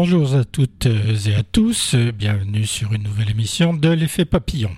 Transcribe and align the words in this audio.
Bonjour 0.00 0.32
à 0.36 0.44
toutes 0.44 0.86
et 0.86 1.34
à 1.34 1.42
tous, 1.42 1.96
bienvenue 1.96 2.64
sur 2.66 2.92
une 2.92 3.02
nouvelle 3.02 3.30
émission 3.30 3.74
de 3.74 3.88
l'effet 3.88 4.24
papillon. 4.24 4.70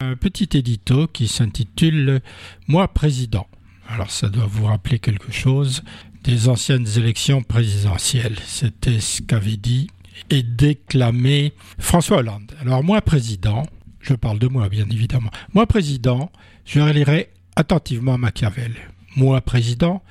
Un 0.00 0.16
petit 0.16 0.50
édito 0.52 1.06
qui 1.06 1.28
s'intitule 1.28 2.20
Moi 2.68 2.86
président. 2.86 3.46
Alors 3.88 4.10
ça 4.10 4.28
doit 4.28 4.44
vous 4.44 4.66
rappeler 4.66 4.98
quelque 4.98 5.32
chose 5.32 5.82
des 6.24 6.50
anciennes 6.50 6.86
élections 6.98 7.42
présidentielles. 7.42 8.36
C'était 8.44 9.00
ce 9.00 9.22
qu'avait 9.22 9.56
dit 9.56 9.86
et 10.28 10.42
déclamé 10.42 11.54
François 11.78 12.18
Hollande. 12.18 12.52
Alors 12.60 12.84
moi 12.84 13.00
président, 13.00 13.62
je 14.02 14.12
parle 14.12 14.38
de 14.38 14.46
moi 14.46 14.68
bien 14.68 14.84
évidemment, 14.90 15.30
moi 15.54 15.64
président, 15.66 16.30
je 16.66 16.80
relirai 16.80 17.30
attentivement 17.56 18.18
Machiavel. 18.18 18.74
Moi 19.16 19.40
président, 19.40 20.02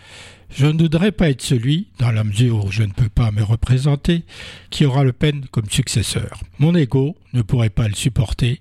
je 0.49 0.67
ne 0.67 0.81
voudrais 0.81 1.12
pas 1.12 1.30
être 1.30 1.41
celui, 1.41 1.88
dans 1.99 2.12
la 2.12 2.23
mesure 2.23 2.66
où 2.66 2.72
je 2.72 2.84
ne 2.84 2.91
peux 2.91 3.09
pas 3.09 3.31
me 3.31 3.44
représenter, 3.44 4.23
qui 4.70 4.85
aura 4.85 5.04
Le 5.04 5.13
Pen 5.13 5.45
comme 5.52 5.70
successeur. 5.70 6.40
Mon 6.59 6.76
ego 6.76 7.16
ne 7.34 7.41
pourrait 7.41 7.70
pas 7.70 7.88
le 7.88 7.95
supporter, 7.95 8.59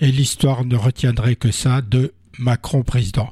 et 0.00 0.10
l'histoire 0.10 0.64
ne 0.64 0.76
retiendrait 0.76 1.36
que 1.36 1.50
ça 1.50 1.82
de 1.82 2.14
Macron 2.38 2.82
président. 2.82 3.30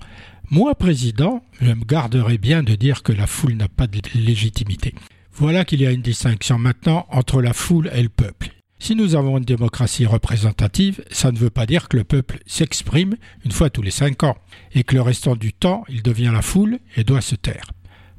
Moi 0.51 0.75
président, 0.75 1.43
je 1.61 1.73
me 1.73 1.85
garderai 1.85 2.39
bien 2.39 2.63
de 2.63 2.75
dire 2.75 3.03
que 3.03 3.13
la 3.13 3.27
foule 3.27 3.55
n'a 3.55 3.69
pas 3.69 3.87
de 3.87 4.01
légitimité. 4.15 4.95
Voilà 5.33 5.65
qu'il 5.65 5.81
y 5.81 5.87
a 5.87 5.91
une 5.91 6.03
distinction 6.03 6.59
maintenant 6.59 7.07
entre 7.11 7.43
la 7.43 7.53
foule 7.53 7.91
et 7.93 8.03
le 8.03 8.09
peuple. 8.09 8.51
Si 8.79 8.95
nous 8.95 9.17
avons 9.17 9.39
une 9.39 9.45
démocratie 9.45 10.05
représentative, 10.05 11.03
ça 11.11 11.33
ne 11.33 11.39
veut 11.39 11.51
pas 11.51 11.65
dire 11.67 11.89
que 11.89 11.97
le 11.97 12.05
peuple 12.05 12.39
s'exprime 12.47 13.17
une 13.45 13.51
fois 13.51 13.71
tous 13.71 13.83
les 13.83 13.91
cinq 13.91 14.23
ans, 14.23 14.37
et 14.75 14.85
que 14.85 14.95
le 14.95 15.03
restant 15.03 15.37
du 15.37 15.53
temps 15.53 15.85
il 15.89 16.03
devient 16.03 16.31
la 16.33 16.43
foule 16.43 16.79
et 16.97 17.03
doit 17.03 17.23
se 17.23 17.35
taire. 17.35 17.73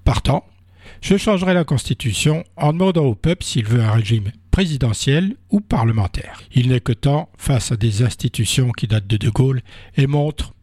Partant, 0.05 0.45
je 1.01 1.17
changerai 1.17 1.55
la 1.55 1.63
Constitution 1.63 2.43
en 2.57 2.73
demandant 2.73 3.05
au 3.05 3.15
peuple 3.15 3.43
s'il 3.43 3.65
veut 3.65 3.81
un 3.81 3.91
régime 3.91 4.31
présidentiel 4.51 5.35
ou 5.49 5.61
parlementaire. 5.61 6.41
Il 6.53 6.69
n'est 6.69 6.79
que 6.79 6.93
temps, 6.93 7.27
face 7.37 7.71
à 7.71 7.75
des 7.75 8.03
institutions 8.03 8.71
qui 8.71 8.87
datent 8.87 9.07
de 9.07 9.17
De 9.17 9.29
Gaulle 9.29 9.61
et 9.97 10.05
montrent, 10.05 10.53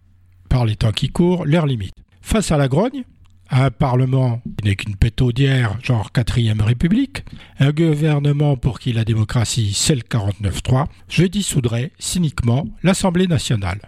par 0.48 0.64
les 0.64 0.76
temps 0.76 0.92
qui 0.92 1.08
courent, 1.08 1.44
leurs 1.44 1.66
limites. 1.66 1.96
Face 2.20 2.52
à 2.52 2.56
la 2.56 2.68
grogne, 2.68 3.02
à 3.48 3.64
un 3.64 3.70
Parlement 3.70 4.40
qui 4.58 4.68
n'est 4.68 4.76
qu'une 4.76 4.96
pétaudière, 4.96 5.76
genre 5.82 6.12
quatrième 6.12 6.60
République, 6.60 7.24
un 7.58 7.72
gouvernement 7.72 8.56
pour 8.56 8.78
qui 8.78 8.92
la 8.92 9.04
démocratie 9.04 9.72
c'est 9.74 9.96
le 9.96 10.02
49-3, 10.02 10.86
je 11.08 11.24
dissoudrai 11.24 11.90
cyniquement 11.98 12.66
l'Assemblée 12.84 13.26
nationale. 13.26 13.80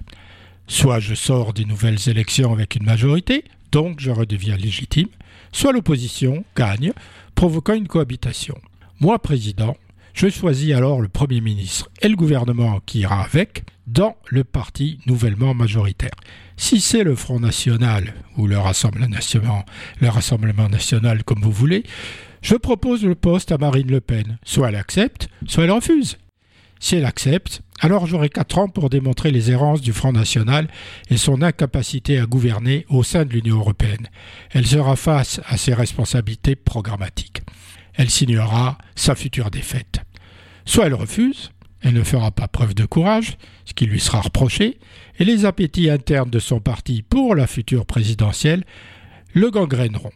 Soit 0.66 0.98
je 0.98 1.14
sors 1.14 1.54
des 1.54 1.64
nouvelles 1.64 2.08
élections 2.08 2.52
avec 2.52 2.74
une 2.74 2.84
majorité, 2.84 3.44
donc 3.70 4.00
je 4.00 4.10
redeviens 4.10 4.56
légitime, 4.56 5.08
soit 5.54 5.72
l'opposition 5.72 6.44
gagne, 6.56 6.92
provoquant 7.34 7.74
une 7.74 7.88
cohabitation. 7.88 8.58
Moi, 9.00 9.18
président, 9.18 9.76
je 10.12 10.28
choisis 10.28 10.74
alors 10.74 11.00
le 11.00 11.08
Premier 11.08 11.40
ministre 11.40 11.88
et 12.02 12.08
le 12.08 12.16
gouvernement 12.16 12.80
qui 12.84 13.00
ira 13.00 13.22
avec 13.22 13.64
dans 13.86 14.16
le 14.28 14.44
parti 14.44 14.98
nouvellement 15.06 15.54
majoritaire. 15.54 16.14
Si 16.56 16.80
c'est 16.80 17.04
le 17.04 17.14
Front 17.14 17.40
National 17.40 18.14
ou 18.36 18.46
le 18.46 18.58
Rassemblement 18.58 19.08
National, 19.08 19.64
le 20.00 20.08
Rassemblement 20.08 20.68
National 20.68 21.24
comme 21.24 21.40
vous 21.40 21.52
voulez, 21.52 21.84
je 22.42 22.56
propose 22.56 23.04
le 23.04 23.14
poste 23.14 23.52
à 23.52 23.58
Marine 23.58 23.90
Le 23.90 24.00
Pen. 24.00 24.38
Soit 24.44 24.68
elle 24.68 24.76
accepte, 24.76 25.28
soit 25.46 25.64
elle 25.64 25.70
refuse. 25.70 26.18
Si 26.84 26.96
elle 26.96 27.06
accepte, 27.06 27.62
alors 27.80 28.06
j'aurai 28.06 28.28
quatre 28.28 28.58
ans 28.58 28.68
pour 28.68 28.90
démontrer 28.90 29.30
les 29.30 29.50
errances 29.50 29.80
du 29.80 29.94
Front 29.94 30.12
National 30.12 30.68
et 31.08 31.16
son 31.16 31.40
incapacité 31.40 32.18
à 32.18 32.26
gouverner 32.26 32.84
au 32.90 33.02
sein 33.02 33.24
de 33.24 33.32
l'Union 33.32 33.56
européenne. 33.56 34.10
Elle 34.50 34.66
sera 34.66 34.94
face 34.94 35.40
à 35.46 35.56
ses 35.56 35.72
responsabilités 35.72 36.56
programmatiques. 36.56 37.40
Elle 37.94 38.10
signera 38.10 38.76
sa 38.96 39.14
future 39.14 39.50
défaite. 39.50 40.02
Soit 40.66 40.88
elle 40.88 40.92
refuse, 40.92 41.52
elle 41.80 41.94
ne 41.94 42.02
fera 42.02 42.30
pas 42.30 42.48
preuve 42.48 42.74
de 42.74 42.84
courage, 42.84 43.38
ce 43.64 43.72
qui 43.72 43.86
lui 43.86 43.98
sera 43.98 44.20
reproché, 44.20 44.76
et 45.18 45.24
les 45.24 45.46
appétits 45.46 45.88
internes 45.88 46.28
de 46.28 46.38
son 46.38 46.60
parti 46.60 47.00
pour 47.00 47.34
la 47.34 47.46
future 47.46 47.86
présidentielle 47.86 48.62
le 49.32 49.50
gangréneront. 49.50 50.12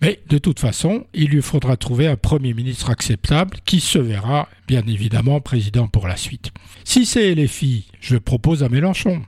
Mais 0.00 0.20
de 0.28 0.38
toute 0.38 0.60
façon, 0.60 1.06
il 1.12 1.28
lui 1.28 1.42
faudra 1.42 1.76
trouver 1.76 2.06
un 2.06 2.16
Premier 2.16 2.54
ministre 2.54 2.90
acceptable 2.90 3.58
qui 3.66 3.80
se 3.80 3.98
verra, 3.98 4.48
bien 4.66 4.82
évidemment, 4.86 5.40
président 5.40 5.88
pour 5.88 6.08
la 6.08 6.16
suite. 6.16 6.52
Si 6.84 7.04
c'est 7.04 7.34
les 7.34 7.48
filles, 7.48 7.84
je 8.00 8.16
propose 8.16 8.62
à 8.62 8.70
Mélenchon. 8.70 9.22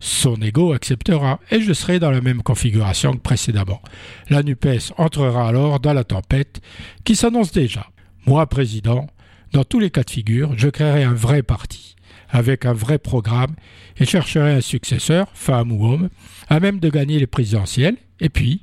Son 0.00 0.36
ego 0.36 0.72
acceptera 0.72 1.40
et 1.50 1.60
je 1.60 1.72
serai 1.72 1.98
dans 1.98 2.10
la 2.10 2.20
même 2.20 2.42
configuration 2.42 3.12
que 3.12 3.18
précédemment. 3.18 3.80
La 4.28 4.42
NUPES 4.42 4.92
entrera 4.96 5.48
alors 5.48 5.80
dans 5.80 5.92
la 5.92 6.04
tempête 6.04 6.60
qui 7.04 7.16
s'annonce 7.16 7.50
déjà. 7.50 7.86
Moi, 8.26 8.46
président, 8.46 9.08
dans 9.52 9.64
tous 9.64 9.80
les 9.80 9.90
cas 9.90 10.04
de 10.04 10.10
figure, 10.10 10.52
je 10.56 10.68
créerai 10.68 11.04
un 11.04 11.14
vrai 11.14 11.42
parti, 11.42 11.96
avec 12.28 12.66
un 12.66 12.74
vrai 12.74 12.98
programme, 12.98 13.56
et 13.96 14.04
chercherai 14.04 14.52
un 14.52 14.60
successeur, 14.60 15.28
femme 15.32 15.72
ou 15.72 15.86
homme, 15.86 16.10
à 16.48 16.60
même 16.60 16.78
de 16.78 16.90
gagner 16.90 17.18
les 17.18 17.26
présidentielles, 17.26 17.96
et 18.20 18.28
puis, 18.28 18.60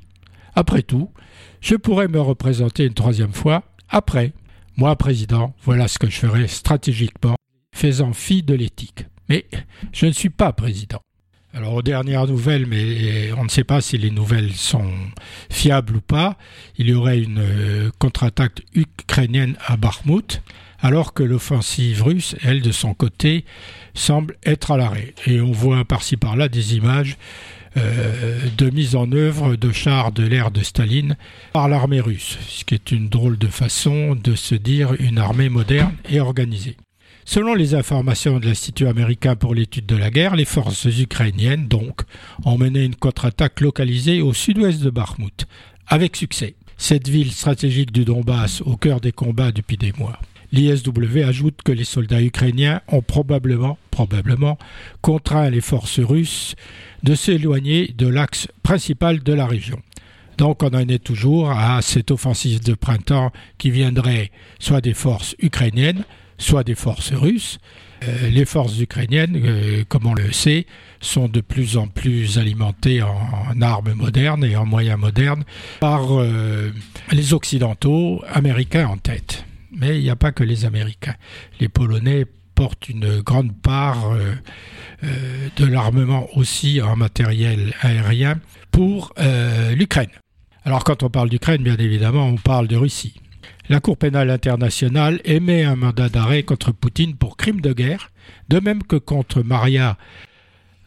après 0.54 0.82
tout, 0.82 1.10
je 1.60 1.74
pourrais 1.74 2.08
me 2.08 2.20
représenter 2.20 2.84
une 2.84 2.94
troisième 2.94 3.32
fois 3.32 3.64
après. 3.88 4.32
Moi, 4.76 4.94
président, 4.96 5.54
voilà 5.62 5.88
ce 5.88 5.98
que 5.98 6.10
je 6.10 6.18
ferai 6.18 6.48
stratégiquement, 6.48 7.36
faisant 7.74 8.12
fi 8.12 8.42
de 8.42 8.54
l'éthique. 8.54 9.06
Mais 9.28 9.46
je 9.92 10.06
ne 10.06 10.12
suis 10.12 10.30
pas 10.30 10.52
président. 10.52 11.00
Alors 11.56 11.72
aux 11.72 11.82
dernières 11.82 12.26
nouvelles, 12.26 12.66
mais 12.66 13.32
on 13.32 13.44
ne 13.44 13.48
sait 13.48 13.64
pas 13.64 13.80
si 13.80 13.96
les 13.96 14.10
nouvelles 14.10 14.52
sont 14.52 14.92
fiables 15.50 15.96
ou 15.96 16.00
pas, 16.02 16.36
il 16.76 16.90
y 16.90 16.92
aurait 16.92 17.18
une 17.18 17.38
euh, 17.38 17.90
contre-attaque 17.98 18.60
ukrainienne 18.74 19.56
à 19.64 19.78
Bakhmut, 19.78 20.42
alors 20.80 21.14
que 21.14 21.22
l'offensive 21.22 22.02
russe, 22.02 22.36
elle, 22.42 22.60
de 22.60 22.72
son 22.72 22.92
côté, 22.92 23.46
semble 23.94 24.36
être 24.44 24.70
à 24.70 24.76
l'arrêt. 24.76 25.14
Et 25.26 25.40
on 25.40 25.50
voit 25.50 25.86
par-ci 25.86 26.18
par-là 26.18 26.50
des 26.50 26.76
images 26.76 27.16
de 27.76 28.70
mise 28.70 28.96
en 28.96 29.10
œuvre 29.12 29.56
de 29.56 29.70
chars 29.70 30.12
de 30.12 30.24
l'ère 30.24 30.50
de 30.50 30.62
Staline 30.62 31.16
par 31.52 31.68
l'armée 31.68 32.00
russe, 32.00 32.38
ce 32.48 32.64
qui 32.64 32.74
est 32.74 32.90
une 32.90 33.08
drôle 33.08 33.38
de 33.38 33.48
façon 33.48 34.14
de 34.14 34.34
se 34.34 34.54
dire 34.54 34.94
une 34.98 35.18
armée 35.18 35.48
moderne 35.48 35.94
et 36.08 36.20
organisée. 36.20 36.76
Selon 37.28 37.54
les 37.54 37.74
informations 37.74 38.38
de 38.38 38.46
l'Institut 38.46 38.86
américain 38.86 39.34
pour 39.34 39.52
l'étude 39.52 39.84
de 39.86 39.96
la 39.96 40.10
guerre, 40.10 40.36
les 40.36 40.44
forces 40.44 40.84
ukrainiennes, 40.84 41.66
donc, 41.66 42.02
ont 42.44 42.56
mené 42.56 42.84
une 42.84 42.94
contre-attaque 42.94 43.60
localisée 43.60 44.22
au 44.22 44.32
sud-ouest 44.32 44.80
de 44.80 44.90
Bakhmut, 44.90 45.46
avec 45.88 46.14
succès. 46.14 46.54
Cette 46.76 47.08
ville 47.08 47.32
stratégique 47.32 47.90
du 47.90 48.04
Donbass 48.04 48.60
au 48.60 48.76
cœur 48.76 49.00
des 49.00 49.12
combats 49.12 49.50
depuis 49.50 49.76
des 49.76 49.92
mois. 49.98 50.20
L'ISW 50.52 51.22
ajoute 51.24 51.62
que 51.64 51.72
les 51.72 51.84
soldats 51.84 52.22
ukrainiens 52.22 52.80
ont 52.88 53.02
probablement, 53.02 53.78
contraint 55.00 55.50
les 55.50 55.60
forces 55.60 56.00
russes 56.00 56.54
de 57.02 57.14
s'éloigner 57.14 57.92
de 57.96 58.06
l'axe 58.06 58.48
principal 58.62 59.22
de 59.22 59.32
la 59.32 59.46
région. 59.46 59.80
Donc 60.38 60.62
on 60.62 60.68
en 60.68 60.88
est 60.88 61.02
toujours 61.02 61.50
à 61.50 61.80
cette 61.82 62.10
offensive 62.10 62.62
de 62.62 62.74
printemps 62.74 63.32
qui 63.58 63.70
viendrait 63.70 64.30
soit 64.58 64.80
des 64.80 64.94
forces 64.94 65.34
ukrainiennes, 65.38 66.04
soit 66.38 66.64
des 66.64 66.74
forces 66.74 67.12
russes. 67.12 67.58
Euh, 68.04 68.28
les 68.28 68.44
forces 68.44 68.78
ukrainiennes, 68.78 69.40
euh, 69.42 69.84
comme 69.88 70.06
on 70.06 70.12
le 70.12 70.30
sait, 70.30 70.66
sont 71.00 71.28
de 71.28 71.40
plus 71.40 71.78
en 71.78 71.86
plus 71.86 72.38
alimentées 72.38 73.02
en, 73.02 73.60
armes 73.62 73.94
modernes 73.94 74.44
et 74.44 74.54
en 74.54 74.66
moyens 74.66 74.98
modernes 74.98 75.44
par 75.80 76.20
euh, 76.20 76.70
les 77.12 77.32
Occidentaux, 77.32 78.22
américains 78.30 78.86
en 78.86 78.98
tête. 78.98 79.45
Mais 79.76 79.98
il 79.98 80.02
n'y 80.02 80.10
a 80.10 80.16
pas 80.16 80.32
que 80.32 80.42
les 80.42 80.64
Américains. 80.64 81.14
Les 81.60 81.68
Polonais 81.68 82.24
portent 82.54 82.88
une 82.88 83.20
grande 83.20 83.54
part 83.60 84.12
euh, 84.12 84.34
euh, 85.04 85.48
de 85.56 85.66
l'armement 85.66 86.26
aussi 86.34 86.80
en 86.80 86.96
matériel 86.96 87.74
aérien 87.82 88.40
pour 88.72 89.12
euh, 89.18 89.74
l'Ukraine. 89.74 90.10
Alors 90.64 90.82
quand 90.82 91.02
on 91.02 91.10
parle 91.10 91.28
d'Ukraine, 91.28 91.62
bien 91.62 91.76
évidemment, 91.76 92.26
on 92.26 92.36
parle 92.36 92.66
de 92.66 92.76
Russie. 92.76 93.20
La 93.68 93.80
Cour 93.80 93.98
pénale 93.98 94.30
internationale 94.30 95.20
émet 95.24 95.64
un 95.64 95.76
mandat 95.76 96.08
d'arrêt 96.08 96.42
contre 96.42 96.72
Poutine 96.72 97.16
pour 97.16 97.36
crime 97.36 97.60
de 97.60 97.72
guerre, 97.72 98.10
de 98.48 98.58
même 98.58 98.82
que 98.82 98.96
contre 98.96 99.42
Maria 99.42 99.98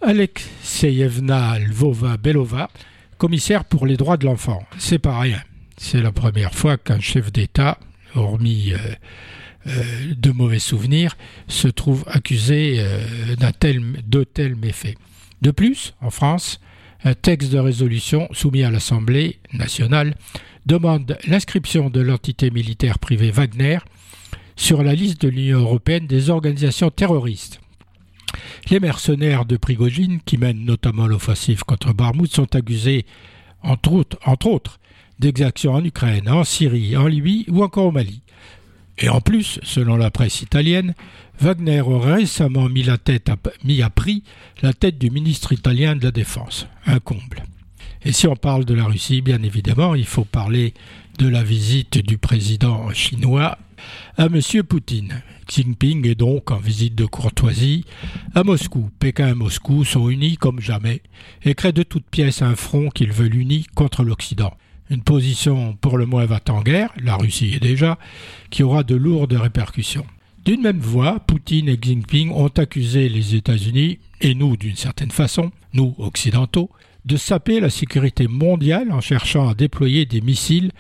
Alexeyevna 0.02 1.60
Lvova-Belova, 1.60 2.70
commissaire 3.18 3.66
pour 3.66 3.86
les 3.86 3.98
droits 3.98 4.18
de 4.18 4.26
l'enfant. 4.26 4.64
C'est 4.78 5.00
pas 5.00 5.20
rien. 5.20 5.42
C'est 5.78 6.02
la 6.02 6.12
première 6.12 6.56
fois 6.56 6.78
qu'un 6.78 7.00
chef 7.00 7.32
d'État 7.32 7.78
hormis 8.16 8.74
euh, 8.74 8.78
euh, 9.68 9.84
de 10.18 10.32
mauvais 10.32 10.60
souvenirs, 10.60 11.18
se 11.48 11.68
trouve 11.68 12.06
accusé 12.08 12.76
euh, 12.80 13.36
d'un 13.36 13.52
tel, 13.52 13.82
de 14.08 14.24
tels 14.24 14.56
méfaits. 14.56 14.96
De 15.42 15.52
plus, 15.52 15.94
en 16.02 16.10
France, 16.10 16.60
un 17.04 17.14
texte 17.14 17.52
de 17.52 17.60
résolution 17.60 18.28
soumis 18.32 18.64
à 18.64 18.72
l'Assemblée 18.72 19.40
nationale 19.54 20.16
demande 20.66 21.18
l'inscription 21.28 21.90
de 21.90 22.02
l'entité 22.02 22.52
militaire 22.52 23.00
privée 23.00 23.32
Wagner 23.32 23.80
sur 24.56 24.84
la 24.84 24.94
liste 24.94 25.22
de 25.22 25.30
l'Union 25.30 25.60
européenne 25.60 26.08
des 26.08 26.30
organisations 26.30 26.90
terroristes. 26.90 27.62
Les 28.70 28.80
mercenaires 28.80 29.46
de 29.46 29.58
Prigogine, 29.58 30.20
qui 30.26 30.38
mènent 30.38 30.66
notamment 30.66 31.08
l'offensive 31.08 31.64
contre 31.64 31.94
Barmoud, 31.94 32.30
sont 32.30 32.56
accusés, 32.56 33.06
entre 33.64 33.94
autres, 33.94 34.18
entre 34.26 34.48
autres 34.48 34.80
d'exactions 35.20 35.74
en 35.74 35.84
Ukraine, 35.84 36.30
en 36.30 36.44
Syrie, 36.44 36.98
en 36.98 37.08
Libye 37.08 37.46
ou 37.50 37.64
encore 37.64 37.86
au 37.86 37.92
Mali. 37.92 38.22
Et 38.98 39.10
en 39.10 39.22
plus, 39.22 39.60
selon 39.64 39.96
la 39.96 40.12
presse 40.12 40.42
italienne, 40.42 40.94
Wagner 41.40 41.82
aurait 41.82 42.16
récemment 42.16 42.68
mis, 42.68 42.90
à 42.90 43.90
prix 43.90 44.24
la 44.62 44.74
tête 44.74 44.98
du 44.98 45.10
ministre 45.10 45.54
italien 45.54 45.96
de 45.96 46.04
la 46.04 46.12
Défense. 46.12 46.68
Un 46.86 47.00
comble. 47.00 47.44
Et 48.04 48.12
si 48.12 48.28
on 48.28 48.36
parle 48.36 48.66
de 48.66 48.74
la 48.74 48.86
Russie, 48.86 49.22
bien 49.22 49.42
évidemment, 49.44 49.96
il 49.96 50.06
faut 50.06 50.26
parler 50.26 50.74
de 51.18 51.28
la 51.28 51.44
visite 51.44 51.98
du 51.98 52.18
président 52.18 52.92
chinois 52.94 53.58
à 54.18 54.26
M. 54.26 54.42
Poutine. 54.68 55.22
Xi 55.48 55.64
Jinping 55.64 56.06
est 56.08 56.16
donc 56.16 56.52
en 56.52 56.58
visite 56.58 56.96
de 56.96 57.06
courtoisie 57.06 57.86
à 58.36 58.44
Moscou. 58.44 58.90
Pékin 59.00 59.30
et 59.30 59.34
Moscou 59.34 59.84
sont 59.84 60.10
unis 60.10 60.38
comme 60.38 60.60
jamais 60.60 61.02
et 61.44 61.56
créent 61.56 61.72
de 61.72 61.84
toutes 61.84 62.06
pièces 62.06 62.42
un 62.42 62.56
front 62.56 62.90
qu'ils 62.90 63.12
veulent 63.12 63.36
uni 63.36 63.66
contre 63.76 64.04
l'Occident. 64.04 64.54
Une 64.90 65.04
position 65.04 65.78
pour 65.82 65.98
le 65.98 66.06
moins 66.06 66.26
va 66.26 66.40
en 66.50 66.62
guerre, 66.62 66.92
la 67.02 67.16
Russie 67.16 67.54
est 67.54 67.60
déjà, 67.60 68.00
qui 68.50 68.64
aura 68.64 68.84
de 68.84 68.96
lourdes 68.96 69.34
répercussions. 69.34 70.06
D'une 70.46 70.62
même 70.62 70.80
voix, 70.80 71.20
Poutine 71.20 71.70
et 71.70 71.78
Xi 71.78 71.92
Jinping 71.92 72.32
ont 72.32 72.48
accusé 72.48 73.08
les 73.08 73.36
États-Unis, 73.36 74.00
et 74.22 74.34
nous 74.34 74.58
d'une 74.58 74.76
certaine 74.76 75.12
façon, 75.12 75.52
nous 75.74 75.94
occidentaux, 76.00 76.72
de 77.06 77.18
saper 77.18 77.60
la 77.60 77.70
sécurité 77.70 78.28
mondiale 78.28 78.92
en 78.92 79.02
cherchant 79.02 79.48
à 79.48 79.54
déployer 79.54 80.06
des 80.06 80.22
missiles 80.22 80.72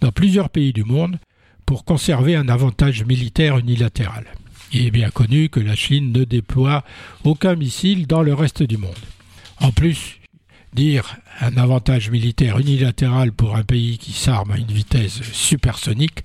dans 0.00 0.12
plusieurs 0.12 0.48
pays 0.48 0.72
du 0.72 0.84
monde 0.84 1.18
pour 1.66 1.84
conserver 1.84 2.36
un 2.36 2.48
avantage 2.48 3.04
militaire 3.04 3.58
unilatéral. 3.58 4.24
Il 4.72 4.86
est 4.86 4.90
bien 4.90 5.10
connu 5.10 5.48
que 5.48 5.60
la 5.60 5.74
Chine 5.74 6.12
ne 6.12 6.24
déploie 6.24 6.84
aucun 7.24 7.54
missile 7.54 8.06
dans 8.06 8.22
le 8.22 8.34
reste 8.34 8.62
du 8.62 8.76
monde. 8.76 8.92
En 9.60 9.72
plus, 9.72 10.17
dire 10.72 11.16
un 11.40 11.56
avantage 11.56 12.10
militaire 12.10 12.58
unilatéral 12.58 13.32
pour 13.32 13.56
un 13.56 13.62
pays 13.62 13.98
qui 13.98 14.12
s'arme 14.12 14.52
à 14.52 14.58
une 14.58 14.66
vitesse 14.66 15.22
supersonique, 15.32 16.24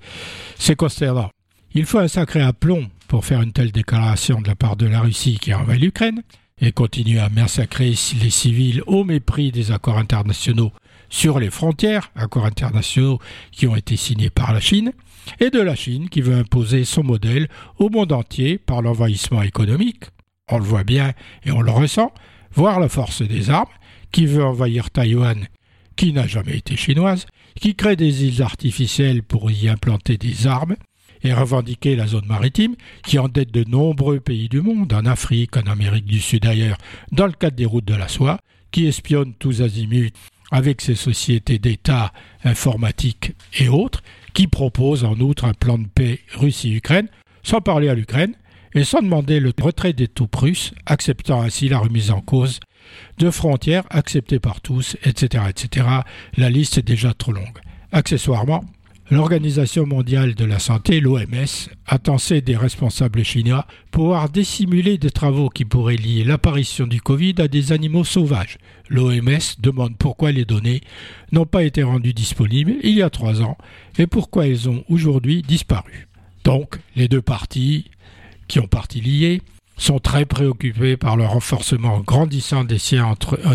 c'est 0.57 0.75
consternant. 0.75 1.29
Il 1.73 1.85
faut 1.85 1.99
un 1.99 2.07
sacré 2.07 2.41
aplomb 2.41 2.87
pour 3.07 3.25
faire 3.25 3.41
une 3.41 3.53
telle 3.53 3.71
déclaration 3.71 4.41
de 4.41 4.47
la 4.47 4.55
part 4.55 4.75
de 4.75 4.85
la 4.85 5.01
Russie 5.01 5.39
qui 5.39 5.53
envahit 5.53 5.81
l'Ukraine 5.81 6.23
et 6.59 6.71
continue 6.71 7.19
à 7.19 7.29
massacrer 7.29 7.89
les 7.89 8.29
civils 8.29 8.83
au 8.87 9.03
mépris 9.03 9.51
des 9.51 9.71
accords 9.71 9.97
internationaux 9.97 10.71
sur 11.09 11.39
les 11.39 11.49
frontières, 11.49 12.11
accords 12.15 12.45
internationaux 12.45 13.19
qui 13.51 13.67
ont 13.67 13.75
été 13.75 13.97
signés 13.97 14.29
par 14.29 14.53
la 14.53 14.59
Chine, 14.59 14.91
et 15.39 15.49
de 15.49 15.61
la 15.61 15.75
Chine 15.75 16.09
qui 16.09 16.21
veut 16.21 16.35
imposer 16.35 16.85
son 16.85 17.03
modèle 17.03 17.47
au 17.77 17.89
monde 17.89 18.11
entier 18.11 18.57
par 18.57 18.81
l'envahissement 18.81 19.41
économique, 19.41 20.05
on 20.49 20.57
le 20.57 20.63
voit 20.63 20.83
bien 20.83 21.13
et 21.45 21.51
on 21.51 21.61
le 21.61 21.71
ressent, 21.71 22.11
voire 22.53 22.79
la 22.79 22.89
force 22.89 23.21
des 23.21 23.49
armes, 23.49 23.69
qui 24.13 24.27
veut 24.27 24.45
envahir 24.45 24.92
Taïwan, 24.92 25.48
qui 25.98 26.13
n'a 26.13 26.27
jamais 26.27 26.57
été 26.57 26.77
chinoise, 26.77 27.25
qui 27.60 27.75
crée 27.75 27.98
des 27.98 28.24
îles 28.24 28.42
artificielles 28.42 29.24
pour 29.24 29.51
y 29.51 29.68
implanter 29.68 30.18
des 30.18 30.48
armes, 30.48 30.77
et 31.25 31.33
revendiquer 31.33 31.95
la 31.95 32.07
zone 32.07 32.25
maritime, 32.27 32.75
qui 33.06 33.18
endette 33.18 33.51
de 33.51 33.63
nombreux 33.63 34.19
pays 34.19 34.50
du 34.50 34.62
monde, 34.62 34.94
en 34.94 35.06
Afrique, 35.06 35.57
en 35.57 35.69
Amérique 35.69 36.06
du 36.06 36.19
Sud 36.19 36.45
ailleurs, 36.45 36.77
dans 37.12 37.25
le 37.25 37.31
cadre 37.31 37.56
des 37.56 37.65
routes 37.65 37.86
de 37.86 37.95
la 37.95 38.07
soie, 38.07 38.39
qui 38.71 38.88
espionne 38.88 39.33
tous 39.33 39.62
azimuts 39.62 40.12
avec 40.51 40.81
ses 40.81 40.95
sociétés 40.95 41.60
d'État 41.60 42.12
informatiques 42.44 43.33
et 43.57 43.69
autres, 43.69 44.04
qui 44.33 44.48
propose 44.48 45.06
en 45.06 45.19
outre 45.19 45.45
un 45.45 45.54
plan 45.54 45.77
de 45.77 45.88
paix 45.88 46.19
Russie-Ukraine, 46.36 47.07
sans 47.42 47.62
parler 47.62 47.89
à 47.89 47.95
l'Ukraine, 47.95 48.36
et 48.75 48.83
sans 48.83 49.01
demander 49.01 49.39
le 49.39 49.54
retrait 49.62 49.94
des 49.94 50.07
troupes 50.07 50.36
russes, 50.36 50.74
acceptant 50.86 51.42
ainsi 51.42 51.69
la 51.69 51.80
remise 51.80 52.12
en 52.12 52.21
cause 52.21 52.60
de 53.17 53.29
frontières 53.29 53.83
acceptées 53.89 54.39
par 54.39 54.61
tous, 54.61 54.97
etc., 55.03 55.45
etc. 55.49 55.87
La 56.37 56.49
liste 56.49 56.77
est 56.77 56.87
déjà 56.87 57.13
trop 57.13 57.31
longue. 57.31 57.59
Accessoirement, 57.91 58.63
L'Organisation 59.11 59.85
mondiale 59.85 60.33
de 60.33 60.45
la 60.45 60.59
santé, 60.59 61.01
l'OMS, 61.01 61.69
a 61.87 61.99
tensé 61.99 62.39
des 62.39 62.55
responsables 62.55 63.23
chinois 63.23 63.67
pour 63.91 64.05
pouvoir 64.05 64.29
dissimuler 64.29 64.97
des 64.97 65.11
travaux 65.11 65.49
qui 65.49 65.65
pourraient 65.65 65.97
lier 65.97 66.23
l'apparition 66.23 66.87
du 66.87 67.01
Covid 67.01 67.35
à 67.39 67.49
des 67.49 67.73
animaux 67.73 68.05
sauvages. 68.05 68.57
L'OMS 68.89 69.59
demande 69.59 69.97
pourquoi 69.97 70.31
les 70.31 70.45
données 70.45 70.81
n'ont 71.33 71.45
pas 71.45 71.63
été 71.63 71.83
rendues 71.83 72.13
disponibles 72.13 72.75
il 72.81 72.95
y 72.95 73.01
a 73.01 73.09
trois 73.09 73.41
ans 73.41 73.57
et 73.99 74.07
pourquoi 74.07 74.47
elles 74.47 74.69
ont 74.69 74.85
aujourd'hui 74.89 75.41
disparu. 75.41 76.07
Donc, 76.45 76.79
les 76.95 77.09
deux 77.09 77.21
parties, 77.21 77.91
qui 78.47 78.59
ont 78.59 78.67
partie 78.67 79.01
liées, 79.01 79.41
sont 79.77 79.99
très 79.99 80.25
préoccupées 80.25 80.97
par 80.97 81.17
le 81.17 81.25
renforcement 81.25 81.99
grandissant 81.99 82.63
des, 82.63 82.77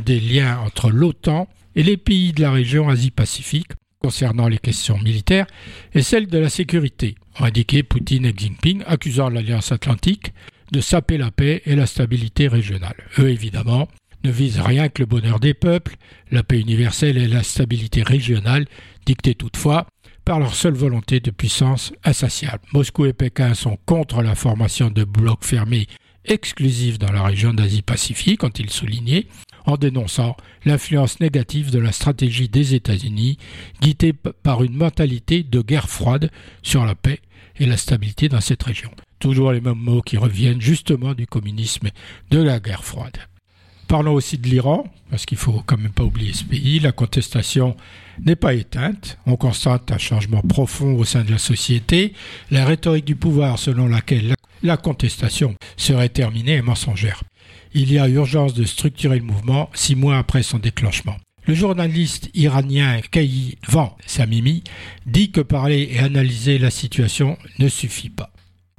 des 0.04 0.20
liens 0.20 0.58
entre 0.64 0.90
l'OTAN 0.90 1.48
et 1.76 1.82
les 1.82 1.96
pays 1.96 2.32
de 2.32 2.42
la 2.42 2.50
région 2.50 2.88
Asie-Pacifique 2.88 3.72
concernant 4.00 4.48
les 4.48 4.58
questions 4.58 4.98
militaires 4.98 5.46
et 5.94 6.02
celles 6.02 6.28
de 6.28 6.38
la 6.38 6.48
sécurité, 6.48 7.16
ont 7.40 7.44
indiqué 7.44 7.82
Poutine 7.82 8.26
et 8.26 8.34
Jinping, 8.36 8.82
accusant 8.86 9.28
l'Alliance 9.28 9.72
atlantique 9.72 10.32
de 10.72 10.80
saper 10.80 11.18
la 11.18 11.30
paix 11.30 11.62
et 11.66 11.74
la 11.74 11.86
stabilité 11.86 12.48
régionale. 12.48 12.96
Eux, 13.18 13.30
évidemment, 13.30 13.88
ne 14.24 14.30
visent 14.30 14.60
rien 14.60 14.88
que 14.88 15.02
le 15.02 15.06
bonheur 15.06 15.40
des 15.40 15.54
peuples, 15.54 15.96
la 16.30 16.42
paix 16.42 16.60
universelle 16.60 17.16
et 17.16 17.28
la 17.28 17.42
stabilité 17.42 18.02
régionale, 18.02 18.66
dictées 19.06 19.34
toutefois 19.34 19.86
par 20.24 20.40
leur 20.40 20.54
seule 20.54 20.74
volonté 20.74 21.20
de 21.20 21.30
puissance 21.30 21.92
insatiable. 22.04 22.62
Moscou 22.72 23.06
et 23.06 23.14
Pékin 23.14 23.54
sont 23.54 23.78
contre 23.86 24.22
la 24.22 24.34
formation 24.34 24.90
de 24.90 25.04
blocs 25.04 25.44
fermés 25.44 25.86
exclusifs 26.24 26.98
dans 26.98 27.12
la 27.12 27.22
région 27.22 27.54
d'Asie-Pacifique, 27.54 28.44
ont-ils 28.44 28.70
souligné, 28.70 29.28
en 29.66 29.76
dénonçant 29.76 30.36
l'influence 30.64 31.20
négative 31.20 31.70
de 31.70 31.78
la 31.78 31.92
stratégie 31.92 32.48
des 32.48 32.74
États-Unis, 32.74 33.38
guidée 33.80 34.12
par 34.12 34.62
une 34.62 34.76
mentalité 34.76 35.42
de 35.42 35.60
guerre 35.60 35.88
froide 35.88 36.30
sur 36.62 36.84
la 36.84 36.94
paix 36.94 37.20
et 37.58 37.66
la 37.66 37.76
stabilité 37.76 38.28
dans 38.28 38.40
cette 38.40 38.62
région. 38.62 38.90
Toujours 39.18 39.52
les 39.52 39.60
mêmes 39.60 39.74
mots 39.74 40.02
qui 40.02 40.16
reviennent 40.16 40.60
justement 40.60 41.14
du 41.14 41.26
communisme 41.26 41.88
de 42.30 42.40
la 42.40 42.60
guerre 42.60 42.84
froide. 42.84 43.18
Parlons 43.88 44.12
aussi 44.12 44.36
de 44.36 44.46
l'Iran, 44.46 44.84
parce 45.10 45.24
qu'il 45.24 45.38
faut 45.38 45.62
quand 45.64 45.78
même 45.78 45.92
pas 45.92 46.04
oublier 46.04 46.34
ce 46.34 46.44
pays. 46.44 46.78
La 46.78 46.92
contestation 46.92 47.74
n'est 48.24 48.36
pas 48.36 48.52
éteinte. 48.52 49.18
On 49.24 49.36
constate 49.36 49.90
un 49.90 49.98
changement 49.98 50.42
profond 50.42 50.94
au 50.94 51.04
sein 51.04 51.24
de 51.24 51.30
la 51.30 51.38
société. 51.38 52.12
La 52.50 52.66
rhétorique 52.66 53.06
du 53.06 53.16
pouvoir 53.16 53.58
selon 53.58 53.86
laquelle 53.88 54.34
la 54.62 54.76
contestation 54.76 55.54
serait 55.76 56.08
terminée 56.08 56.54
est 56.54 56.62
mensongère 56.62 57.22
il 57.74 57.92
y 57.92 57.98
a 57.98 58.08
urgence 58.08 58.54
de 58.54 58.64
structurer 58.64 59.18
le 59.18 59.24
mouvement 59.24 59.70
six 59.74 59.94
mois 59.94 60.18
après 60.18 60.42
son 60.42 60.58
déclenchement. 60.58 61.16
Le 61.46 61.54
journaliste 61.54 62.30
iranien 62.34 63.00
Van 63.68 63.96
Samimi 64.06 64.64
dit 65.06 65.30
que 65.30 65.40
parler 65.40 65.88
et 65.92 65.98
analyser 65.98 66.58
la 66.58 66.70
situation 66.70 67.38
ne 67.58 67.68
suffit 67.68 68.10
pas. 68.10 68.30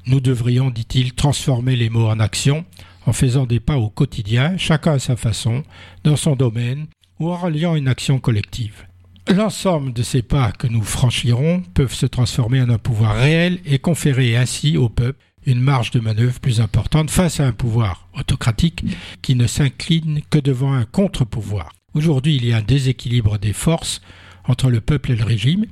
Nous 0.06 0.20
devrions, 0.20 0.70
dit-il, 0.70 1.14
transformer 1.14 1.76
les 1.76 1.90
mots 1.90 2.08
en 2.08 2.20
action 2.20 2.66
en 3.06 3.14
faisant 3.14 3.46
des 3.46 3.60
pas 3.60 3.78
au 3.78 3.90
quotidien, 3.90 4.56
chacun 4.58 4.94
à 4.94 5.00
sa 5.00 5.16
façon, 5.16 5.64
dans 6.04 6.16
son 6.16 6.36
domaine, 6.36 6.88
ou 7.20 7.32
en 7.32 7.38
reliant 7.38 7.76
une 7.76 7.88
action 7.88 8.20
collective. 8.20 8.86
L'ensemble 9.28 9.94
de 9.94 10.04
ces 10.04 10.22
pas 10.22 10.52
que 10.52 10.68
nous 10.68 10.84
franchirons 10.84 11.64
peuvent 11.74 11.94
se 11.94 12.06
transformer 12.06 12.62
en 12.62 12.70
un 12.70 12.78
pouvoir 12.78 13.16
réel 13.16 13.60
et 13.66 13.80
conférer 13.80 14.36
ainsi 14.36 14.78
au 14.78 14.90
peuple 14.90 15.24
une 15.50 15.62
marge 15.62 15.92
de 15.92 16.00
manœuvre 16.00 16.40
plus 16.40 16.62
importante 16.62 17.10
face 17.10 17.40
à 17.40 17.48
un 17.48 17.52
pouvoir 17.52 18.08
autocratique 18.18 18.86
qui 19.22 19.36
ne 19.36 19.48
s'incline 19.48 20.22
que 20.30 20.38
devant 20.38 20.74
un 20.74 20.86
contre-pouvoir. 20.86 21.74
Aujourd'hui, 21.96 22.36
il 22.36 22.46
y 22.46 22.54
a 22.54 22.58
un 22.58 22.62
déséquilibre 22.62 23.40
des 23.40 23.54
forces 23.54 24.02
entre 24.46 24.70
le 24.70 24.80
peuple 24.80 25.12
et 25.12 25.16
le 25.16 25.24
régime. 25.24 25.66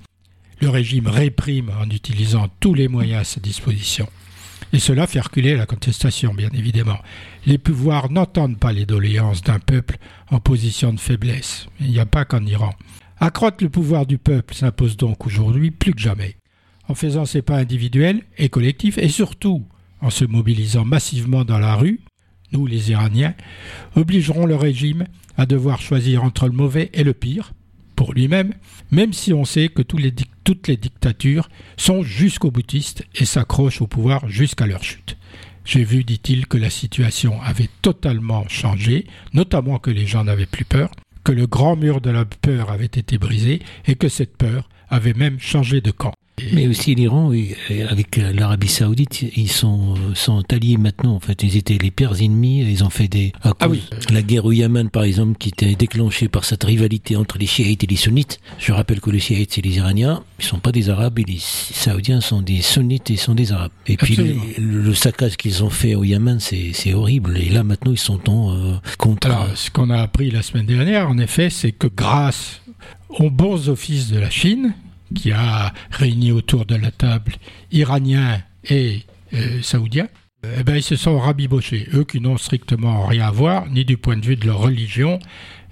Le 0.60 0.70
régime 0.70 1.08
réprime 1.08 1.72
en 1.80 1.90
utilisant 1.90 2.48
tous 2.60 2.74
les 2.74 2.88
moyens 2.88 3.22
à 3.22 3.24
sa 3.24 3.40
disposition. 3.40 4.10
Et 4.74 4.80
cela 4.80 5.06
fait 5.06 5.20
reculer 5.20 5.56
la 5.56 5.68
contestation, 5.68 6.34
bien 6.34 6.50
évidemment. 6.54 7.00
Les 7.46 7.60
pouvoirs 7.60 8.12
n'entendent 8.12 8.58
pas 8.58 8.74
les 8.74 8.88
doléances 8.88 9.44
d'un 9.44 9.60
peuple 9.60 9.98
en 10.32 10.40
position 10.40 10.92
de 10.92 11.00
faiblesse. 11.00 11.68
Il 11.80 11.92
n'y 11.92 12.00
a 12.00 12.08
pas 12.08 12.26
qu'en 12.26 12.44
Iran. 12.46 12.74
Accroître 13.20 13.64
le 13.64 13.70
pouvoir 13.70 14.08
du 14.08 14.18
peuple 14.18 14.56
s'impose 14.56 14.98
donc 14.98 15.26
aujourd'hui 15.28 15.70
plus 15.70 15.94
que 15.94 16.02
jamais 16.02 16.36
en 16.88 16.96
faisant 16.96 17.26
ses 17.26 17.42
pas 17.42 17.58
individuels 17.58 18.24
et 18.38 18.50
collectifs, 18.50 18.98
et 18.98 19.10
surtout 19.10 19.66
en 20.02 20.10
se 20.10 20.26
mobilisant 20.26 20.86
massivement 20.86 21.44
dans 21.44 21.60
la 21.60 21.76
rue, 21.76 22.02
nous 22.52 22.66
les 22.66 22.92
Iraniens, 22.92 23.34
obligerons 23.96 24.46
le 24.46 24.56
régime 24.56 25.06
à 25.38 25.46
devoir 25.46 25.82
choisir 25.82 26.24
entre 26.24 26.48
le 26.48 26.54
mauvais 26.54 26.90
et 26.94 27.04
le 27.04 27.14
pire, 27.14 27.54
pour 27.96 28.14
lui-même, 28.14 28.54
même 28.92 29.12
si 29.12 29.34
on 29.34 29.44
sait 29.44 29.70
que 29.70 29.82
toutes 29.82 30.68
les 30.68 30.78
dictatures 30.78 31.50
sont 31.78 32.04
jusqu'au 32.04 32.52
boutistes 32.52 33.04
et 33.16 33.26
s'accrochent 33.26 33.82
au 33.82 33.88
pouvoir 33.88 34.30
jusqu'à 34.30 34.68
leur 34.68 34.84
chute. 34.84 35.18
J'ai 35.66 35.84
vu, 35.84 36.06
dit-il, 36.06 36.48
que 36.48 36.58
la 36.58 36.70
situation 36.70 37.42
avait 37.42 37.70
totalement 37.82 38.48
changé, 38.48 39.08
notamment 39.34 39.80
que 39.80 39.92
les 39.92 40.06
gens 40.06 40.24
n'avaient 40.24 40.46
plus 40.46 40.64
peur, 40.64 40.92
que 41.26 41.34
le 41.34 41.48
grand 41.48 41.76
mur 41.76 42.00
de 42.00 42.10
la 42.10 42.24
peur 42.24 42.72
avait 42.72 42.86
été 42.86 43.18
brisé 43.18 43.62
et 43.86 43.96
que 43.96 44.08
cette 44.08 44.38
peur 44.38 44.70
avait 44.90 45.14
même 45.14 45.40
changé 45.40 45.82
de 45.82 45.92
camp. 45.92 46.14
Mais 46.54 46.68
aussi 46.68 46.94
l'Iran, 46.94 47.32
avec 47.90 48.16
l'Arabie 48.16 48.68
Saoudite, 48.68 49.26
ils 49.36 49.50
sont, 49.50 49.96
sont 50.14 50.44
alliés 50.54 50.78
maintenant. 50.78 51.16
En 51.16 51.20
fait, 51.20 51.42
ils 51.42 51.58
étaient 51.58 51.80
les 51.82 51.90
pires 51.90 52.22
ennemis. 52.22 52.60
Ils 52.60 52.84
ont 52.84 52.92
fait 52.92 53.08
des. 53.08 53.34
ah 53.44 53.68
oui. 53.68 53.84
La 54.12 54.22
guerre 54.22 54.46
au 54.46 54.52
Yémen, 54.52 54.90
par 54.90 55.04
exemple, 55.04 55.38
qui 55.40 55.50
était 55.50 55.74
déclenchée 55.74 56.28
par 56.28 56.46
cette 56.46 56.64
rivalité 56.64 57.16
entre 57.16 57.40
les 57.40 57.48
chiites 57.48 57.84
et 57.84 57.88
les 57.88 57.96
sunnites. 57.96 58.40
Je 58.60 58.72
rappelle 58.72 59.02
que 59.02 59.10
les 59.10 59.20
chiites, 59.20 59.54
c'est 59.54 59.66
les 59.66 59.78
Iraniens. 59.78 60.24
Ils 60.40 60.46
sont 60.46 60.60
pas 60.60 60.72
des 60.72 60.90
Arabes 60.90 61.18
et 61.18 61.24
les 61.24 61.40
Saoudiens 61.40 62.22
sont 62.22 62.44
des 62.44 62.62
sunnites 62.62 63.10
et 63.10 63.16
sont 63.16 63.34
des 63.34 63.52
Arabes. 63.52 63.72
Et 63.88 63.98
puis 63.98 64.16
le, 64.60 64.94
saccage 64.94 65.38
qu'ils 65.38 65.64
ont 65.64 65.72
fait 65.72 65.96
au 65.96 66.04
Yémen, 66.04 66.40
c'est 66.40 66.94
horrible. 66.94 67.38
Et 67.38 67.50
là, 67.50 67.64
maintenant, 67.64 67.92
ils 67.92 67.98
sont 67.98 68.30
en 68.30 68.56
euh, 68.56 68.76
contre. 69.00 69.28
Alors, 69.28 69.50
ce 69.56 69.72
qu'on 69.72 69.90
a 69.90 69.98
appris 69.98 70.30
la 70.30 70.44
semaine 70.44 70.68
dernière, 70.68 71.10
en 71.10 71.18
effet, 71.18 71.50
c'est 71.50 71.72
que 71.72 71.88
grâce 71.88 72.62
aux 73.10 73.32
bons 73.32 73.70
offices 73.70 74.10
de 74.10 74.20
la 74.20 74.30
Chine, 74.30 74.74
qui 75.16 75.32
a 75.32 75.74
réuni 75.92 76.32
autour 76.32 76.66
de 76.66 76.76
la 76.76 76.92
table 76.92 77.34
Iraniens 77.72 78.42
et 78.70 79.04
euh, 79.34 79.62
Saoudiens, 79.62 80.08
eh 80.44 80.64
ben, 80.64 80.76
ils 80.76 80.84
se 80.84 80.96
sont 80.96 81.20
rabibochés, 81.20 81.88
eux 81.94 82.04
qui 82.04 82.22
n'ont 82.22 82.38
strictement 82.38 83.06
rien 83.06 83.28
à 83.28 83.32
voir, 83.32 83.68
ni 83.70 83.86
du 83.86 83.98
point 83.98 84.18
de 84.18 84.26
vue 84.26 84.36
de 84.36 84.46
leur 84.46 84.60
religion, 84.60 85.20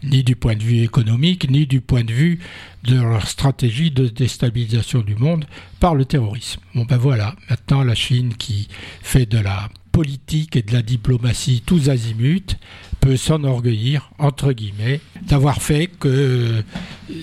ni 0.04 0.24
du 0.24 0.36
point 0.36 0.56
de 0.56 0.64
vue 0.64 0.82
économique, 0.82 1.50
ni 1.50 1.66
du 1.66 1.82
point 1.82 2.04
de 2.04 2.12
vue 2.12 2.40
de 2.84 2.96
leur 2.96 3.28
stratégie 3.28 3.92
de 3.92 4.08
déstabilisation 4.08 5.02
du 5.02 5.16
monde 5.16 5.46
par 5.80 5.96
le 5.96 6.06
terrorisme. 6.06 6.62
Bon 6.74 6.86
ben 6.86 6.98
voilà, 6.98 7.36
maintenant 7.50 7.84
la 7.84 7.96
Chine 7.96 8.34
qui 8.36 8.68
fait 9.02 9.26
de 9.26 9.40
la 9.40 9.70
politique 9.92 10.56
et 10.56 10.62
de 10.62 10.74
la 10.74 10.82
diplomatie 10.82 11.64
tous 11.66 11.90
azimuts 11.90 12.58
peut 13.06 13.18
s'enorgueillir, 13.18 14.10
entre 14.18 14.52
guillemets, 14.52 15.00
d'avoir 15.22 15.62
fait 15.62 15.86
que 15.86 16.64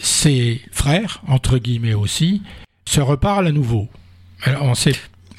ses 0.00 0.60
frères, 0.70 1.22
entre 1.26 1.58
guillemets 1.58 1.94
aussi, 1.94 2.40
se 2.84 3.00
reparlent 3.00 3.48
à 3.48 3.52
nouveau. 3.52 3.88
On 4.60 4.76
sait, 4.76 4.94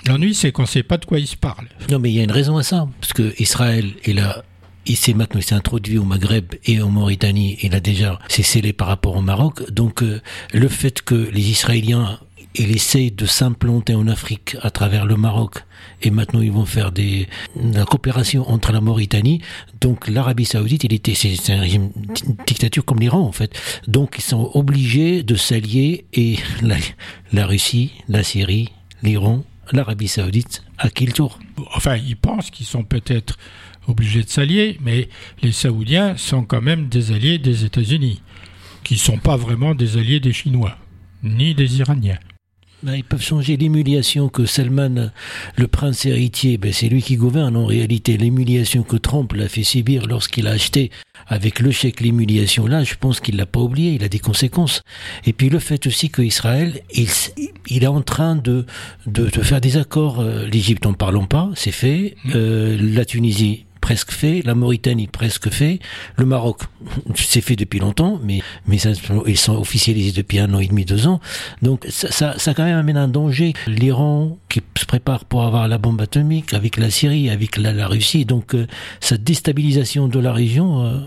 l'ennui 0.06 0.36
c'est 0.36 0.52
qu'on 0.52 0.64
ne 0.64 0.68
sait 0.68 0.84
pas 0.84 0.98
de 0.98 1.06
quoi 1.06 1.20
ils 1.20 1.28
se 1.28 1.38
parlent. 1.38 1.70
Non 1.90 1.98
mais 1.98 2.12
il 2.12 2.16
y 2.18 2.20
a 2.20 2.24
une 2.24 2.32
raison 2.32 2.58
à 2.58 2.64
ça, 2.64 2.90
parce 3.00 3.14
que 3.14 3.34
Israël 3.40 3.94
est 4.04 4.12
là 4.12 4.44
il 4.86 4.98
s'est 4.98 5.14
maintenant 5.14 5.40
s'est 5.40 5.56
introduit 5.56 5.98
au 5.98 6.04
Maghreb 6.04 6.56
et 6.66 6.82
en 6.82 6.90
Mauritanie, 6.90 7.58
il 7.62 7.74
a 7.74 7.80
déjà 7.80 8.20
s'est 8.28 8.44
scellé 8.44 8.74
par 8.74 8.90
rapport 8.90 9.16
au 9.16 9.22
Maroc. 9.22 9.72
Donc 9.72 10.04
euh, 10.04 10.22
le 10.52 10.68
fait 10.68 11.02
que 11.02 11.16
les 11.16 11.52
Israéliens 11.52 12.20
il 12.56 12.72
essaye 12.76 13.12
de 13.12 13.26
s'implanter 13.26 13.96
en 13.96 14.08
Afrique 14.08 14.58
à 14.62 14.70
travers 14.70 15.06
le 15.06 15.16
Maroc. 15.16 15.64
Et 16.02 16.12
maintenant 16.12 16.42
ils 16.42 16.52
vont 16.52 16.66
faire 16.66 16.92
des 16.92 17.28
la 17.56 17.86
coopération 17.86 18.50
entre 18.50 18.72
la 18.72 18.82
Mauritanie. 18.82 19.42
Donc 19.82 20.08
l'Arabie 20.08 20.46
Saoudite 20.46 20.84
il 20.84 20.94
était 20.94 21.16
c'est 21.16 21.52
un 21.52 21.60
régime 21.60 21.92
dictature 22.46 22.86
comme 22.86 23.00
l'Iran 23.00 23.22
en 23.22 23.32
fait. 23.32 23.60
Donc 23.88 24.16
ils 24.18 24.24
sont 24.24 24.52
obligés 24.54 25.24
de 25.24 25.36
s'allier 25.36 26.06
et 26.14 26.38
la, 26.62 26.78
la 27.32 27.48
Russie 27.48 27.92
la 28.08 28.24
Syrie 28.24 28.70
l'Iran 29.02 29.44
l'Arabie 29.72 30.08
Saoudite 30.08 30.64
à 30.78 30.90
qui 30.90 31.06
le 31.06 31.14
tour. 31.14 31.40
Enfin 31.74 31.98
ils 31.98 32.18
pensent 32.18 32.52
qu'ils 32.52 32.66
sont 32.68 32.84
peut-être 32.84 33.38
obligés 33.88 34.24
de 34.24 34.30
s'allier 34.30 34.78
mais 34.82 35.10
les 35.42 35.52
Saoudiens 35.52 36.16
sont 36.18 36.44
quand 36.44 36.62
même 36.62 36.88
des 36.88 37.12
alliés 37.12 37.40
des 37.40 37.66
États-Unis 37.66 38.22
qui 38.84 38.98
sont 38.98 39.18
pas 39.18 39.38
vraiment 39.38 39.74
des 39.74 39.98
alliés 39.98 40.20
des 40.20 40.34
Chinois 40.34 40.78
ni 41.24 41.56
des 41.56 41.80
Iraniens 41.80 42.20
ils 42.88 43.04
peuvent 43.04 43.22
changer 43.22 43.58
l'humiliation 43.58 44.30
que 44.30 44.46
Salman, 44.46 45.12
le 45.58 45.68
prince 45.68 46.06
héritier, 46.06 46.58
ben, 46.58 46.74
c'est 46.74 46.90
lui 46.90 47.02
qui 47.02 47.16
gouverne 47.16 47.56
en 47.56 47.66
réalité. 47.66 48.18
L'humiliation 48.18 48.84
que 48.84 48.98
Trump 48.98 49.34
l'a 49.34 49.48
fait 49.48 49.64
subir 49.64 50.08
lorsqu'il 50.08 50.48
a 50.48 50.52
acheté 50.52 50.92
avec 51.28 51.60
le 51.60 51.72
chèque 51.72 52.02
l'humiliation 52.02 52.68
là, 52.68 52.84
je 52.84 52.96
pense 52.96 53.20
qu'il 53.20 53.38
l'a 53.38 53.46
pas 53.46 53.62
oublié, 53.62 53.94
il 53.94 54.04
a 54.04 54.10
des 54.10 54.20
conséquences. 54.20 54.82
Et 55.26 55.34
puis 55.34 55.50
le 55.50 55.60
fait 55.60 55.88
aussi 55.88 56.10
qu'Israël, 56.10 56.82
il, 56.94 57.08
il 57.68 57.84
est 57.84 57.88
en 57.88 58.02
train 58.02 58.36
de, 58.36 58.66
de, 59.08 59.26
de 59.26 59.42
faire 59.42 59.62
des 59.62 59.78
accords. 59.78 60.20
Euh, 60.20 60.46
L'Égypte, 60.48 60.86
en 60.86 60.94
parlons 60.94 61.26
pas, 61.26 61.50
c'est 61.56 61.72
fait. 61.72 62.16
Mmh. 62.26 62.32
Euh, 62.36 62.78
la 62.82 63.06
Tunisie, 63.06 63.66
presque 63.84 64.12
fait, 64.12 64.42
la 64.46 64.56
Mauritanie 64.56 65.08
presque 65.08 65.50
fait, 65.50 65.80
le 66.16 66.26
Maroc 66.26 66.62
c'est 67.16 67.42
fait 67.42 67.58
depuis 67.58 67.80
longtemps, 67.80 68.18
mais 68.24 68.40
mais 68.66 68.78
ils 69.28 69.38
sont 69.38 69.58
officialisés 69.58 70.14
depuis 70.14 70.40
un 70.40 70.54
an 70.54 70.60
et 70.60 70.68
demi, 70.68 70.86
deux 70.86 71.06
ans. 71.06 71.20
Donc 71.62 71.86
ça, 71.90 72.40
ça, 72.40 72.54
quand 72.54 72.64
même 72.64 72.78
amène 72.78 72.96
un 72.96 73.10
danger. 73.10 73.52
L'Iran 73.68 74.38
qui 74.48 74.62
se 74.78 74.86
prépare 74.86 75.26
pour 75.26 75.44
avoir 75.44 75.68
la 75.68 75.78
bombe 75.78 76.00
atomique 76.00 76.54
avec 76.54 76.78
la 76.78 76.90
Syrie, 76.90 77.30
avec 77.30 77.58
la, 77.58 77.88
Russie, 77.88 78.24
donc 78.24 78.56
euh, 78.56 78.68
cette 79.02 79.26
déstabilisation 79.26 80.08
de 80.08 80.20
la 80.20 80.32
région. 80.32 80.86
Euh, 80.86 81.00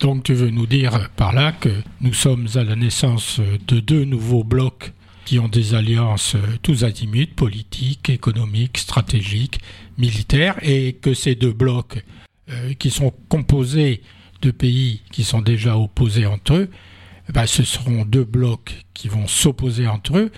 donc 0.00 0.24
tu 0.24 0.32
veux 0.32 0.48
nous 0.48 0.66
dire 0.66 1.10
par 1.16 1.34
là 1.34 1.52
que 1.52 1.68
nous 2.00 2.14
sommes 2.14 2.48
à 2.54 2.64
la 2.64 2.76
naissance 2.76 3.40
de 3.68 3.78
deux 3.78 4.06
nouveaux 4.06 4.42
blocs 4.42 4.94
qui 5.24 5.38
ont 5.38 5.48
des 5.48 5.74
alliances 5.74 6.34
euh, 6.34 6.58
tous 6.62 6.84
azimuts, 6.84 7.26
politiques, 7.26 8.10
économiques, 8.10 8.78
stratégiques, 8.78 9.60
militaires, 9.98 10.56
et 10.62 10.94
que 10.94 11.14
ces 11.14 11.34
deux 11.34 11.52
blocs 11.52 12.04
euh, 12.50 12.74
qui 12.74 12.90
sont 12.90 13.12
composés 13.28 14.02
de 14.40 14.50
pays 14.50 15.02
qui 15.12 15.24
sont 15.24 15.40
déjà 15.40 15.76
opposés 15.76 16.26
entre 16.26 16.54
eux, 16.54 16.70
eh 17.28 17.32
ben, 17.32 17.46
ce 17.46 17.62
seront 17.62 18.04
deux 18.04 18.24
blocs 18.24 18.74
qui 18.94 19.08
vont 19.08 19.28
s'opposer 19.28 19.86
entre 19.86 20.18
eux, 20.18 20.32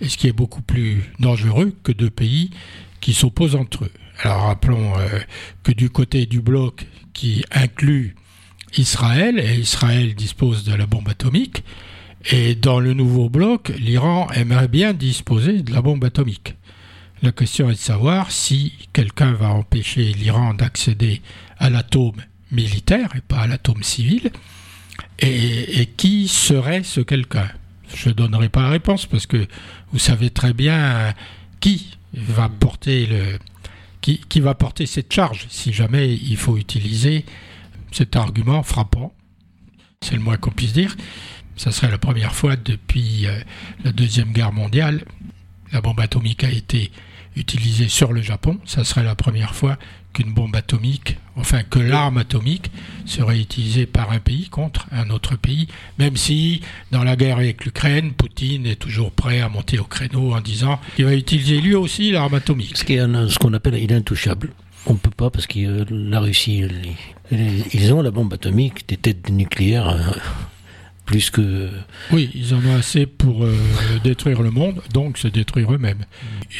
et 0.00 0.08
ce 0.08 0.16
qui 0.16 0.26
est 0.28 0.32
beaucoup 0.32 0.62
plus 0.62 1.04
dangereux 1.18 1.76
que 1.82 1.92
deux 1.92 2.10
pays 2.10 2.50
qui 3.00 3.12
s'opposent 3.12 3.56
entre 3.56 3.84
eux. 3.84 3.92
Alors 4.22 4.42
rappelons 4.44 4.98
euh, 4.98 5.20
que 5.62 5.72
du 5.72 5.90
côté 5.90 6.26
du 6.26 6.40
bloc 6.40 6.86
qui 7.12 7.44
inclut 7.52 8.16
Israël, 8.76 9.38
et 9.38 9.58
Israël 9.58 10.14
dispose 10.14 10.64
de 10.64 10.74
la 10.74 10.86
bombe 10.86 11.08
atomique, 11.08 11.62
et 12.26 12.54
dans 12.54 12.80
le 12.80 12.92
nouveau 12.92 13.28
bloc, 13.28 13.72
l'Iran 13.78 14.28
aimerait 14.34 14.68
bien 14.68 14.92
disposer 14.92 15.62
de 15.62 15.72
la 15.72 15.80
bombe 15.80 16.04
atomique. 16.04 16.54
La 17.22 17.32
question 17.32 17.68
est 17.70 17.74
de 17.74 17.78
savoir 17.78 18.30
si 18.30 18.72
quelqu'un 18.92 19.32
va 19.32 19.50
empêcher 19.50 20.12
l'Iran 20.12 20.54
d'accéder 20.54 21.22
à 21.58 21.70
l'atome 21.70 22.16
militaire 22.50 23.10
et 23.16 23.20
pas 23.20 23.40
à 23.40 23.46
l'atome 23.46 23.82
civil, 23.82 24.30
et, 25.18 25.88
qui 25.96 26.28
serait 26.28 26.82
ce 26.82 27.00
quelqu'un? 27.00 27.48
Je 27.94 28.08
ne 28.08 28.14
donnerai 28.14 28.48
pas 28.48 28.62
la 28.62 28.70
réponse 28.70 29.06
parce 29.06 29.26
que 29.26 29.46
vous 29.92 29.98
savez 29.98 30.30
très 30.30 30.52
bien 30.52 31.14
qui 31.60 31.98
va 32.14 32.48
porter 32.48 33.06
le 33.06 33.38
qui, 34.00 34.18
qui 34.28 34.40
va 34.40 34.54
porter 34.54 34.86
cette 34.86 35.12
charge 35.12 35.46
si 35.50 35.72
jamais 35.72 36.14
il 36.14 36.36
faut 36.36 36.56
utiliser 36.56 37.26
cet 37.92 38.16
argument 38.16 38.62
frappant. 38.62 39.12
C'est 40.00 40.14
le 40.14 40.22
moins 40.22 40.38
qu'on 40.38 40.50
puisse 40.50 40.72
dire. 40.72 40.96
Ça 41.60 41.72
serait 41.72 41.90
la 41.90 41.98
première 41.98 42.34
fois 42.34 42.56
depuis 42.56 43.26
euh, 43.26 43.38
la 43.84 43.92
Deuxième 43.92 44.32
Guerre 44.32 44.50
mondiale. 44.50 45.04
La 45.72 45.82
bombe 45.82 46.00
atomique 46.00 46.42
a 46.42 46.50
été 46.50 46.90
utilisée 47.36 47.88
sur 47.88 48.14
le 48.14 48.22
Japon. 48.22 48.58
Ça 48.64 48.82
serait 48.82 49.04
la 49.04 49.14
première 49.14 49.54
fois 49.54 49.76
qu'une 50.14 50.32
bombe 50.32 50.56
atomique, 50.56 51.18
enfin 51.36 51.62
que 51.62 51.78
l'arme 51.78 52.16
atomique 52.16 52.70
serait 53.04 53.38
utilisée 53.38 53.84
par 53.84 54.10
un 54.10 54.20
pays 54.20 54.48
contre 54.48 54.86
un 54.90 55.10
autre 55.10 55.36
pays, 55.36 55.68
même 55.98 56.16
si 56.16 56.62
dans 56.92 57.04
la 57.04 57.14
guerre 57.14 57.36
avec 57.36 57.62
l'Ukraine, 57.66 58.14
Poutine 58.14 58.64
est 58.64 58.76
toujours 58.76 59.12
prêt 59.12 59.42
à 59.42 59.50
monter 59.50 59.78
au 59.78 59.84
créneau 59.84 60.32
en 60.32 60.40
disant 60.40 60.80
qu'il 60.96 61.04
va 61.04 61.14
utiliser 61.14 61.60
lui 61.60 61.74
aussi 61.74 62.10
l'arme 62.10 62.36
atomique. 62.36 62.78
Ce 62.78 63.38
qu'on 63.38 63.52
appelle 63.52 63.74
il 63.74 63.92
intouchable. 63.92 64.54
On 64.86 64.94
ne 64.94 64.98
peut 64.98 65.10
pas 65.10 65.28
parce 65.28 65.46
que 65.46 65.84
la 65.90 66.20
Russie, 66.20 66.64
ils 67.30 67.92
ont 67.92 68.00
la 68.00 68.10
bombe 68.10 68.32
atomique, 68.32 68.88
des 68.88 68.96
têtes 68.96 69.28
nucléaires 69.28 69.90
euh, 69.90 70.00
plus 71.10 71.30
que... 71.30 71.68
Oui, 72.12 72.30
ils 72.36 72.54
en 72.54 72.64
ont 72.64 72.76
assez 72.76 73.04
pour 73.04 73.42
euh, 73.44 73.52
détruire 74.04 74.42
le 74.42 74.52
monde, 74.52 74.80
donc 74.94 75.18
se 75.18 75.26
détruire 75.26 75.72
eux-mêmes. 75.72 76.04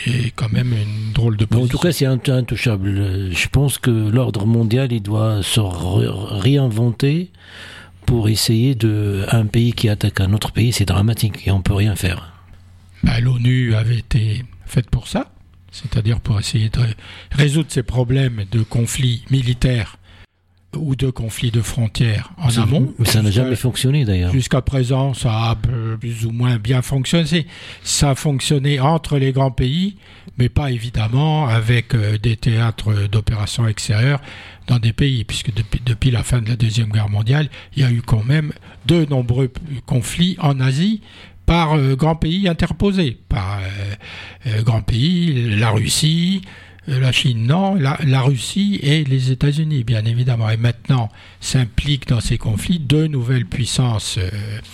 Et 0.09 0.33
quand 0.35 0.51
même 0.51 0.73
une 0.73 1.13
drôle 1.13 1.37
de 1.37 1.45
position. 1.45 1.67
En 1.67 1.69
tout 1.69 1.79
cas, 1.79 1.93
c'est 1.93 2.07
intouchable. 2.07 3.31
Je 3.31 3.49
pense 3.49 3.79
que 3.79 3.93
l'ordre 3.93 4.47
mondial, 4.47 4.91
il 4.91 5.03
doit 5.03 5.45
se 5.45 5.61
réinventer 5.61 7.31
pour 8.07 8.29
essayer 8.29 8.75
de... 8.75 9.25
Un 9.31 9.47
pays 9.47 9.73
qui 9.73 9.89
attaque 9.89 10.21
un 10.21 10.33
autre 10.33 10.51
pays, 10.51 10.73
c'est 10.73 10.85
dramatique 10.85 11.47
et 11.47 11.53
on 11.53 11.63
peut 11.63 11.75
rien 11.75 11.95
faire. 11.95 12.33
Bah, 13.05 13.21
L'ONU 13.21 13.77
avait 13.77 13.99
été 13.99 14.45
faite 14.67 14.91
pour 14.91 15.07
ça, 15.07 15.31
c'est-à-dire 15.71 16.19
pour 16.19 16.41
essayer 16.41 16.71
de 16.71 16.81
résoudre 17.31 17.69
ces 17.71 17.85
problèmes 17.85 18.47
de 18.51 18.65
conflits 18.65 19.23
militaires 19.31 20.00
ou 20.77 20.95
de 20.95 21.11
conflits 21.11 21.51
de 21.51 21.63
frontières 21.63 22.31
en 22.39 22.49
amont. 22.59 22.93
Mais 22.99 23.07
ça 23.07 23.23
n'a 23.23 23.31
jamais 23.31 23.57
fonctionné 23.57 24.05
d'ailleurs. 24.05 24.33
Jusqu'à 24.33 24.61
présent, 24.61 25.15
ça 25.15 25.51
a 25.51 25.57
plus 25.57 26.27
ou 26.27 26.31
moins 26.31 26.59
bien 26.59 26.83
fonctionné. 26.83 27.47
Ça 27.83 28.11
a 28.11 28.15
fonctionné 28.15 28.81
entre 28.81 29.19
les 29.19 29.33
grands 29.33 29.51
pays, 29.51 29.97
mais 30.39 30.49
pas 30.49 30.71
évidemment 30.71 31.47
avec 31.47 31.95
euh, 31.95 32.19
des 32.19 32.37
théâtres 32.37 33.09
d'opérations 33.09 33.67
extérieures 33.67 34.21
dans 34.67 34.79
des 34.79 34.93
pays, 34.93 35.25
puisque 35.25 35.53
depuis, 35.53 35.81
depuis, 35.85 36.11
la 36.11 36.23
fin 36.23 36.41
de 36.41 36.49
la 36.49 36.57
Deuxième 36.57 36.91
Guerre 36.91 37.09
mondiale, 37.09 37.49
il 37.75 37.83
y 37.83 37.85
a 37.85 37.91
eu 37.91 38.03
quand 38.03 38.25
même 38.25 38.53
de 38.87 39.05
nombreux 39.07 39.53
conflits 39.87 40.37
en 40.41 40.61
Asie 40.61 41.01
par 41.47 41.77
euh, 41.77 41.97
grands 41.97 42.15
pays 42.15 42.49
interposés, 42.49 43.19
par 43.29 43.59
euh, 44.47 44.63
grands 44.63 44.83
pays, 44.83 45.57
la 45.57 45.71
Russie, 45.71 46.43
la 46.87 47.13
Chine, 47.13 47.47
non, 47.47 47.75
la, 47.75 48.23
Russie 48.23 48.79
et 48.83 49.05
les 49.05 49.31
États-Unis, 49.31 49.85
bien 49.85 50.05
évidemment. 50.05 50.49
Et 50.51 50.57
maintenant, 50.57 51.09
s'impliquent 51.41 52.09
dans 52.09 52.21
ces 52.21 52.39
conflits 52.39 52.79
deux 52.79 53.07
nouvelles 53.07 53.47
puissances 53.47 54.19
euh, 54.19 54.31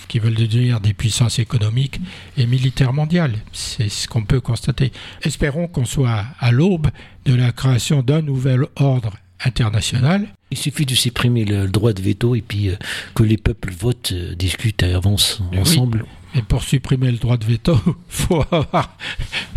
qui 0.07 0.19
veulent 0.19 0.35
devenir 0.35 0.79
des 0.79 0.93
puissances 0.93 1.39
économiques 1.39 1.99
et 2.37 2.45
militaires 2.45 2.93
mondiales. 2.93 3.35
C'est 3.51 3.89
ce 3.89 4.07
qu'on 4.07 4.23
peut 4.23 4.41
constater. 4.41 4.91
Espérons 5.21 5.67
qu'on 5.67 5.85
soit 5.85 6.25
à 6.39 6.51
l'aube 6.51 6.87
de 7.25 7.35
la 7.35 7.51
création 7.51 8.01
d'un 8.01 8.21
nouvel 8.21 8.65
ordre 8.75 9.13
international. 9.43 10.27
Il 10.49 10.57
suffit 10.57 10.85
de 10.85 10.95
supprimer 10.95 11.45
le 11.45 11.67
droit 11.67 11.93
de 11.93 12.01
veto 12.01 12.35
et 12.35 12.41
puis 12.41 12.69
euh, 12.69 12.75
que 13.13 13.23
les 13.23 13.37
peuples 13.37 13.71
votent, 13.71 14.13
euh, 14.13 14.35
discutent 14.35 14.83
et 14.83 14.93
avancent 14.93 15.41
ensemble. 15.55 16.05
Et 16.35 16.41
pour 16.41 16.63
supprimer 16.63 17.11
le 17.11 17.17
droit 17.17 17.37
de 17.37 17.45
veto, 17.45 17.77
il 17.85 17.93
faut 18.09 18.43
avoir 18.51 18.97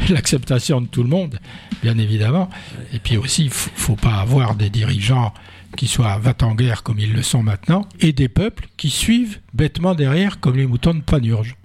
l'acceptation 0.08 0.80
de 0.80 0.86
tout 0.86 1.02
le 1.02 1.08
monde, 1.08 1.38
bien 1.82 1.98
évidemment. 1.98 2.48
Et 2.92 2.98
puis 2.98 3.16
aussi, 3.16 3.42
il 3.42 3.48
ne 3.48 3.50
faut 3.50 3.96
pas 3.96 4.14
avoir 4.14 4.54
des 4.54 4.70
dirigeants 4.70 5.32
qui 5.76 5.86
soient 5.86 6.18
va 6.18 6.34
en 6.42 6.54
guerre 6.54 6.82
comme 6.82 6.98
ils 6.98 7.12
le 7.12 7.22
sont 7.22 7.42
maintenant, 7.42 7.86
et 8.00 8.12
des 8.12 8.28
peuples 8.28 8.66
qui 8.76 8.90
suivent 8.90 9.38
bêtement 9.54 9.94
derrière 9.94 10.40
comme 10.40 10.56
les 10.56 10.66
moutons 10.66 10.94
de 10.94 11.00
panurge. 11.00 11.56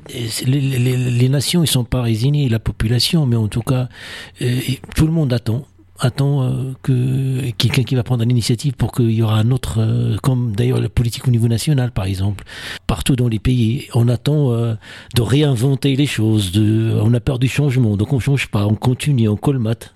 Les, 0.46 1.30
nations, 1.30 1.64
ils 1.64 1.68
sont 1.68 1.84
pas 1.84 2.02
résignés, 2.02 2.48
la 2.50 2.60
population, 2.60 3.26
mais 3.26 3.36
en 3.36 3.48
tout 3.48 3.62
cas, 3.62 3.90
euh, 4.42 4.60
tout 4.96 5.08
le 5.08 5.12
monde 5.12 5.34
attend 5.34 5.66
attend 6.00 6.44
euh, 6.44 6.74
que 6.84 7.52
quelqu'un 7.52 7.84
qui 7.84 7.96
va 7.96 8.04
prendre 8.04 8.24
l'initiative 8.26 8.74
pour 8.74 8.92
qu'il 8.92 9.12
y 9.12 9.22
aura 9.22 9.38
un 9.40 9.52
autre, 9.52 9.80
euh, 9.80 10.18
comme 10.22 10.56
d'ailleurs 10.56 10.82
la 10.82 10.90
politique 10.90 11.28
au 11.28 11.32
niveau 11.32 11.48
national 11.48 11.92
par 11.92 12.06
exemple, 12.06 12.44
partout 12.88 13.16
dans 13.16 13.28
les 13.28 13.40
pays, 13.40 13.88
on 13.94 14.08
attend 14.08 14.52
euh, 14.52 14.76
de 15.16 15.22
réinventer 15.22 15.96
les 15.96 16.06
choses, 16.06 16.52
on 16.58 17.14
a 17.14 17.20
peur 17.20 17.40
du 17.40 17.48
changement, 17.48 17.98
donc 17.98 18.14
on 18.14 18.20
change 18.20 18.48
pas, 18.48 18.66
on 18.66 18.76
continue, 18.76 19.30
on 19.30 19.38
colmate. 19.38 19.94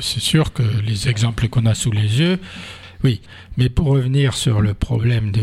C'est 0.00 0.20
sûr 0.20 0.52
que 0.52 0.64
les 0.84 1.08
exemples 1.08 1.48
qu'on 1.48 1.64
a 1.66 1.74
sous 1.74 1.92
les 1.92 2.18
yeux, 2.18 2.40
oui, 3.04 3.20
mais 3.56 3.68
pour 3.68 3.86
revenir 3.86 4.34
sur 4.34 4.60
le 4.60 4.74
problème 4.74 5.30
de 5.30 5.42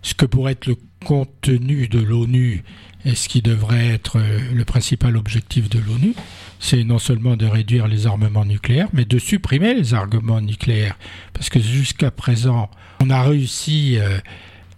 ce 0.00 0.14
que 0.14 0.24
pourrait 0.24 0.52
être 0.52 0.66
le 0.66 0.76
contenu 1.04 1.86
de 1.86 2.00
l'ONU 2.00 2.64
et 3.04 3.14
ce 3.14 3.28
qui 3.28 3.42
devrait 3.42 3.88
être 3.88 4.18
le 4.52 4.64
principal 4.64 5.16
objectif 5.16 5.68
de 5.68 5.78
l'ONU, 5.78 6.14
c'est 6.58 6.84
non 6.84 6.98
seulement 6.98 7.36
de 7.36 7.46
réduire 7.46 7.86
les 7.86 8.06
armements 8.06 8.44
nucléaires, 8.44 8.88
mais 8.92 9.04
de 9.04 9.18
supprimer 9.18 9.74
les 9.74 9.94
armements 9.94 10.40
nucléaires. 10.40 10.98
Parce 11.32 11.48
que 11.48 11.60
jusqu'à 11.60 12.10
présent, 12.10 12.70
on 13.00 13.10
a 13.10 13.22
réussi 13.22 13.98
euh, 13.98 14.18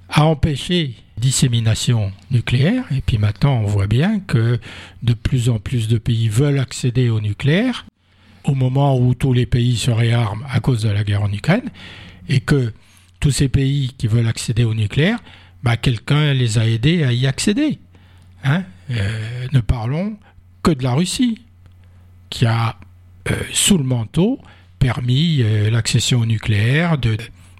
à 0.08 0.24
empêcher 0.24 0.94
dissémination 1.16 2.12
nucléaire, 2.30 2.84
et 2.94 3.00
puis 3.00 3.18
maintenant 3.18 3.60
on 3.60 3.66
voit 3.66 3.86
bien 3.86 4.20
que 4.20 4.58
de 5.02 5.12
plus 5.12 5.48
en 5.48 5.58
plus 5.58 5.88
de 5.88 5.98
pays 5.98 6.28
veulent 6.28 6.58
accéder 6.58 7.10
au 7.10 7.20
nucléaire, 7.20 7.86
au 8.44 8.54
moment 8.54 8.98
où 8.98 9.14
tous 9.14 9.32
les 9.32 9.46
pays 9.46 9.76
se 9.76 9.90
réarment 9.90 10.44
à 10.50 10.60
cause 10.60 10.82
de 10.82 10.88
la 10.88 11.04
guerre 11.04 11.22
en 11.22 11.32
Ukraine, 11.32 11.70
et 12.28 12.40
que 12.40 12.72
tous 13.20 13.30
ces 13.30 13.48
pays 13.48 13.94
qui 13.98 14.06
veulent 14.06 14.28
accéder 14.28 14.64
au 14.64 14.74
nucléaire, 14.74 15.18
bah, 15.62 15.76
quelqu'un 15.76 16.32
les 16.32 16.58
a 16.58 16.66
aidés 16.66 17.04
à 17.04 17.12
y 17.12 17.26
accéder. 17.26 17.78
Hein 18.44 18.64
euh, 18.90 19.46
ne 19.52 19.60
parlons 19.60 20.16
que 20.62 20.70
de 20.70 20.82
la 20.82 20.94
Russie 20.94 21.42
qui 22.30 22.46
a, 22.46 22.76
euh, 23.30 23.34
sous 23.52 23.76
le 23.76 23.84
manteau, 23.84 24.40
permis 24.78 25.42
euh, 25.42 25.70
l'accession 25.70 26.20
au 26.20 26.26
nucléaire 26.26 26.98
de, 26.98 27.16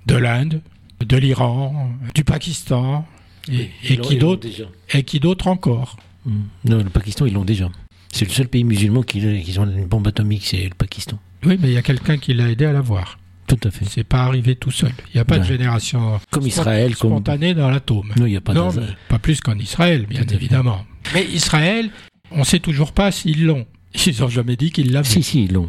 de 0.07 0.15
l'Inde, 0.17 0.63
de 1.01 1.17
l'Iran, 1.17 1.93
du 2.15 2.25
Pakistan, 2.25 3.07
et, 3.51 3.71
qui 3.99 4.17
d'autres, 4.17 4.49
et 4.93 5.03
qui 5.03 5.21
d'autres 5.21 5.49
encore? 5.49 5.97
Hmm. 6.25 6.43
Non, 6.65 6.79
le 6.79 6.91
Pakistan, 6.91 7.27
ils 7.27 7.33
l'ont 7.33 7.45
déjà. 7.45 7.69
C'est 8.13 8.25
le 8.25 8.31
seul 8.31 8.49
pays 8.49 8.65
musulman 8.65 9.03
qui, 9.03 9.43
qui 9.43 9.59
ont 9.59 9.65
une 9.65 9.87
bombe 9.87 10.09
atomique, 10.09 10.45
c'est 10.45 10.65
le 10.65 10.75
Pakistan. 10.75 11.19
Oui, 11.45 11.59
mais 11.61 11.69
il 11.69 11.75
y 11.75 11.79
a 11.79 11.83
quelqu'un 11.83 12.19
qui 12.19 12.35
l'a 12.35 12.51
aidé 12.51 12.65
à 12.65 12.73
l'avoir. 12.73 13.20
Tout 13.51 13.69
à 13.69 13.71
fait. 13.73 13.85
C'est 13.89 14.05
pas 14.05 14.21
arrivé 14.21 14.55
tout 14.55 14.71
seul. 14.71 14.93
Il 15.13 15.17
n'y 15.17 15.21
a 15.21 15.25
pas 15.25 15.41
de 15.41 15.45
génération 15.45 16.21
comme 16.31 16.47
Israël, 16.47 16.95
spontanée 16.95 17.53
dans 17.53 17.69
l'atome. 17.69 18.13
Non, 18.17 18.27
il 18.27 18.31
n'y 18.31 18.37
a 18.37 18.41
pas 18.41 18.55
non, 18.55 18.71
pas 19.09 19.19
plus 19.19 19.41
qu'en 19.41 19.59
Israël, 19.59 20.07
bien 20.09 20.25
évidemment. 20.31 20.85
Mais 21.13 21.25
Israël, 21.25 21.91
on 22.31 22.41
ne 22.41 22.45
sait 22.45 22.61
toujours 22.61 22.93
pas 22.93 23.11
s'ils 23.11 23.45
l'ont. 23.45 23.67
Ils 24.07 24.21
n'ont 24.21 24.29
jamais 24.29 24.55
dit 24.55 24.71
qu'ils 24.71 24.93
l'avaient. 24.93 25.09
Si, 25.09 25.25
si, 25.25 25.45
ils 25.47 25.53
l'ont. 25.53 25.69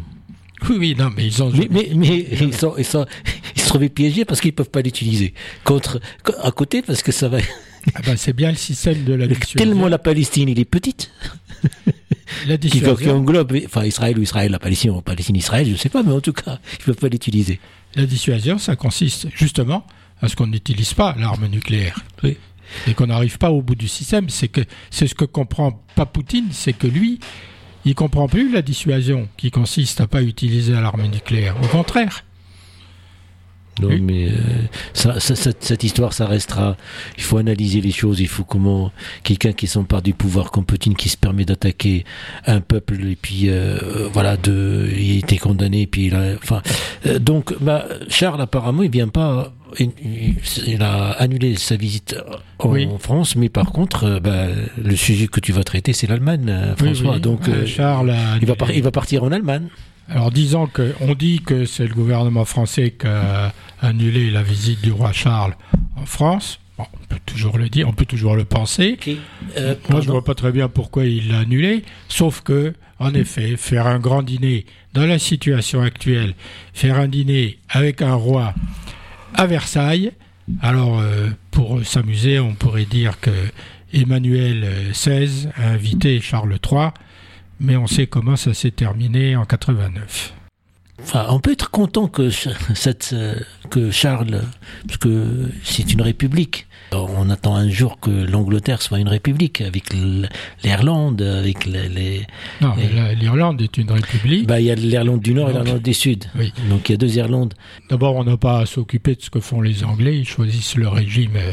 Oui, 0.68 0.76
oui, 0.78 0.94
non, 0.96 1.10
mais 1.16 1.26
ils 1.26 1.42
ont. 1.42 1.50
Mais, 1.50 1.66
mais, 1.72 1.90
mais 1.96 2.24
ils, 2.40 2.54
sont, 2.54 2.74
ils, 2.78 2.84
sont, 2.84 3.04
ils 3.56 3.62
se 3.62 3.66
trouvaient 3.66 3.88
piégés 3.88 4.24
parce 4.24 4.40
qu'ils 4.40 4.52
ne 4.52 4.56
peuvent 4.56 4.70
pas 4.70 4.82
l'utiliser. 4.82 5.34
Contre, 5.64 6.00
à 6.40 6.52
côté, 6.52 6.82
parce 6.82 7.02
que 7.02 7.10
ça 7.10 7.28
va. 7.28 7.38
Ah 7.94 8.00
ben, 8.06 8.16
c'est 8.16 8.32
bien 8.32 8.50
le 8.50 8.56
système 8.56 9.02
de 9.02 9.14
la. 9.14 9.26
Tellement 9.56 9.88
la 9.88 9.98
Palestine, 9.98 10.48
il 10.48 10.60
est 10.60 10.64
petite. 10.64 11.10
La 12.46 12.56
dissuasion. 12.56 12.96
Qui, 12.96 13.10
englobe, 13.10 13.58
enfin, 13.66 13.84
Israël 13.84 14.18
ou 14.18 14.22
Israël, 14.22 14.50
la 14.50 14.58
Palestine, 14.58 14.90
ou 14.90 15.00
Palestine, 15.00 15.36
Israël, 15.36 15.66
je 15.66 15.72
ne 15.72 15.76
sais 15.76 15.88
pas, 15.88 16.02
mais 16.02 16.12
en 16.12 16.20
tout 16.20 16.32
cas, 16.32 16.58
ils 16.72 16.80
ne 16.80 16.84
peuvent 16.86 16.96
pas 16.96 17.08
l'utiliser. 17.08 17.60
La 17.94 18.06
dissuasion, 18.06 18.58
ça 18.58 18.76
consiste 18.76 19.28
justement 19.34 19.86
à 20.20 20.28
ce 20.28 20.36
qu'on 20.36 20.46
n'utilise 20.46 20.94
pas 20.94 21.14
l'arme 21.18 21.46
nucléaire. 21.46 21.98
Oui. 22.22 22.36
Et 22.86 22.94
qu'on 22.94 23.08
n'arrive 23.08 23.38
pas 23.38 23.50
au 23.50 23.60
bout 23.60 23.74
du 23.74 23.88
système. 23.88 24.28
C'est 24.28 24.48
que, 24.48 24.62
c'est 24.90 25.06
ce 25.06 25.14
que 25.14 25.24
comprend 25.24 25.84
pas 25.94 26.06
Poutine, 26.06 26.48
c'est 26.52 26.72
que 26.72 26.86
lui, 26.86 27.18
il 27.84 27.94
comprend 27.94 28.28
plus 28.28 28.52
la 28.52 28.62
dissuasion 28.62 29.28
qui 29.36 29.50
consiste 29.50 30.00
à 30.00 30.06
pas 30.06 30.22
utiliser 30.22 30.72
l'arme 30.72 31.06
nucléaire. 31.06 31.56
Au 31.62 31.66
contraire. 31.66 32.24
Non, 33.80 33.88
mais 34.00 34.28
euh, 34.28 34.32
ça, 34.92 35.18
cette 35.18 35.82
histoire, 35.82 36.12
ça 36.12 36.26
restera. 36.26 36.76
Il 37.16 37.22
faut 37.22 37.38
analyser 37.38 37.80
les 37.80 37.90
choses. 37.90 38.20
Il 38.20 38.28
faut 38.28 38.44
comment 38.44 38.92
quelqu'un 39.22 39.52
qui 39.52 39.66
s'empare 39.66 40.02
du 40.02 40.12
pouvoir 40.12 40.50
comme 40.50 40.64
Poutine, 40.64 40.94
qui 40.94 41.08
se 41.08 41.16
permet 41.16 41.44
d'attaquer 41.44 42.04
un 42.46 42.60
peuple 42.60 43.02
et 43.06 43.16
puis 43.16 43.44
euh, 43.48 44.08
voilà, 44.12 44.36
de, 44.36 44.88
il 44.94 45.14
a 45.14 45.18
été 45.18 45.38
condamné. 45.38 45.82
Et 45.82 45.86
puis 45.86 46.06
il 46.06 46.14
enfin, 46.42 46.62
euh, 47.06 47.18
donc, 47.18 47.54
bah, 47.60 47.86
Charles 48.08 48.40
apparemment, 48.42 48.82
il 48.82 48.90
vient 48.90 49.08
pas 49.08 49.52
il 49.78 50.82
a 50.82 51.10
annulé 51.12 51.56
sa 51.56 51.76
visite 51.76 52.16
en 52.58 52.98
France, 52.98 53.36
mais 53.36 53.48
par 53.48 53.72
contre, 53.72 54.04
euh, 54.04 54.20
bah, 54.20 54.46
le 54.82 54.96
sujet 54.96 55.26
que 55.26 55.40
tu 55.40 55.52
vas 55.52 55.64
traiter, 55.64 55.92
c'est 55.92 56.06
l'Allemagne, 56.06 56.46
euh, 56.48 56.76
François. 56.76 57.18
Donc, 57.18 57.48
euh, 57.48 57.66
Charles 57.66 58.14
il, 58.40 58.46
va 58.46 58.54
il 58.74 58.82
va 58.82 58.90
partir 58.90 59.24
en 59.24 59.32
Allemagne. 59.32 59.68
Alors, 60.08 60.30
disons 60.30 60.66
que 60.66 60.94
on 61.00 61.14
dit 61.14 61.40
que 61.40 61.64
c'est 61.64 61.86
le 61.86 61.94
gouvernement 61.94 62.44
français 62.44 62.94
qui 62.98 63.06
a 63.06 63.52
annulé 63.80 64.30
la 64.30 64.42
visite 64.42 64.82
du 64.82 64.92
roi 64.92 65.12
Charles 65.12 65.54
en 65.96 66.06
France. 66.06 66.60
on 66.78 66.84
peut 67.08 67.20
toujours 67.24 67.58
le 67.58 67.68
dire, 67.68 67.88
on 67.88 67.92
peut 67.92 68.06
toujours 68.06 68.36
le 68.36 68.44
penser. 68.44 68.98
Moi, 69.88 70.00
je 70.00 70.06
ne 70.06 70.12
vois 70.12 70.24
pas 70.24 70.34
très 70.34 70.52
bien 70.52 70.68
pourquoi 70.68 71.04
il 71.04 71.28
l'a 71.28 71.40
annulé, 71.40 71.84
sauf 72.08 72.40
que, 72.42 72.74
en 72.98 73.14
effet, 73.14 73.56
faire 73.56 73.86
un 73.86 73.98
grand 73.98 74.22
dîner 74.22 74.66
dans 74.92 75.06
la 75.06 75.18
situation 75.18 75.80
actuelle, 75.80 76.34
faire 76.72 76.98
un 76.98 77.08
dîner 77.08 77.58
avec 77.68 78.02
un 78.02 78.14
roi 78.14 78.54
à 79.34 79.46
Versailles. 79.46 80.12
Alors, 80.60 81.00
euh, 81.00 81.28
pour 81.50 81.84
s'amuser, 81.84 82.40
on 82.40 82.54
pourrait 82.54 82.84
dire 82.84 83.20
que 83.20 83.30
Emmanuel 83.92 84.90
XVI 84.90 85.48
a 85.56 85.68
invité 85.68 86.20
Charles 86.20 86.58
III, 86.70 86.88
mais 87.62 87.76
on 87.76 87.86
sait 87.86 88.06
comment 88.06 88.36
ça 88.36 88.52
s'est 88.52 88.70
terminé 88.70 89.36
en 89.36 89.44
89 89.44 90.34
on 91.14 91.40
peut 91.40 91.52
être 91.52 91.70
content 91.70 92.06
que, 92.06 92.30
cette, 92.30 93.10
euh, 93.12 93.34
que 93.70 93.90
Charles, 93.90 94.42
parce 94.86 94.98
que 94.98 95.50
c'est 95.62 95.92
une 95.92 96.02
république. 96.02 96.66
On 96.92 97.30
attend 97.30 97.56
un 97.56 97.70
jour 97.70 97.98
que 98.00 98.10
l'Angleterre 98.10 98.82
soit 98.82 98.98
une 98.98 99.08
république 99.08 99.62
avec 99.62 99.94
l'Irlande, 100.62 101.22
avec 101.22 101.64
les. 101.64 102.26
non, 102.60 102.74
l'Irlande 103.18 103.62
est 103.62 103.78
une 103.78 103.90
république. 103.90 104.46
Bah, 104.46 104.60
il 104.60 104.66
y 104.66 104.70
a 104.70 104.74
l'Irlande 104.74 105.20
du 105.20 105.32
Nord 105.32 105.50
et 105.50 105.52
l'Irlande 105.54 105.82
du 105.82 105.94
Sud. 105.94 106.26
Donc 106.68 106.88
il 106.88 106.92
y 106.92 106.94
a 106.94 106.98
deux 106.98 107.16
Irlandes. 107.16 107.54
D'abord, 107.88 108.16
on 108.16 108.24
n'a 108.24 108.36
pas 108.36 108.60
à 108.60 108.66
s'occuper 108.66 109.14
de 109.14 109.22
ce 109.22 109.30
que 109.30 109.40
font 109.40 109.62
les 109.62 109.84
Anglais. 109.84 110.18
Ils 110.18 110.28
choisissent 110.28 110.76
le 110.76 110.88
régime. 110.88 111.36
Euh, 111.36 111.52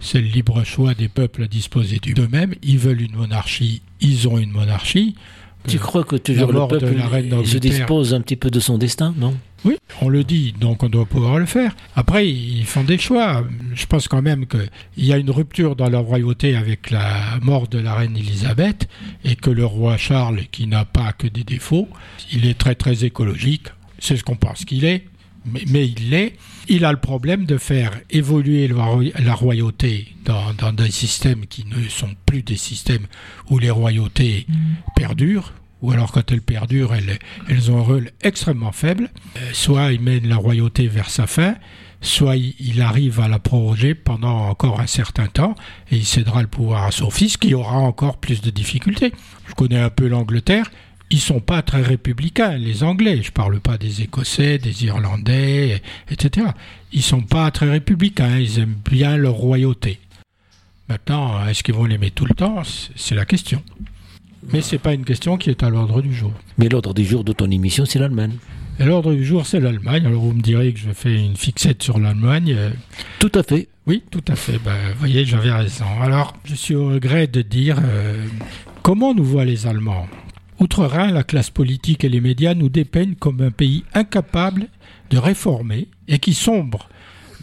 c'est 0.00 0.20
le 0.20 0.26
libre 0.26 0.64
choix 0.64 0.94
des 0.94 1.08
peuples 1.08 1.44
à 1.44 1.46
disposer 1.46 1.98
d'eux-mêmes. 1.98 2.54
Ils 2.62 2.78
veulent 2.78 3.02
une 3.02 3.14
monarchie, 3.16 3.82
ils 4.00 4.26
ont 4.28 4.38
une 4.38 4.50
monarchie. 4.50 5.14
Tu 5.68 5.78
crois 5.78 6.04
que 6.04 6.16
toujours 6.16 6.52
le 6.52 6.66
peuple 6.66 7.46
se 7.46 7.58
dispose 7.58 8.14
un 8.14 8.22
petit 8.22 8.36
peu 8.36 8.50
de 8.50 8.60
son 8.60 8.78
destin, 8.78 9.14
non? 9.18 9.36
Oui, 9.66 9.76
on 10.00 10.08
le 10.08 10.24
dit, 10.24 10.54
donc 10.58 10.82
on 10.82 10.88
doit 10.88 11.04
pouvoir 11.04 11.38
le 11.38 11.44
faire. 11.44 11.76
Après, 11.94 12.26
ils 12.26 12.64
font 12.64 12.82
des 12.82 12.96
choix. 12.96 13.44
Je 13.74 13.84
pense 13.84 14.08
quand 14.08 14.22
même 14.22 14.46
qu'il 14.46 14.70
y 14.96 15.12
a 15.12 15.18
une 15.18 15.30
rupture 15.30 15.76
dans 15.76 15.90
la 15.90 15.98
royauté 15.98 16.56
avec 16.56 16.90
la 16.90 17.38
mort 17.42 17.68
de 17.68 17.78
la 17.78 17.94
reine 17.94 18.16
Elisabeth 18.16 18.88
et 19.22 19.36
que 19.36 19.50
le 19.50 19.66
roi 19.66 19.98
Charles, 19.98 20.44
qui 20.50 20.66
n'a 20.66 20.86
pas 20.86 21.12
que 21.12 21.26
des 21.26 21.44
défauts, 21.44 21.88
il 22.32 22.46
est 22.46 22.56
très 22.56 22.74
très 22.74 23.04
écologique. 23.04 23.66
C'est 23.98 24.16
ce 24.16 24.24
qu'on 24.24 24.36
pense 24.36 24.64
qu'il 24.64 24.86
est 24.86 25.04
mais, 25.44 25.88
il 25.88 26.10
l'est. 26.10 26.34
Il 26.68 26.84
a 26.84 26.92
le 26.92 27.00
problème 27.00 27.46
de 27.46 27.58
faire 27.58 27.98
évoluer 28.10 28.68
la 28.68 29.34
royauté 29.34 30.14
dans, 30.24 30.72
des 30.72 30.90
systèmes 30.90 31.46
qui 31.46 31.64
ne 31.66 31.88
sont 31.88 32.14
plus 32.26 32.42
des 32.42 32.56
systèmes 32.56 33.06
où 33.48 33.58
les 33.58 33.70
royautés 33.70 34.46
perdurent, 34.94 35.52
ou 35.82 35.90
alors 35.92 36.12
quand 36.12 36.30
elles 36.30 36.42
perdurent, 36.42 36.94
elles, 36.94 37.18
elles 37.48 37.70
ont 37.70 37.78
un 37.78 37.82
rôle 37.82 38.10
extrêmement 38.22 38.72
faible. 38.72 39.10
Euh, 39.36 39.50
soit 39.52 39.92
il 39.92 40.00
mène 40.00 40.28
la 40.28 40.36
royauté 40.36 40.86
vers 40.86 41.08
sa 41.08 41.26
fin, 41.26 41.56
soit 42.02 42.36
il 42.36 42.82
arrive 42.82 43.20
à 43.20 43.28
la 43.28 43.38
proroger 43.38 43.94
pendant 43.94 44.48
encore 44.48 44.80
un 44.80 44.86
certain 44.86 45.26
temps 45.26 45.54
et 45.90 45.96
il 45.96 46.06
cédera 46.06 46.42
le 46.42 46.48
pouvoir 46.48 46.84
à 46.84 46.90
son 46.90 47.10
fils 47.10 47.36
qui 47.36 47.54
aura 47.54 47.78
encore 47.78 48.18
plus 48.18 48.42
de 48.42 48.50
difficultés. 48.50 49.12
Je 49.48 49.54
connais 49.54 49.78
un 49.78 49.90
peu 49.90 50.06
l'Angleterre 50.06 50.70
ils 51.10 51.20
sont 51.20 51.40
pas 51.40 51.62
très 51.62 51.82
républicains, 51.82 52.56
les 52.56 52.84
Anglais. 52.84 53.20
Je 53.22 53.32
parle 53.32 53.60
pas 53.60 53.76
des 53.78 54.02
Écossais, 54.02 54.58
des 54.58 54.84
Irlandais, 54.84 55.82
etc. 56.10 56.48
Ils 56.92 57.02
sont 57.02 57.22
pas 57.22 57.50
très 57.50 57.68
républicains. 57.68 58.38
Ils 58.38 58.60
aiment 58.60 58.78
bien 58.88 59.16
leur 59.16 59.34
royauté. 59.34 59.98
Maintenant, 60.88 61.46
est-ce 61.46 61.62
qu'ils 61.62 61.74
vont 61.74 61.84
l'aimer 61.84 62.10
tout 62.10 62.26
le 62.26 62.34
temps? 62.34 62.62
C'est 62.96 63.14
la 63.14 63.24
question. 63.24 63.62
Mais 64.52 64.60
c'est 64.60 64.78
pas 64.78 64.94
une 64.94 65.04
question 65.04 65.36
qui 65.36 65.50
est 65.50 65.62
à 65.62 65.70
l'ordre 65.70 66.00
du 66.00 66.14
jour. 66.14 66.32
Mais 66.58 66.68
l'ordre 66.68 66.94
du 66.94 67.04
jour 67.04 67.24
de 67.24 67.32
ton 67.32 67.50
émission, 67.50 67.84
c'est 67.84 67.98
l'Allemagne. 67.98 68.36
Et 68.78 68.84
l'ordre 68.84 69.12
du 69.12 69.24
jour, 69.24 69.46
c'est 69.46 69.60
l'Allemagne. 69.60 70.06
Alors 70.06 70.22
vous 70.22 70.32
me 70.32 70.40
direz 70.40 70.72
que 70.72 70.78
je 70.78 70.90
fais 70.92 71.14
une 71.14 71.36
fixette 71.36 71.82
sur 71.82 71.98
l'Allemagne. 71.98 72.56
Tout 73.18 73.32
à 73.34 73.42
fait. 73.42 73.68
Oui, 73.86 74.02
tout 74.10 74.24
à 74.28 74.36
fait. 74.36 74.58
Ben, 74.64 74.76
vous 74.92 74.98
voyez, 75.00 75.24
j'avais 75.24 75.50
raison. 75.50 75.84
Alors, 76.00 76.34
je 76.44 76.54
suis 76.54 76.74
au 76.74 76.88
regret 76.88 77.26
de 77.26 77.42
dire 77.42 77.76
euh, 77.82 78.24
comment 78.82 79.14
nous 79.14 79.24
voient 79.24 79.44
les 79.44 79.66
Allemands? 79.66 80.06
Outre-Rhin, 80.60 81.10
la 81.10 81.22
classe 81.22 81.48
politique 81.48 82.04
et 82.04 82.10
les 82.10 82.20
médias 82.20 82.52
nous 82.52 82.68
dépeignent 82.68 83.14
comme 83.14 83.40
un 83.40 83.50
pays 83.50 83.82
incapable 83.94 84.68
de 85.08 85.16
réformer 85.16 85.88
et 86.06 86.18
qui 86.18 86.34
sombre 86.34 86.90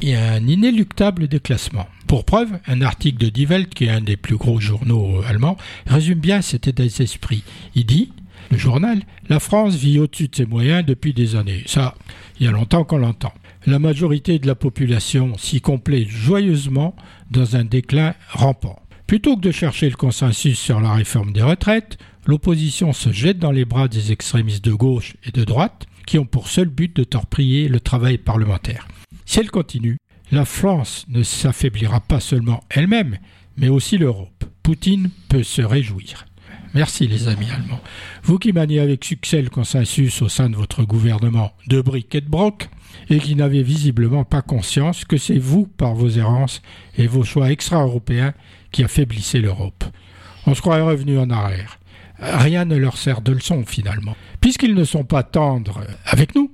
et 0.04 0.16
un 0.16 0.46
inéluctable 0.46 1.28
déclassement. 1.28 1.88
Pour 2.06 2.26
preuve, 2.26 2.60
un 2.68 2.82
article 2.84 3.18
de 3.18 3.30
Die 3.30 3.48
Welt, 3.48 3.74
qui 3.74 3.86
est 3.86 3.90
un 3.90 4.02
des 4.02 4.18
plus 4.18 4.38
gros 4.38 4.60
journaux 4.60 5.24
allemands, 5.28 5.58
résume 5.88 6.20
bien 6.20 6.44
cet 6.44 6.68
état 6.68 6.84
d'esprit. 6.84 7.44
Il 7.74 7.88
dit 7.88 8.12
le 8.52 8.58
journal, 8.58 9.02
la 9.28 9.40
France 9.40 9.76
vit 9.76 10.00
au-dessus 10.00 10.28
de 10.28 10.36
ses 10.36 10.46
moyens 10.46 10.86
depuis 10.86 11.14
des 11.14 11.36
années. 11.36 11.64
Ça, 11.66 11.96
il 12.40 12.46
y 12.46 12.50
a 12.50 12.52
longtemps 12.52 12.84
qu'on 12.84 13.00
l'entend. 13.00 13.34
La 13.66 13.80
majorité 13.80 14.38
de 14.38 14.48
la 14.48 14.56
population 14.56 15.36
s'y 15.38 15.60
complaît 15.60 16.06
joyeusement 16.06 16.96
dans 17.32 17.56
un 17.56 17.66
déclin 17.66 18.14
rampant. 18.30 18.80
Plutôt 19.08 19.36
que 19.36 19.42
de 19.42 19.52
chercher 19.52 19.90
le 19.90 19.96
consensus 19.96 20.60
sur 20.60 20.80
la 20.80 20.94
réforme 20.94 21.34
des 21.34 21.42
retraites, 21.42 21.98
l'opposition 22.28 22.94
se 22.94 23.12
jette 23.12 23.40
dans 23.40 23.52
les 23.52 23.66
bras 23.66 23.88
des 23.88 24.12
extrémistes 24.12 24.64
de 24.64 24.74
gauche 24.74 25.16
et 25.24 25.32
de 25.32 25.44
droite 25.44 25.88
qui 26.06 26.20
ont 26.20 26.26
pour 26.26 26.50
seul 26.50 26.68
but 26.68 26.96
de 26.96 27.04
torpiller 27.04 27.70
le 27.70 27.80
travail 27.80 28.18
parlementaire. 28.18 28.88
Si 29.26 29.40
elle 29.40 29.50
continue, 29.50 29.98
la 30.32 30.46
France 30.46 31.06
ne 31.10 31.24
s'affaiblira 31.24 32.02
pas 32.02 32.20
seulement 32.20 32.64
elle-même, 32.70 33.18
mais 33.58 33.70
aussi 33.70 33.98
l'Europe. 33.98 34.44
Poutine 34.62 35.10
peut 35.30 35.44
se 35.44 35.62
réjouir. 35.62 36.26
Merci 36.74 37.08
les 37.08 37.30
amis 37.30 37.50
allemands. 37.50 37.80
Vous 38.24 38.38
qui 38.38 38.52
maniez 38.52 38.80
avec 38.80 39.04
succès 39.04 39.42
le 39.42 39.50
consensus 39.50 40.22
au 40.22 40.30
sein 40.30 40.50
de 40.50 40.56
votre 40.56 40.84
gouvernement 40.84 41.54
de 41.68 41.82
briques 41.82 42.14
et 42.14 42.22
de 42.22 42.30
broc, 42.30 42.70
et 43.10 43.20
qui 43.20 43.36
n'avez 43.36 43.64
visiblement 43.64 44.26
pas 44.26 44.42
conscience 44.42 45.06
que 45.06 45.18
c'est 45.18 45.40
vous, 45.40 45.66
par 45.66 45.96
vos 45.96 46.10
errances 46.10 46.62
et 46.98 47.08
vos 47.08 47.24
choix 47.24 47.52
extra-européens, 47.52 48.34
qui 48.72 48.84
affaiblissez 48.84 49.40
l'Europe. 49.40 49.86
On 50.46 50.54
se 50.54 50.62
croirait 50.62 50.82
revenu 50.82 51.18
en 51.18 51.30
arrière. 51.30 51.77
Rien 52.20 52.66
ne 52.66 52.76
leur 52.76 52.98
sert 52.98 53.22
de 53.22 53.32
leçon 53.32 53.64
finalement. 53.66 54.16
Puisqu'ils 54.42 54.76
ne 54.76 54.84
sont 54.84 55.04
pas 55.04 55.24
tendres 55.24 55.82
avec 56.06 56.36
nous, 56.36 56.52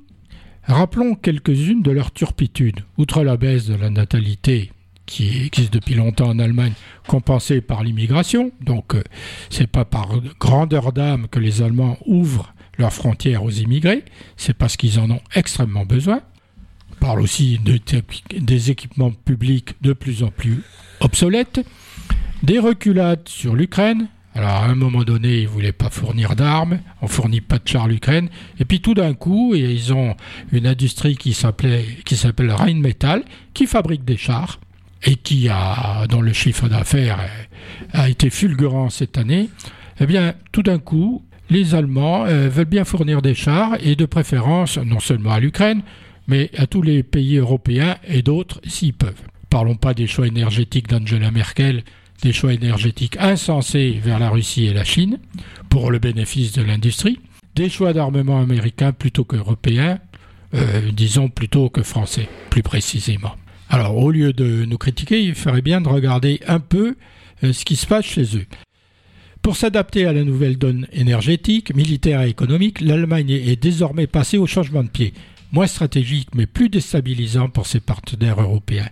rappelons 0.63 1.15
quelques-unes 1.15 1.81
de 1.81 1.91
leurs 1.91 2.11
turpitudes. 2.11 2.81
Outre 2.97 3.23
la 3.23 3.37
baisse 3.37 3.67
de 3.67 3.75
la 3.75 3.89
natalité 3.89 4.71
qui 5.05 5.45
existe 5.45 5.73
depuis 5.73 5.95
longtemps 5.95 6.29
en 6.29 6.39
Allemagne, 6.39 6.73
compensée 7.07 7.61
par 7.61 7.83
l'immigration. 7.83 8.51
Donc, 8.61 8.95
euh, 8.95 9.03
c'est 9.49 9.67
pas 9.67 9.85
par 9.85 10.09
grandeur 10.39 10.93
d'âme 10.93 11.27
que 11.27 11.39
les 11.39 11.61
Allemands 11.61 11.97
ouvrent 12.05 12.53
leurs 12.77 12.93
frontières 12.93 13.43
aux 13.43 13.51
immigrés, 13.51 14.03
c'est 14.37 14.57
parce 14.57 14.77
qu'ils 14.77 14.99
en 14.99 15.11
ont 15.11 15.21
extrêmement 15.35 15.85
besoin. 15.85 16.21
On 16.91 16.95
parle 16.95 17.21
aussi 17.21 17.59
de, 17.59 17.79
des 18.39 18.71
équipements 18.71 19.11
publics 19.11 19.75
de 19.81 19.93
plus 19.93 20.23
en 20.23 20.29
plus 20.29 20.63
obsolètes, 20.99 21.65
des 22.41 22.59
reculades 22.59 23.27
sur 23.27 23.55
l'Ukraine. 23.55 24.07
Alors 24.35 24.49
à 24.49 24.65
un 24.65 24.75
moment 24.75 25.03
donné, 25.03 25.39
ils 25.39 25.43
ne 25.43 25.49
voulaient 25.49 25.71
pas 25.71 25.89
fournir 25.89 26.35
d'armes, 26.35 26.79
on 27.01 27.07
fournit 27.07 27.41
pas 27.41 27.59
de 27.59 27.67
chars 27.67 27.83
à 27.83 27.87
l'Ukraine, 27.87 28.29
et 28.59 28.65
puis 28.65 28.81
tout 28.81 28.95
d'un 28.95 29.13
coup, 29.13 29.53
ils 29.53 29.93
ont 29.93 30.15
une 30.51 30.65
industrie 30.65 31.15
qui 31.15 31.33
s'appelle 31.33 32.51
Rheinmetall, 32.51 33.23
qui 33.53 33.67
fabrique 33.67 34.05
des 34.05 34.17
chars, 34.17 34.59
et 35.05 35.15
qui 35.15 35.49
a, 35.49 36.07
dont 36.07 36.21
le 36.21 36.33
chiffre 36.33 36.67
d'affaires 36.67 37.19
a 37.91 38.09
été 38.09 38.29
fulgurant 38.29 38.89
cette 38.89 39.17
année, 39.17 39.49
eh 39.99 40.05
bien, 40.05 40.33
tout 40.51 40.63
d'un 40.63 40.79
coup, 40.79 41.23
les 41.49 41.75
Allemands 41.75 42.25
euh, 42.25 42.49
veulent 42.49 42.65
bien 42.65 42.85
fournir 42.85 43.21
des 43.21 43.35
chars 43.35 43.75
et 43.81 43.95
de 43.95 44.05
préférence 44.05 44.77
non 44.77 44.99
seulement 44.99 45.31
à 45.31 45.39
l'Ukraine, 45.39 45.81
mais 46.27 46.49
à 46.57 46.67
tous 46.67 46.81
les 46.81 47.03
pays 47.03 47.37
européens 47.37 47.97
et 48.07 48.21
d'autres 48.21 48.61
s'ils 48.65 48.93
peuvent. 48.93 49.21
Parlons 49.49 49.75
pas 49.75 49.93
des 49.93 50.07
choix 50.07 50.25
énergétiques 50.25 50.87
d'Angela 50.87 51.31
Merkel, 51.31 51.83
des 52.23 52.31
choix 52.31 52.53
énergétiques 52.53 53.17
insensés 53.19 53.99
vers 54.01 54.17
la 54.17 54.29
Russie 54.29 54.65
et 54.65 54.73
la 54.73 54.85
Chine 54.85 55.19
pour 55.69 55.91
le 55.91 55.99
bénéfice 55.99 56.53
de 56.53 56.61
l'industrie, 56.61 57.19
des 57.53 57.69
choix 57.69 57.91
d'armement 57.91 58.39
américains 58.39 58.93
plutôt 58.93 59.25
qu'européens, 59.25 59.99
euh, 60.53 60.89
disons 60.93 61.27
plutôt 61.27 61.69
que 61.69 61.83
français, 61.83 62.29
plus 62.49 62.63
précisément. 62.63 63.35
Alors, 63.69 63.97
au 63.97 64.09
lieu 64.09 64.31
de 64.31 64.63
nous 64.63 64.77
critiquer, 64.77 65.21
il 65.21 65.35
ferait 65.35 65.61
bien 65.61 65.81
de 65.81 65.89
regarder 65.89 66.39
un 66.47 66.61
peu 66.61 66.95
euh, 67.43 67.51
ce 67.51 67.65
qui 67.65 67.75
se 67.75 67.85
passe 67.85 68.05
chez 68.05 68.37
eux. 68.37 68.45
Pour 69.41 69.57
s'adapter 69.57 70.05
à 70.05 70.13
la 70.13 70.23
nouvelle 70.23 70.57
donne 70.57 70.87
énergétique, 70.93 71.75
militaire 71.75 72.21
et 72.21 72.29
économique, 72.29 72.79
l'Allemagne 72.79 73.31
est 73.31 73.61
désormais 73.61 74.07
passée 74.07 74.37
au 74.37 74.47
changement 74.47 74.83
de 74.83 74.89
pied, 74.89 75.13
moins 75.51 75.67
stratégique 75.67 76.29
mais 76.33 76.45
plus 76.45 76.69
déstabilisant 76.69 77.49
pour 77.49 77.67
ses 77.67 77.81
partenaires 77.81 78.41
européens. 78.41 78.89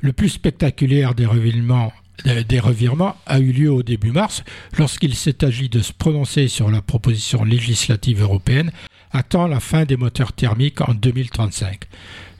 Le 0.00 0.12
plus 0.12 0.28
spectaculaire 0.28 1.14
des 1.14 1.26
revirements, 1.26 1.92
des 2.24 2.60
revirements 2.60 3.16
a 3.26 3.40
eu 3.40 3.52
lieu 3.52 3.72
au 3.72 3.82
début 3.82 4.12
mars, 4.12 4.44
lorsqu'il 4.78 5.14
s'est 5.14 5.44
agi 5.44 5.68
de 5.68 5.80
se 5.80 5.92
prononcer 5.92 6.48
sur 6.48 6.70
la 6.70 6.82
proposition 6.82 7.44
législative 7.44 8.22
européenne 8.22 8.70
attend 9.12 9.46
la 9.46 9.60
fin 9.60 9.84
des 9.84 9.96
moteurs 9.96 10.32
thermiques 10.32 10.80
en 10.80 10.94
2035. 10.94 11.84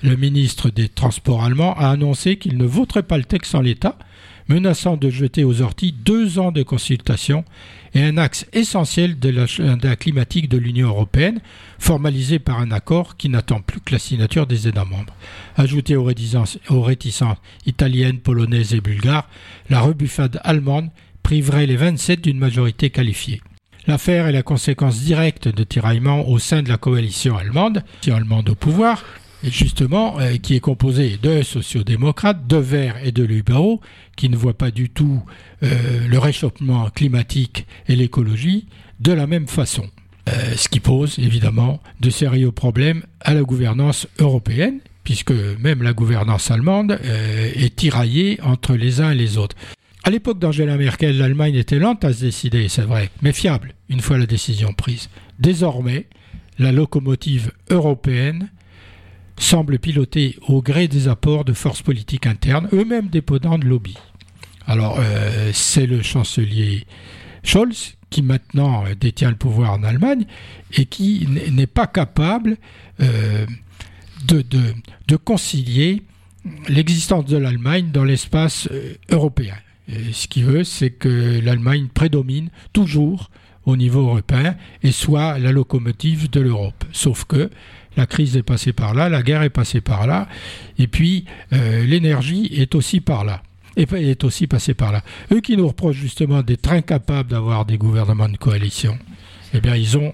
Le 0.03 0.17
ministre 0.17 0.71
des 0.71 0.89
Transports 0.89 1.43
allemand 1.43 1.75
a 1.77 1.91
annoncé 1.91 2.37
qu'il 2.37 2.57
ne 2.57 2.65
voterait 2.65 3.03
pas 3.03 3.19
le 3.19 3.25
texte 3.25 3.55
en 3.55 3.61
l'état, 3.61 3.99
menaçant 4.49 4.97
de 4.97 5.11
jeter 5.11 5.45
aux 5.45 5.63
orties 5.63 5.93
deux 5.93 6.39
ans 6.39 6.53
de 6.53 6.63
consultation 6.63 7.45
et 7.95 8.03
un 8.03 8.19
axe 8.19 8.47
essentiel 8.53 9.19
de 9.19 9.29
l'agenda 9.29 9.97
climatique 9.97 10.49
de 10.49 10.59
l'Union 10.59 10.89
européenne, 10.89 11.41
formalisé 11.79 12.39
par 12.39 12.61
un 12.61 12.71
accord 12.71 13.17
qui 13.17 13.29
n'attend 13.29 13.61
plus 13.61 13.81
que 13.81 13.93
la 13.93 13.99
signature 13.99 14.47
des 14.47 14.69
États 14.69 14.85
membres. 14.85 15.15
Ajouté 15.57 15.97
aux 15.97 16.05
réticences, 16.05 16.59
italiennes, 17.67 18.19
polonaises 18.19 18.75
et 18.75 18.81
bulgares, 18.81 19.29
la 19.69 19.81
rebuffade 19.81 20.41
allemande 20.45 20.91
priverait 21.23 21.67
les 21.67 21.77
27 21.77 22.21
d'une 22.21 22.39
majorité 22.39 22.91
qualifiée. 22.91 23.41
L'affaire 23.87 24.27
est 24.27 24.33
la 24.33 24.43
conséquence 24.43 25.01
directe 25.01 25.49
de 25.49 25.65
tiraillements 25.65 26.29
au 26.29 26.39
sein 26.39 26.63
de 26.63 26.69
la 26.69 26.77
coalition 26.77 27.37
allemande, 27.37 27.83
allemande 28.07 28.51
au 28.51 28.55
pouvoir, 28.55 29.05
justement, 29.45 30.19
euh, 30.21 30.37
qui 30.37 30.55
est 30.55 30.61
composée 30.61 31.19
de 31.23 31.43
sociodémocrates, 31.43 32.47
de 32.47 32.57
verts 32.57 32.97
et 33.05 33.13
de 33.13 33.25
libéraux, 33.25 33.81
qui 34.17 34.29
ne 34.29 34.37
voient 34.37 34.57
pas 34.57 34.71
du 34.71 34.91
tout 34.91 35.23
euh, 35.63 36.07
le 36.07 36.19
réchauffement 36.19 36.91
climatique 36.91 37.67
et 37.89 37.97
l'écologie 37.97 38.67
de 39.01 39.13
la 39.13 39.27
même 39.27 39.49
façon. 39.49 39.85
Euh, 40.29 40.55
ce 40.57 40.69
qui 40.69 40.81
pose 40.81 41.19
évidemment 41.19 41.81
de 42.01 42.11
sérieux 42.11 42.53
problèmes 42.53 43.05
à 43.21 43.35
la 43.35 43.43
gouvernance 43.43 44.07
européenne, 44.19 44.81
puisque 45.05 45.33
même 45.59 45.83
la 45.83 45.95
gouvernance 45.95 46.51
allemande 46.51 46.99
est 47.03 47.75
tiraillée 47.75 48.39
entre 48.43 48.75
les 48.75 49.01
uns 49.01 49.13
et 49.13 49.15
les 49.15 49.39
autres. 49.39 49.57
À 50.05 50.11
l'époque 50.11 50.39
d'Angela 50.39 50.77
Merkel, 50.77 51.17
l'Allemagne 51.17 51.55
était 51.55 51.79
lente 51.79 52.05
à 52.05 52.13
se 52.13 52.21
décider, 52.21 52.69
c'est 52.69 52.83
vrai, 52.83 53.11
mais 53.23 53.33
fiable, 53.33 53.75
une 53.89 54.01
fois 54.01 54.19
la 54.19 54.27
décision 54.27 54.73
prise. 54.75 55.09
Désormais, 55.39 56.07
la 56.59 56.71
locomotive 56.71 57.53
européenne 57.71 58.51
semble 59.41 59.79
piloter 59.79 60.37
au 60.47 60.63
gré 60.63 60.87
des 60.87 61.09
apports 61.09 61.45
de 61.45 61.53
forces 61.53 61.83
politiques 61.83 62.27
internes, 62.27 62.69
eux-mêmes 62.73 63.09
dépendants 63.09 63.59
de 63.59 63.65
lobby. 63.65 63.97
Alors, 64.67 64.99
euh, 65.01 65.51
c'est 65.53 65.87
le 65.87 66.03
chancelier 66.03 66.87
Scholz 67.43 67.97
qui 68.11 68.23
maintenant 68.23 68.85
détient 69.01 69.31
le 69.31 69.37
pouvoir 69.37 69.73
en 69.73 69.83
Allemagne 69.83 70.27
et 70.77 70.85
qui 70.85 71.27
n'est 71.51 71.67
pas 71.67 71.87
capable 71.87 72.57
euh, 73.01 73.47
de, 74.27 74.45
de, 75.09 75.17
concilier 75.17 76.03
l'existence 76.69 77.25
de 77.25 77.37
l'Allemagne 77.37 77.91
dans 77.93 78.05
l'espace 78.05 78.69
euh, 78.71 78.95
européen 79.11 79.55
ce 80.13 80.29
qu'il 80.29 80.45
veut, 80.45 80.65
c'est 80.65 80.91
que 80.91 81.41
l'Allemagne 81.43 81.89
prédomine 81.93 82.51
toujours 82.73 83.31
au 83.65 83.77
niveau 83.77 84.01
européen 84.01 84.57
et 84.83 84.93
soit 84.93 85.39
la 85.39 85.53
locomotive 85.53 86.31
de 86.31 86.41
l'Europe. 86.41 86.85
Sauf 86.93 87.25
que 87.25 87.51
la 87.97 88.07
crise 88.07 88.37
est 88.37 88.43
passée 88.43 88.73
par 88.73 88.95
là, 88.95 89.09
la 89.09 89.23
guerre 89.23 89.43
est 89.43 89.51
passée 89.51 89.81
par 89.81 90.07
là, 90.07 90.29
et 90.79 90.87
puis 90.87 91.25
euh, 91.53 91.85
l'énergie 91.85 92.51
est 92.53 92.75
aussi 92.75 93.01
par 93.01 93.25
là. 93.25 93.43
Et 93.77 93.87
est 93.93 94.25
aussi 94.25 94.47
passée 94.47 94.75
par 94.75 94.93
là. 94.93 95.03
Eux 95.33 95.41
qui 95.41 95.57
nous 95.57 95.67
reprochent 95.67 95.97
justement 95.97 96.43
d'être 96.43 96.71
incapables 96.73 97.31
d'avoir 97.31 97.65
des 97.65 97.79
gouvernements 97.79 98.29
de 98.29 98.37
coalition, 98.37 98.99
eh 99.55 99.61
bien 99.61 99.77
ils 99.77 99.97
ont 99.97 100.13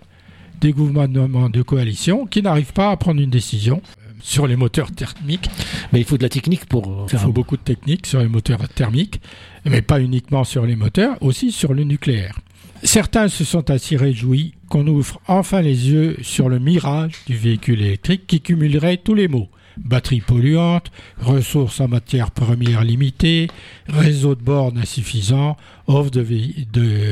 des 0.60 0.72
gouvernements 0.72 1.48
de 1.48 1.62
coalition 1.62 2.26
qui 2.26 2.42
n'arrivent 2.42 2.72
pas 2.72 2.90
à 2.90 2.96
prendre 2.96 3.20
une 3.20 3.30
décision 3.30 3.82
sur 4.20 4.46
les 4.46 4.56
moteurs 4.56 4.90
thermiques. 4.92 5.48
Mais 5.92 6.00
il 6.00 6.04
faut 6.04 6.18
de 6.18 6.22
la 6.22 6.28
technique 6.28 6.66
pour 6.66 7.08
faire. 7.08 7.20
Il 7.20 7.24
faut 7.24 7.32
beaucoup 7.32 7.56
de 7.56 7.62
technique 7.62 8.06
sur 8.06 8.20
les 8.20 8.28
moteurs 8.28 8.68
thermiques, 8.68 9.20
mais 9.64 9.82
pas 9.82 10.00
uniquement 10.00 10.44
sur 10.44 10.66
les 10.66 10.76
moteurs, 10.76 11.16
aussi 11.22 11.52
sur 11.52 11.74
le 11.74 11.84
nucléaire. 11.84 12.38
Certains 12.87 13.27
se 13.27 13.42
sont 13.42 13.72
ainsi 13.72 13.96
réjouis 13.96 14.55
qu'on 14.68 14.87
ouvre 14.87 15.20
enfin 15.27 15.61
les 15.61 15.90
yeux 15.90 16.16
sur 16.22 16.49
le 16.49 16.61
mirage 16.61 17.14
du 17.27 17.37
véhicule 17.37 17.83
électrique 17.83 18.29
qui 18.29 18.40
cumulerait 18.40 18.99
tous 18.99 19.14
les 19.14 19.27
maux. 19.27 19.49
Batterie 19.77 20.20
polluante, 20.20 20.92
ressources 21.20 21.81
en 21.81 21.88
matières 21.88 22.31
premières 22.31 22.85
limitées, 22.85 23.49
réseau 23.88 24.37
de 24.37 24.40
bornes 24.40 24.79
insuffisant, 24.79 25.57
offre 25.88 26.12
de, 26.12 26.20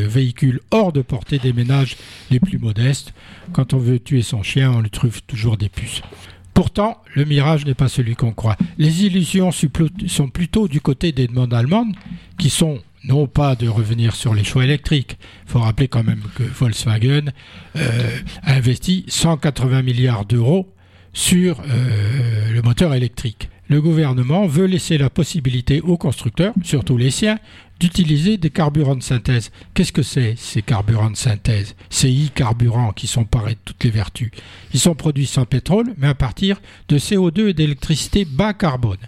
véhicules 0.07 0.61
hors 0.71 0.93
de 0.93 1.03
portée 1.03 1.41
des 1.41 1.53
ménages 1.53 1.97
les 2.31 2.39
plus 2.39 2.59
modestes. 2.59 3.13
Quand 3.53 3.75
on 3.75 3.79
veut 3.79 3.99
tuer 3.99 4.23
son 4.23 4.45
chien, 4.45 4.71
on 4.71 4.81
lui 4.81 4.91
trouve 4.91 5.23
toujours 5.25 5.57
des 5.57 5.69
puces. 5.69 6.03
Pourtant, 6.55 7.03
le 7.15 7.25
mirage 7.25 7.67
n'est 7.67 7.75
pas 7.75 7.89
celui 7.89 8.15
qu'on 8.15 8.33
croit. 8.33 8.57
Les 8.79 9.05
illusions 9.07 9.51
sont 9.51 10.29
plutôt 10.29 10.69
du 10.69 10.81
côté 10.81 11.11
des 11.11 11.27
demandes 11.27 11.53
allemandes, 11.53 11.97
qui 12.39 12.49
sont 12.49 12.81
non 13.05 13.27
pas 13.27 13.55
de 13.55 13.69
revenir 13.69 14.15
sur 14.15 14.35
les 14.35 14.45
choix 14.45 14.65
électriques. 14.65 15.17
Il 15.47 15.53
faut 15.53 15.61
rappeler 15.61 15.89
quand 15.89 16.05
même 16.05 16.23
que 16.35 16.43
Volkswagen 16.43 17.33
euh, 17.77 18.19
a 18.43 18.55
investi 18.55 19.05
180 19.09 19.83
milliards 19.83 20.25
d'euros 20.25 20.73
sur 21.13 21.61
euh, 21.61 22.51
le 22.53 22.63
moteur 22.63 22.95
électrique. 22.95 23.49
Le 23.69 23.81
gouvernement 23.81 24.47
veut 24.47 24.67
laisser 24.67 24.99
la 24.99 25.09
possibilité 25.09 25.81
aux 25.81 25.97
constructeurs, 25.97 26.53
surtout 26.63 26.99
les 26.99 27.11
siens, 27.11 27.39
d'utiliser 27.81 28.37
des 28.37 28.51
carburants 28.51 28.95
de 28.95 29.03
synthèse. 29.03 29.51
Qu'est-ce 29.73 29.93
que 29.93 30.03
c'est 30.03 30.35
ces 30.37 30.61
carburants 30.61 31.11
de 31.11 31.17
synthèse? 31.17 31.75
Ces 31.89 32.09
e-carburants 32.09 32.93
qui 32.93 33.07
sont 33.07 33.25
parés 33.25 33.55
de 33.55 33.61
toutes 33.65 33.83
les 33.85 33.91
vertus. 33.91 34.31
Ils 34.75 34.81
sont 34.81 34.95
produits 34.95 35.27
sans 35.27 35.47
pétrole, 35.47 35.95
mais 35.97 36.09
à 36.09 36.15
partir 36.15 36.61
de 36.89 36.99
CO2 36.99 37.49
et 37.49 37.55
d'électricité 37.55 38.27
bas 38.27 38.53
carbone. 38.53 38.99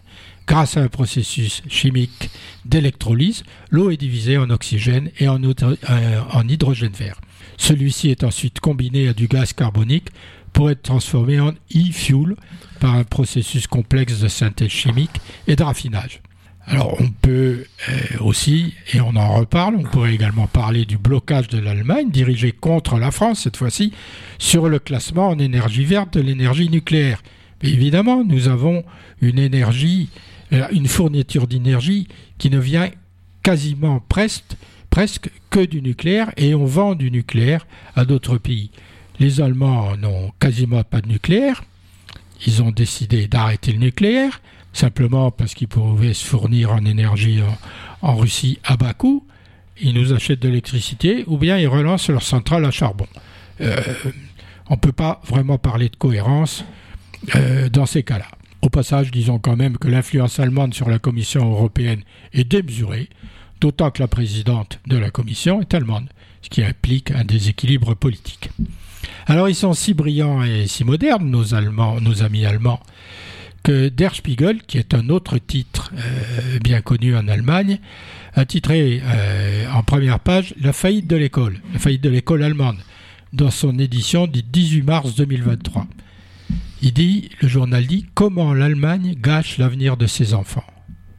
Grâce 0.46 0.76
à 0.76 0.82
un 0.82 0.88
processus 0.88 1.62
chimique 1.68 2.30
d'électrolyse, 2.64 3.42
l'eau 3.70 3.90
est 3.90 3.96
divisée 3.96 4.38
en 4.38 4.50
oxygène 4.50 5.11
et 5.18 5.28
en, 5.28 5.40
euh, 5.42 6.20
en 6.32 6.48
hydrogène 6.48 6.92
vert. 6.92 7.20
Celui-ci 7.56 8.11
est 8.11 8.22
ensuite 8.22 8.61
combiné 8.61 9.09
à 9.09 9.12
du 9.12 9.26
gaz 9.26 9.52
carbonique 9.52 10.09
pour 10.52 10.70
être 10.70 10.82
transformé 10.82 11.40
en 11.40 11.52
e-fuel 11.74 12.37
par 12.80 12.94
un 12.94 13.04
processus 13.04 13.66
complexe 13.66 14.20
de 14.20 14.28
synthèse 14.28 14.70
chimique 14.70 15.20
et 15.46 15.56
de 15.56 15.62
raffinage. 15.62 16.22
Alors 16.68 16.96
on 17.00 17.09
peut 17.09 17.64
euh, 17.88 17.94
aussi, 18.20 18.74
et 18.92 19.00
on 19.00 19.14
en 19.14 19.35
reparle, 19.35 19.76
on 19.76 19.82
pourrait 19.82 20.14
également 20.14 20.48
parler 20.48 20.85
du 20.85 20.98
blocage 20.98 21.46
de 21.48 21.59
l'Allemagne 21.59 22.11
dirigé 22.11 22.50
contre 22.50 22.98
la 22.98 23.12
France 23.12 23.40
cette 23.40 23.56
fois-ci 23.56 23.92
sur 24.38 24.68
le 24.68 24.80
classement 24.80 25.28
en 25.28 25.38
énergie 25.38 25.85
verte 25.85 26.14
de 26.14 26.20
l'énergie 26.20 26.68
nucléaire. 26.68 27.22
Mais 27.62 27.70
évidemment, 27.70 28.24
nous 28.24 28.48
avons 28.48 28.85
une 29.20 29.38
énergie, 29.38 30.09
une 30.50 30.87
fourniture 30.87 31.46
d'énergie 31.46 32.09
qui 32.38 32.50
ne 32.50 32.59
vient 32.59 32.90
quasiment 33.42 34.00
presque, 34.09 35.30
que 35.50 35.64
du 35.64 35.82
nucléaire 35.82 36.32
et 36.37 36.54
on 36.54 36.64
vend 36.64 36.94
du 36.94 37.11
nucléaire 37.11 37.66
à 37.94 38.04
d'autres 38.04 38.38
pays. 38.38 38.70
Les 39.18 39.40
Allemands 39.40 39.96
n'ont 39.96 40.32
quasiment 40.40 40.85
pas 40.85 41.00
de 41.00 41.09
nucléaire. 41.09 41.64
Ils 42.46 42.62
ont 42.62 42.70
décidé 42.70 43.28
d'arrêter 43.28 43.72
le 43.72 43.78
nucléaire 43.78 44.40
simplement 44.76 45.30
parce 45.30 45.54
qu'ils 45.54 45.68
pouvaient 45.68 46.14
se 46.14 46.24
fournir 46.24 46.72
en 46.72 46.85
énergie 46.85 47.40
en, 48.02 48.16
Russie 48.16 48.59
à 48.62 48.76
bas 48.76 48.94
coût, 48.94 49.24
ils 49.80 49.94
nous 49.94 50.12
achètent 50.12 50.40
de 50.40 50.48
l'électricité, 50.48 51.24
ou 51.26 51.38
bien 51.38 51.59
ils 51.59 51.66
relancent 51.66 52.09
leur 52.09 52.22
centrale 52.22 52.64
à 52.64 52.70
charbon. 52.70 53.06
Euh, 53.61 53.80
on 54.68 54.74
ne 54.74 54.80
peut 54.80 54.92
pas 54.92 55.20
vraiment 55.26 55.59
parler 55.59 55.88
de 55.88 55.96
cohérence 55.96 56.64
euh, 57.35 57.68
dans 57.68 57.87
ces 57.87 58.02
cas-là. 58.02 58.26
Passage, 58.76 59.10
disons 59.10 59.38
quand 59.38 59.56
même 59.56 59.78
que 59.78 59.88
l'influence 59.88 60.38
allemande 60.38 60.74
sur 60.74 60.90
la 60.90 60.98
Commission 60.98 61.50
européenne 61.50 62.02
est 62.34 62.44
démesurée, 62.44 63.08
d'autant 63.58 63.90
que 63.90 64.02
la 64.02 64.06
présidente 64.06 64.80
de 64.86 64.98
la 64.98 65.08
Commission 65.08 65.62
est 65.62 65.72
allemande, 65.72 66.10
ce 66.42 66.50
qui 66.50 66.62
implique 66.62 67.10
un 67.10 67.24
déséquilibre 67.24 67.94
politique. 67.94 68.50
Alors 69.26 69.48
ils 69.48 69.54
sont 69.54 69.72
si 69.72 69.94
brillants 69.94 70.42
et 70.42 70.66
si 70.66 70.84
modernes, 70.84 71.30
nos, 71.30 71.54
Allemands, 71.54 72.02
nos 72.02 72.22
amis 72.22 72.44
allemands, 72.44 72.80
que 73.62 73.88
Der 73.88 74.14
Spiegel, 74.14 74.60
qui 74.66 74.76
est 74.76 74.92
un 74.92 75.08
autre 75.08 75.38
titre 75.38 75.90
euh, 75.96 76.58
bien 76.58 76.82
connu 76.82 77.16
en 77.16 77.28
Allemagne, 77.28 77.80
a 78.34 78.44
titré 78.44 79.00
euh, 79.02 79.72
en 79.72 79.84
première 79.84 80.20
page 80.20 80.52
La 80.60 80.74
faillite 80.74 81.06
de 81.06 81.16
l'école, 81.16 81.62
la 81.72 81.78
faillite 81.78 82.04
de 82.04 82.10
l'école 82.10 82.42
allemande, 82.42 82.76
dans 83.32 83.50
son 83.50 83.78
édition 83.78 84.26
du 84.26 84.42
18 84.42 84.82
mars 84.82 85.14
2023. 85.14 85.86
Il 86.82 86.92
dit, 86.92 87.30
le 87.40 87.48
journal 87.48 87.86
dit, 87.86 88.06
comment 88.14 88.52
l'Allemagne 88.52 89.14
gâche 89.18 89.58
l'avenir 89.58 89.96
de 89.96 90.06
ses 90.06 90.34
enfants. 90.34 90.64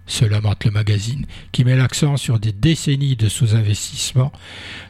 Se 0.05 0.23
lamente 0.23 0.63
le 0.65 0.71
magazine, 0.71 1.25
qui 1.51 1.65
met 1.65 1.75
l'accent 1.75 2.15
sur 2.15 2.39
des 2.39 2.53
décennies 2.53 3.17
de 3.17 3.27
sous-investissement 3.27 4.31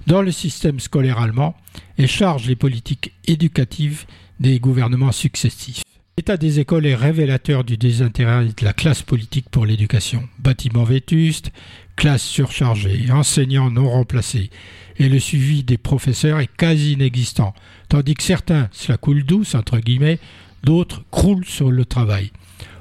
dans 0.05 0.21
le 0.21 0.31
système 0.31 0.79
scolaire 0.79 1.17
allemand 1.17 1.55
et 1.97 2.05
charge 2.05 2.47
les 2.47 2.55
politiques 2.55 3.13
éducatives 3.25 4.05
des 4.39 4.59
gouvernements 4.59 5.11
successifs. 5.11 5.81
L'état 6.17 6.37
des 6.37 6.59
écoles 6.59 6.85
est 6.85 6.95
révélateur 6.95 7.63
du 7.63 7.77
désintérêt 7.77 8.45
de 8.45 8.65
la 8.65 8.73
classe 8.73 9.03
politique 9.03 9.49
pour 9.49 9.65
l'éducation. 9.65 10.27
Bâtiments 10.39 10.83
vétustes, 10.83 11.51
classes 11.95 12.23
surchargées, 12.23 13.11
enseignants 13.11 13.71
non 13.71 13.89
remplacés, 13.89 14.49
et 14.97 15.09
le 15.09 15.19
suivi 15.19 15.63
des 15.63 15.77
professeurs 15.77 16.39
est 16.39 16.49
quasi 16.57 16.93
inexistant, 16.93 17.53
tandis 17.87 18.15
que 18.15 18.23
certains, 18.23 18.67
cela 18.71 18.97
coule 18.97 19.23
douce, 19.23 19.55
entre 19.55 19.79
guillemets, 19.79 20.19
d'autres 20.63 21.03
croulent 21.11 21.45
sur 21.45 21.71
le 21.71 21.85
travail. 21.85 22.31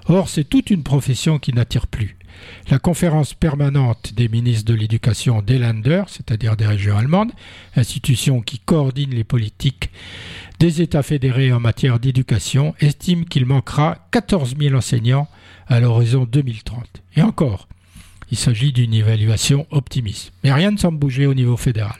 Or, 0.08 0.28
c'est 0.28 0.44
toute 0.44 0.70
une 0.70 0.82
profession 0.82 1.38
qui 1.38 1.52
n'attire 1.52 1.86
plus. 1.86 2.16
La 2.70 2.78
conférence 2.78 3.34
permanente 3.34 4.12
des 4.14 4.28
ministres 4.28 4.70
de 4.70 4.74
l'éducation 4.76 5.42
des 5.42 5.58
Länder, 5.58 6.04
c'est-à-dire 6.08 6.56
des 6.56 6.66
régions 6.66 6.96
allemandes, 6.96 7.32
institution 7.76 8.40
qui 8.40 8.58
coordonne 8.58 9.10
les 9.10 9.24
politiques 9.24 9.90
des 10.58 10.82
États 10.82 11.02
fédérés 11.02 11.52
en 11.52 11.60
matière 11.60 11.98
d'éducation, 11.98 12.74
estime 12.80 13.24
qu'il 13.24 13.46
manquera 13.46 14.08
14 14.10 14.54
000 14.58 14.74
enseignants 14.74 15.28
à 15.66 15.80
l'horizon 15.80 16.24
2030. 16.24 17.02
Et 17.16 17.22
encore, 17.22 17.68
il 18.30 18.36
s'agit 18.36 18.72
d'une 18.72 18.94
évaluation 18.94 19.66
optimiste. 19.70 20.32
Mais 20.42 20.52
rien 20.52 20.70
ne 20.70 20.78
semble 20.78 20.98
bouger 20.98 21.26
au 21.26 21.34
niveau 21.34 21.56
fédéral. 21.56 21.96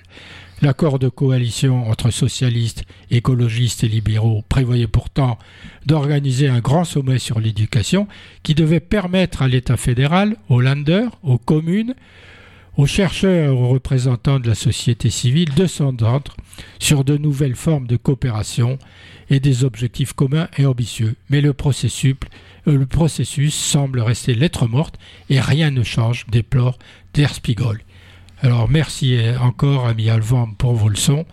L'accord 0.63 0.99
de 0.99 1.11
coalition 1.11 1.91
entre 1.91 2.11
socialistes, 2.11 2.85
écologistes 3.11 3.85
et 3.85 3.89
libéraux 3.89 4.43
prévoyait 4.49 4.87
pourtant 4.87 5.39
d'organiser 5.85 6.49
un 6.49 6.61
grand 6.61 6.85
sommet 6.85 7.19
sur 7.19 7.41
l'éducation 7.41 8.09
qui 8.43 8.55
devait 8.55 8.81
permettre 8.81 9.43
à 9.43 9.49
l'État 9.49 9.77
fédéral, 9.77 10.37
aux 10.49 10.63
Länder, 10.63 11.09
aux 11.23 11.37
communes, 11.37 11.95
aux 12.77 12.87
chercheurs 12.87 13.57
aux 13.57 13.69
représentants 13.69 14.41
de 14.41 14.49
la 14.49 14.55
société 14.55 15.11
civile 15.11 15.53
de 15.55 15.67
s'entendre 15.67 16.35
sur 16.79 17.05
de 17.05 17.17
nouvelles 17.17 17.55
formes 17.55 17.87
de 17.87 17.97
coopération 17.97 18.79
et 19.29 19.41
des 19.41 19.65
objectifs 19.65 20.15
communs 20.15 20.49
et 20.57 20.65
ambitieux. 20.65 21.17
Mais 21.29 21.41
le 21.41 21.53
processus, 21.53 22.17
euh, 22.67 22.77
le 22.79 22.87
processus 22.87 23.55
semble 23.55 24.01
rester 24.01 24.35
lettre 24.35 24.67
morte 24.67 24.99
et 25.29 25.41
rien 25.41 25.71
ne 25.71 25.83
change, 25.83 26.27
déplore 26.29 26.79
Der 27.15 27.35
Spiegel. 27.35 27.81
Alors 28.43 28.69
merci 28.69 29.19
encore, 29.41 29.87
ami 29.87 30.11
Alvan, 30.11 30.49
pour 30.59 30.75
vos 30.75 30.89
leçons. 30.89 31.25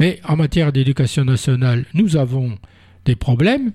Mais 0.00 0.20
en 0.26 0.36
matière 0.36 0.72
d'éducation 0.72 1.24
nationale, 1.24 1.84
nous 1.94 2.16
avons 2.16 2.58
des 3.04 3.14
problèmes, 3.14 3.72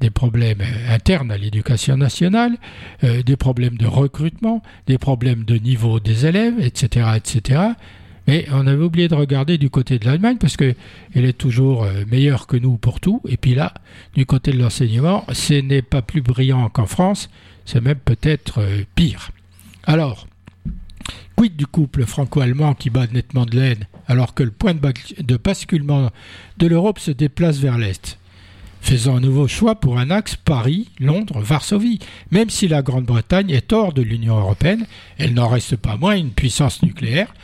des 0.00 0.10
problèmes 0.10 0.62
internes 0.88 1.30
à 1.30 1.38
l'éducation 1.38 1.96
nationale, 1.96 2.56
euh, 3.04 3.22
des 3.22 3.36
problèmes 3.36 3.76
de 3.76 3.86
recrutement, 3.86 4.62
des 4.86 4.98
problèmes 4.98 5.44
de 5.44 5.56
niveau 5.56 6.00
des 6.00 6.26
élèves, 6.26 6.54
etc., 6.60 7.08
etc. 7.16 7.60
Mais 8.26 8.46
on 8.52 8.66
avait 8.66 8.82
oublié 8.82 9.08
de 9.08 9.14
regarder 9.14 9.56
du 9.56 9.70
côté 9.70 9.98
de 9.98 10.04
l'Allemagne 10.04 10.36
parce 10.38 10.56
qu'elle 10.56 10.74
est 11.14 11.38
toujours 11.38 11.84
euh, 11.84 12.04
meilleure 12.10 12.46
que 12.46 12.56
nous 12.56 12.76
pour 12.76 13.00
tout. 13.00 13.22
Et 13.28 13.36
puis 13.36 13.54
là, 13.54 13.72
du 14.14 14.26
côté 14.26 14.52
de 14.52 14.58
l'enseignement, 14.58 15.24
ce 15.32 15.54
n'est 15.54 15.82
pas 15.82 16.02
plus 16.02 16.22
brillant 16.22 16.68
qu'en 16.68 16.86
France, 16.86 17.30
c'est 17.64 17.80
même 17.80 17.98
peut-être 17.98 18.60
euh, 18.60 18.82
pire. 18.94 19.30
Alors, 19.84 20.26
Quid 21.36 21.54
du 21.54 21.66
couple 21.66 22.06
franco-allemand 22.06 22.72
qui 22.72 22.88
bat 22.88 23.06
nettement 23.08 23.44
de 23.44 23.56
l'aine 23.56 23.86
alors 24.06 24.32
que 24.32 24.42
le 24.42 24.50
point 24.50 24.72
de 24.72 25.36
basculement 25.36 26.10
de 26.56 26.66
l'Europe 26.66 26.98
se 26.98 27.10
déplace 27.10 27.58
vers 27.58 27.76
l'Est? 27.76 28.18
Faisant 28.80 29.16
un 29.16 29.20
nouveau 29.20 29.46
choix 29.46 29.74
pour 29.78 29.98
un 29.98 30.10
axe 30.10 30.36
Paris-Londres-Varsovie. 30.36 31.98
Même 32.30 32.48
si 32.48 32.68
la 32.68 32.80
Grande-Bretagne 32.80 33.50
est 33.50 33.72
hors 33.74 33.92
de 33.92 34.00
l'Union 34.00 34.38
européenne, 34.38 34.86
elle 35.18 35.34
n'en 35.34 35.48
reste 35.48 35.76
pas 35.76 35.98
moins 35.98 36.16
une 36.16 36.30
puissance 36.30 36.82
nucléaire, 36.82 37.34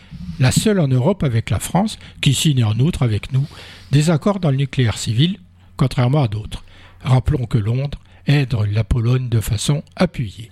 la 0.40 0.52
seule 0.52 0.80
en 0.80 0.88
Europe 0.88 1.22
avec 1.22 1.50
la 1.50 1.58
France, 1.58 1.98
qui 2.22 2.32
signe 2.32 2.64
en 2.64 2.78
outre 2.78 3.02
avec 3.02 3.32
nous 3.32 3.46
des 3.90 4.08
accords 4.08 4.40
dans 4.40 4.50
le 4.50 4.56
nucléaire 4.56 4.96
civil, 4.96 5.38
contrairement 5.76 6.22
à 6.22 6.28
d'autres. 6.28 6.64
Rappelons 7.02 7.44
que 7.44 7.58
Londres 7.58 7.98
aide 8.26 8.54
la 8.72 8.84
Pologne 8.84 9.28
de 9.28 9.40
façon 9.40 9.82
appuyée. 9.96 10.50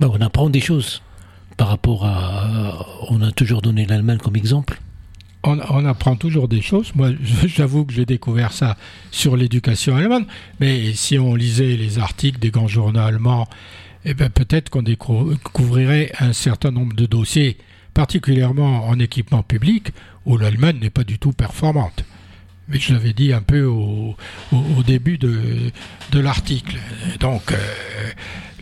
On 0.00 0.20
apprend 0.20 0.48
des 0.48 0.60
choses 0.60 1.02
par 1.58 1.68
rapport 1.68 2.06
à... 2.06 2.86
On 3.10 3.20
a 3.20 3.30
toujours 3.32 3.60
donné 3.60 3.84
l'Allemagne 3.84 4.18
comme 4.18 4.36
exemple 4.36 4.80
on, 5.44 5.84
apprend 5.86 6.16
toujours 6.16 6.48
des 6.48 6.60
choses. 6.60 6.92
Moi, 6.94 7.10
j'avoue 7.46 7.84
que 7.84 7.92
j'ai 7.92 8.06
découvert 8.06 8.52
ça 8.52 8.76
sur 9.10 9.36
l'éducation 9.36 9.96
allemande, 9.96 10.26
mais 10.60 10.92
si 10.94 11.18
on 11.18 11.34
lisait 11.34 11.76
les 11.76 11.98
articles 11.98 12.38
des 12.38 12.50
grands 12.50 12.68
journaux 12.68 13.00
allemands, 13.00 13.48
eh 14.04 14.14
ben, 14.14 14.30
peut-être 14.30 14.70
qu'on 14.70 14.82
découvrirait 14.82 16.12
un 16.20 16.32
certain 16.32 16.70
nombre 16.70 16.94
de 16.94 17.06
dossiers 17.06 17.56
particulièrement 17.94 18.86
en 18.86 18.98
équipement 18.98 19.42
public, 19.42 19.88
où 20.24 20.36
l'Allemagne 20.36 20.78
n'est 20.80 20.90
pas 20.90 21.04
du 21.04 21.18
tout 21.18 21.32
performante. 21.32 22.04
Mais 22.68 22.78
je 22.78 22.92
l'avais 22.92 23.12
dit 23.12 23.32
un 23.32 23.40
peu 23.40 23.64
au, 23.64 24.14
début 24.86 25.18
de, 25.18 25.72
l'article. 26.12 26.76
Donc, 27.18 27.50
euh, 27.50 27.56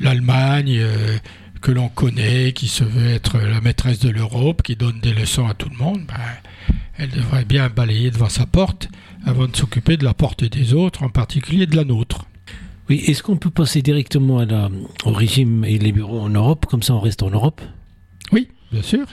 l'Allemagne, 0.01 0.79
euh, 0.79 1.19
que 1.67 1.73
l'on 1.73 1.89
connaît, 1.89 2.53
qui 2.53 2.69
se 2.69 2.85
veut 2.85 3.09
être 3.09 3.39
la 3.39 3.61
maîtresse 3.61 3.99
de 3.99 4.09
l'Europe, 4.09 4.63
qui 4.63 4.77
donne 4.77 5.01
des 5.01 5.13
leçons 5.13 5.49
à 5.49 5.55
tout 5.55 5.69
le 5.69 5.77
monde, 5.77 6.03
ben, 6.07 6.15
elle 6.97 7.11
devrait 7.11 7.45
bien 7.45 7.69
balayer 7.69 8.13
devant 8.13 8.29
sa 8.29 8.47
porte 8.47 8.89
avant 9.25 9.49
de 9.49 9.57
s'occuper 9.57 9.97
de 9.97 10.05
la 10.05 10.15
porte 10.15 10.45
des 10.45 10.75
autres, 10.75 11.03
en 11.03 11.09
particulier 11.09 11.67
de 11.67 11.75
la 11.75 11.83
nôtre. 11.83 12.27
Oui, 12.89 13.03
est-ce 13.09 13.21
qu'on 13.25 13.37
peut 13.37 13.51
passer 13.51 13.83
directement 13.83 14.39
à 14.39 14.71
au 15.07 15.13
régime 15.13 15.65
et 15.65 15.77
les 15.77 15.91
bureaux 15.91 16.21
en 16.21 16.29
Europe, 16.29 16.67
comme 16.67 16.85
ça 16.85 16.95
on 16.95 17.01
reste 17.01 17.25
en 17.25 17.31
Europe? 17.31 17.61
Oui, 18.31 18.47
bien 18.71 18.83
sûr. 18.83 19.05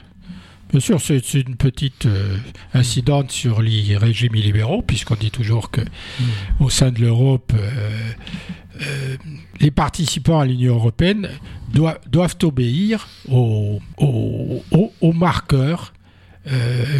Bien 0.69 0.79
sûr, 0.79 1.01
c'est 1.01 1.33
une 1.33 1.55
petite 1.55 2.05
euh, 2.05 2.37
incidente 2.75 3.31
sur 3.31 3.63
les 3.63 3.97
régimes 3.97 4.35
illibéraux, 4.35 4.83
puisqu'on 4.83 5.15
dit 5.15 5.31
toujours 5.31 5.71
que 5.71 5.81
mm. 5.81 6.23
au 6.59 6.69
sein 6.69 6.91
de 6.91 6.99
l'Europe, 7.01 7.51
euh, 7.55 8.11
euh, 8.81 9.17
les 9.59 9.71
participants 9.71 10.39
à 10.39 10.45
l'Union 10.45 10.75
européenne 10.75 11.29
doivent, 11.73 12.35
obéir 12.43 13.07
aux, 13.29 13.79
marqueurs 15.13 15.93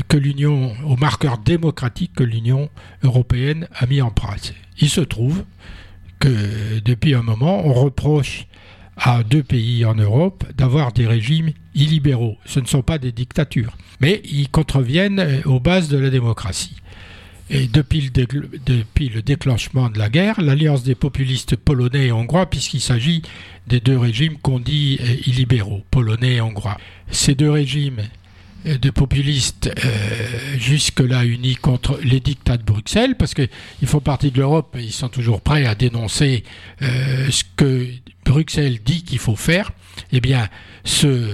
que 0.08 0.18
l'Union, 0.18 0.72
aux 0.86 0.96
marqueurs 0.96 1.38
démocratiques 1.38 2.14
que 2.16 2.24
l'Union 2.24 2.70
européenne 3.04 3.68
a 3.76 3.86
mis 3.86 4.02
en 4.02 4.10
place. 4.10 4.54
Il 4.80 4.90
se 4.90 5.02
trouve 5.02 5.44
que 6.20 6.80
depuis 6.80 7.14
un 7.14 7.24
moment, 7.24 7.66
on 7.66 7.74
reproche 7.74 8.48
à 8.98 9.24
deux 9.24 9.44
pays 9.44 9.86
en 9.86 9.96
Europe 9.96 10.46
d'avoir 10.56 10.94
des 10.94 11.08
régimes 11.08 11.52
illibéraux. 11.76 12.38
Ce 12.46 12.60
ne 12.60 12.66
sont 12.66 12.82
pas 12.84 12.98
des 12.98 13.12
dictatures, 13.12 13.76
mais 14.00 14.22
ils 14.26 14.50
contreviennent 14.50 15.42
aux 15.46 15.60
bases 15.60 15.90
de 15.90 15.98
la 15.98 16.10
démocratie. 16.10 16.78
Et 17.50 17.68
depuis 17.68 18.10
le, 18.16 19.22
déclenchement 19.22 19.90
de 19.90 20.00
la 20.00 20.10
guerre, 20.10 20.42
l'alliance 20.42 20.84
des 20.84 20.96
populistes 20.96 21.56
polonais 21.56 22.08
et 22.08 22.12
hongrois, 22.12 22.50
puisqu'il 22.50 22.82
s'agit 22.82 23.22
des 23.68 23.80
deux 23.80 23.98
régimes 23.98 24.38
qu'on 24.38 24.60
dit 24.60 24.98
euh, 25.02 25.16
illibéraux, 25.28 25.84
polonais 25.92 26.36
et 26.36 26.42
hongrois. 26.42 26.78
Ces 27.12 27.36
deux 27.36 27.52
régimes 27.52 28.02
de 28.66 28.90
populistes 28.90 29.70
euh, 29.84 30.58
jusque-là 30.58 31.26
unis 31.26 31.56
contre 31.56 32.00
les 32.04 32.20
dictats 32.20 32.58
de 32.58 32.64
Bruxelles, 32.64 33.16
parce 33.18 33.34
qu'ils 33.34 33.50
font 33.86 34.00
partie 34.00 34.32
de 34.32 34.40
l'Europe, 34.40 34.78
ils 34.80 34.92
sont 34.92 35.10
toujours 35.10 35.42
prêts 35.42 35.66
à 35.66 35.76
dénoncer 35.76 36.44
euh, 36.82 37.30
ce 37.30 37.44
que 37.58 37.88
Bruxelles 38.26 38.80
dit 38.84 39.04
qu'il 39.04 39.20
faut 39.20 39.36
faire, 39.36 39.72
eh 40.12 40.22
bien, 40.22 40.48
ce, 40.86 41.30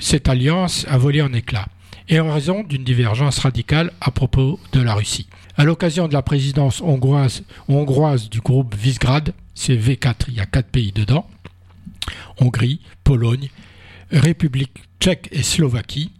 cette 0.00 0.28
alliance 0.28 0.84
a 0.88 0.98
volé 0.98 1.22
en 1.22 1.32
éclats, 1.32 1.68
et 2.08 2.18
en 2.18 2.32
raison 2.32 2.64
d'une 2.64 2.84
divergence 2.84 3.38
radicale 3.38 3.92
à 4.00 4.10
propos 4.10 4.58
de 4.72 4.80
la 4.80 4.94
Russie. 4.94 5.28
À 5.56 5.64
l'occasion 5.64 6.08
de 6.08 6.14
la 6.14 6.22
présidence 6.22 6.80
hongroise, 6.80 8.30
du 8.30 8.40
groupe 8.40 8.74
Visegrad, 8.74 9.34
c'est 9.54 9.76
V4, 9.76 10.24
il 10.28 10.34
y 10.34 10.40
a 10.40 10.46
quatre 10.46 10.68
pays 10.68 10.92
dedans, 10.92 11.26
Hongrie, 12.38 12.80
Pologne, 13.04 13.50
République 14.10 14.82
tchèque 15.00 15.28
et 15.30 15.42
Slovaquie, 15.42 16.12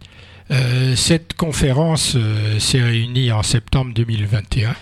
euh, 0.51 0.95
cette 0.95 1.33
conférence 1.33 2.13
euh, 2.15 2.59
s'est 2.59 2.81
réunie 2.81 3.31
en 3.31 3.43
septembre 3.43 3.93
2021. 3.93 4.75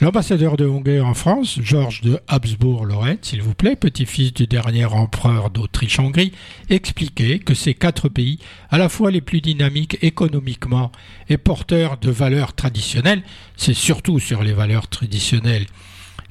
L'ambassadeur 0.00 0.56
de 0.56 0.66
Hongrie 0.66 1.00
en 1.00 1.14
France, 1.14 1.60
Georges 1.62 2.00
de 2.00 2.18
Habsbourg-Lorraine, 2.26 3.18
s'il 3.22 3.42
vous 3.42 3.54
plaît, 3.54 3.76
petit-fils 3.76 4.32
du 4.32 4.46
dernier 4.46 4.84
empereur 4.86 5.50
d'Autriche-Hongrie, 5.50 6.32
expliquait 6.70 7.38
que 7.38 7.54
ces 7.54 7.74
quatre 7.74 8.08
pays, 8.08 8.38
à 8.70 8.78
la 8.78 8.88
fois 8.88 9.10
les 9.10 9.20
plus 9.20 9.40
dynamiques 9.40 9.98
économiquement 10.02 10.90
et 11.28 11.36
porteurs 11.36 11.98
de 11.98 12.10
valeurs 12.10 12.54
traditionnelles, 12.54 13.22
c'est 13.56 13.74
surtout 13.74 14.18
sur 14.18 14.42
les 14.42 14.52
valeurs 14.52 14.88
traditionnelles 14.88 15.66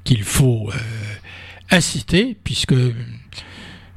qu'il 0.03 0.23
faut 0.23 0.69
euh, 0.69 0.77
inciter, 1.69 2.35
puisque 2.43 2.75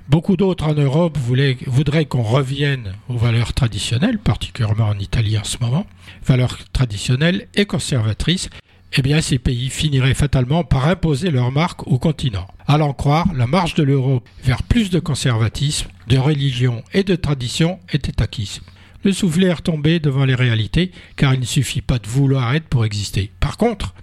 Beaucoup 0.07 0.37
d'autres 0.37 0.67
en 0.67 0.75
Europe 0.75 1.17
voudraient 1.17 2.05
qu'on 2.05 2.23
revienne 2.23 2.93
aux 3.09 3.17
valeurs 3.17 3.55
traditionnelles, 3.55 4.19
particulièrement 4.19 4.89
en 4.89 4.99
Italie 4.99 5.39
en 5.39 5.45
ce 5.45 5.57
moment, 5.63 5.87
valeurs 6.27 6.59
traditionnelles 6.75 7.49
et 7.55 7.65
conservatrices. 7.65 8.51
Eh 8.97 9.03
bien, 9.03 9.21
ces 9.21 9.39
pays 9.39 9.71
finiraient 9.71 10.15
fatalement 10.15 10.63
par 10.63 10.87
imposer 10.87 11.31
leur 11.31 11.51
marque 11.51 11.87
au 11.89 11.99
continent. 11.99 12.47
À 12.67 12.79
l'en 12.79 12.93
croire, 12.93 13.27
la 13.35 13.49
marche 13.49 13.75
de 13.75 13.83
l'Europe 13.83 14.29
vers 14.45 14.63
plus 14.63 14.91
de 14.91 15.01
conservatisme, 15.01 15.89
de 16.07 16.17
religion 16.17 16.85
et 16.93 17.03
de 17.03 17.17
tradition 17.17 17.81
était 17.93 18.23
acquise. 18.23 18.61
Le 19.03 19.13
soufflet 19.13 19.49
est 19.49 19.53
retombé 19.53 19.99
devant 19.99 20.25
les 20.25 20.37
réalités, 20.37 20.93
car 21.17 21.35
il 21.35 21.41
ne 21.41 21.45
suffit 21.45 21.83
pas 21.83 21.99
de 21.99 22.07
vouloir 22.07 22.55
être 22.55 22.69
pour 22.69 22.85
exister. 22.85 23.33
Par 23.41 23.57
contre, 23.57 23.95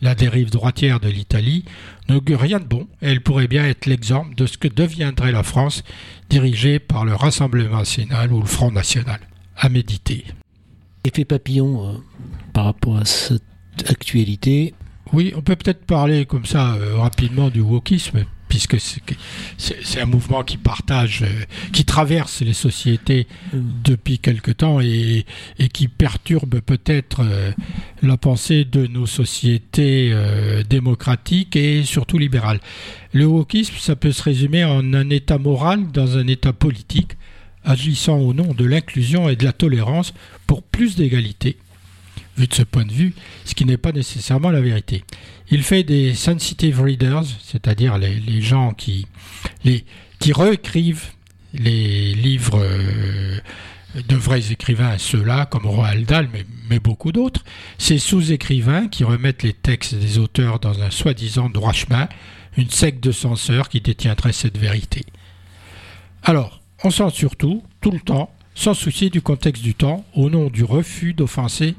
la 0.00 0.14
dérive 0.14 0.50
droitière 0.50 1.00
de 1.00 1.08
l'Italie 1.08 1.64
n'augure 2.08 2.40
rien 2.40 2.60
de 2.60 2.64
bon 2.64 2.86
et 3.02 3.08
elle 3.08 3.22
pourrait 3.22 3.48
bien 3.48 3.64
être 3.64 3.86
l'exemple 3.86 4.34
de 4.34 4.46
ce 4.46 4.58
que 4.58 4.68
deviendrait 4.68 5.32
la 5.32 5.42
France 5.42 5.82
dirigée 6.30 6.78
par 6.78 7.04
le 7.04 7.14
Rassemblement 7.14 7.78
national 7.78 8.32
ou 8.32 8.40
le 8.40 8.46
Front 8.46 8.70
national. 8.70 9.20
À 9.56 9.68
méditer. 9.68 10.24
Effet 11.04 11.24
papillon 11.24 11.88
euh, 11.88 11.98
par 12.52 12.66
rapport 12.66 12.98
à 12.98 13.04
cette 13.04 13.42
actualité. 13.88 14.74
Oui, 15.12 15.32
on 15.36 15.42
peut 15.42 15.56
peut-être 15.56 15.84
parler 15.84 16.26
comme 16.26 16.46
ça 16.46 16.74
euh, 16.74 16.96
rapidement 16.96 17.50
du 17.50 17.60
wokisme 17.60 18.24
puisque 18.48 18.76
c'est 19.58 20.00
un 20.00 20.06
mouvement 20.06 20.44
qui 20.44 20.56
partage, 20.56 21.22
euh, 21.22 21.44
qui 21.72 21.84
traverse 21.84 22.42
les 22.42 22.52
sociétés 22.52 23.26
mm. 23.52 23.58
depuis 23.84 24.18
quelque 24.20 24.52
temps 24.52 24.80
et, 24.80 25.26
qui 25.72 25.88
perturbe 25.88 26.60
peut-être 26.60 27.22
euh, 27.22 27.50
la 28.02 28.16
pensée 28.16 28.64
de 28.64 28.86
nos 28.86 29.06
sociétés 29.06 30.14
démocratiques 30.70 31.56
et 31.56 31.82
surtout 31.82 32.18
libérales. 32.18 32.60
Le 33.12 33.26
wokisme, 33.26 33.74
ça 33.78 33.96
peut 33.96 34.12
se 34.12 34.22
résumer 34.22 34.64
en 34.64 34.94
un 34.94 35.10
état 35.10 35.38
moral 35.38 35.90
dans 35.92 36.16
un 36.16 36.26
état 36.28 36.52
politique, 36.52 37.12
agissant 37.64 38.18
au 38.18 38.32
nom 38.32 38.54
de 38.54 38.64
l'inclusion 38.64 39.28
et 39.28 39.34
de 39.34 39.44
la 39.44 39.52
tolérance 39.52 40.14
pour 40.46 40.62
plus 40.62 40.94
d'égalité 40.94 41.58
vu 42.36 42.46
de 42.46 42.54
ce 42.54 42.62
point 42.62 42.84
de 42.84 42.92
vue, 42.92 43.14
ce 43.44 43.54
qui 43.54 43.64
n'est 43.64 43.76
pas 43.76 43.92
nécessairement 43.92 44.50
la 44.50 44.60
vérité. 44.60 45.04
Il 45.50 45.62
fait 45.62 45.84
des 45.84 46.14
sensitive 46.14 46.80
readers, 46.80 47.24
c'est-à-dire 47.42 47.98
les, 47.98 48.42
gens 48.42 48.72
qui, 48.72 49.06
les, 49.64 49.84
réécrivent 50.32 51.06
les 51.54 52.14
livres 52.14 52.60
euh, 52.60 53.38
de 54.08 54.16
vrais 54.16 54.52
écrivains, 54.52 54.98
ceux-là, 54.98 55.46
comme 55.46 55.66
Roald 55.66 56.06
Dahl, 56.06 56.28
mais, 56.32 56.44
mais 56.68 56.78
beaucoup 56.78 57.12
d'autres. 57.12 57.44
Ces 57.78 57.98
sous-écrivains 57.98 58.88
qui 58.88 59.04
remettent 59.04 59.42
les 59.42 59.52
textes 59.52 59.94
des 59.94 60.18
auteurs 60.18 60.58
dans 60.58 60.82
un 60.82 60.90
soi-disant 60.90 61.48
droit 61.48 61.72
chemin, 61.72 62.08
une 62.56 62.70
secte 62.70 63.02
de 63.02 63.12
censeurs 63.12 63.68
qui 63.68 63.80
détiendrait 63.80 64.32
cette 64.32 64.58
vérité. 64.58 65.02
Alors, 66.22 66.60
on 66.84 66.90
sent 66.90 67.10
surtout, 67.12 67.62
tout 67.80 67.90
le 67.90 68.00
temps, 68.00 68.30
sans 68.54 68.74
souci 68.74 69.10
du 69.10 69.20
contexte 69.20 69.62
du 69.62 69.74
temps, 69.74 70.04
au 70.14 70.30
nom 70.30 70.48
du 70.48 70.64
refus 70.64 71.12
d'offenser 71.14 71.74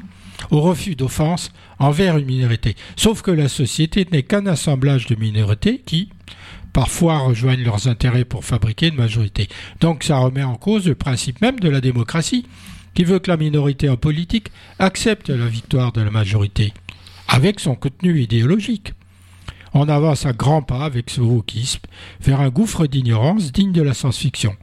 au 0.51 0.61
refus 0.61 0.95
d'offense 0.95 1.51
envers 1.79 2.17
une 2.17 2.25
minorité. 2.25 2.75
Sauf 2.95 3.21
que 3.21 3.31
la 3.31 3.49
société 3.49 4.07
n'est 4.11 4.23
qu'un 4.23 4.45
assemblage 4.45 5.07
de 5.07 5.15
minorités 5.15 5.81
qui, 5.85 6.09
parfois, 6.73 7.19
rejoignent 7.19 7.63
leurs 7.63 7.87
intérêts 7.87 8.25
pour 8.25 8.45
fabriquer 8.45 8.87
une 8.87 8.95
majorité. 8.95 9.47
Donc 9.79 10.03
ça 10.03 10.17
remet 10.17 10.43
en 10.43 10.55
cause 10.55 10.87
le 10.87 10.95
principe 10.95 11.41
même 11.41 11.59
de 11.59 11.69
la 11.69 11.81
démocratie, 11.81 12.45
qui 12.93 13.03
veut 13.03 13.19
que 13.19 13.29
la 13.29 13.37
minorité 13.37 13.89
en 13.89 13.97
politique 13.97 14.47
accepte 14.79 15.29
la 15.29 15.47
victoire 15.47 15.91
de 15.91 16.01
la 16.01 16.09
majorité, 16.09 16.73
avec 17.27 17.59
son 17.59 17.75
contenu 17.75 18.21
idéologique. 18.21 18.93
On 19.73 19.89
avance 19.89 20.25
à 20.25 20.33
grands 20.33 20.63
pas 20.63 20.85
avec 20.85 21.09
ce 21.09 21.21
wokisme 21.21 21.81
vers 22.21 22.41
un 22.41 22.49
gouffre 22.49 22.87
d'ignorance 22.87 23.51
digne 23.51 23.73
de 23.73 23.83
la 23.83 23.93
science-fiction. 23.93 24.55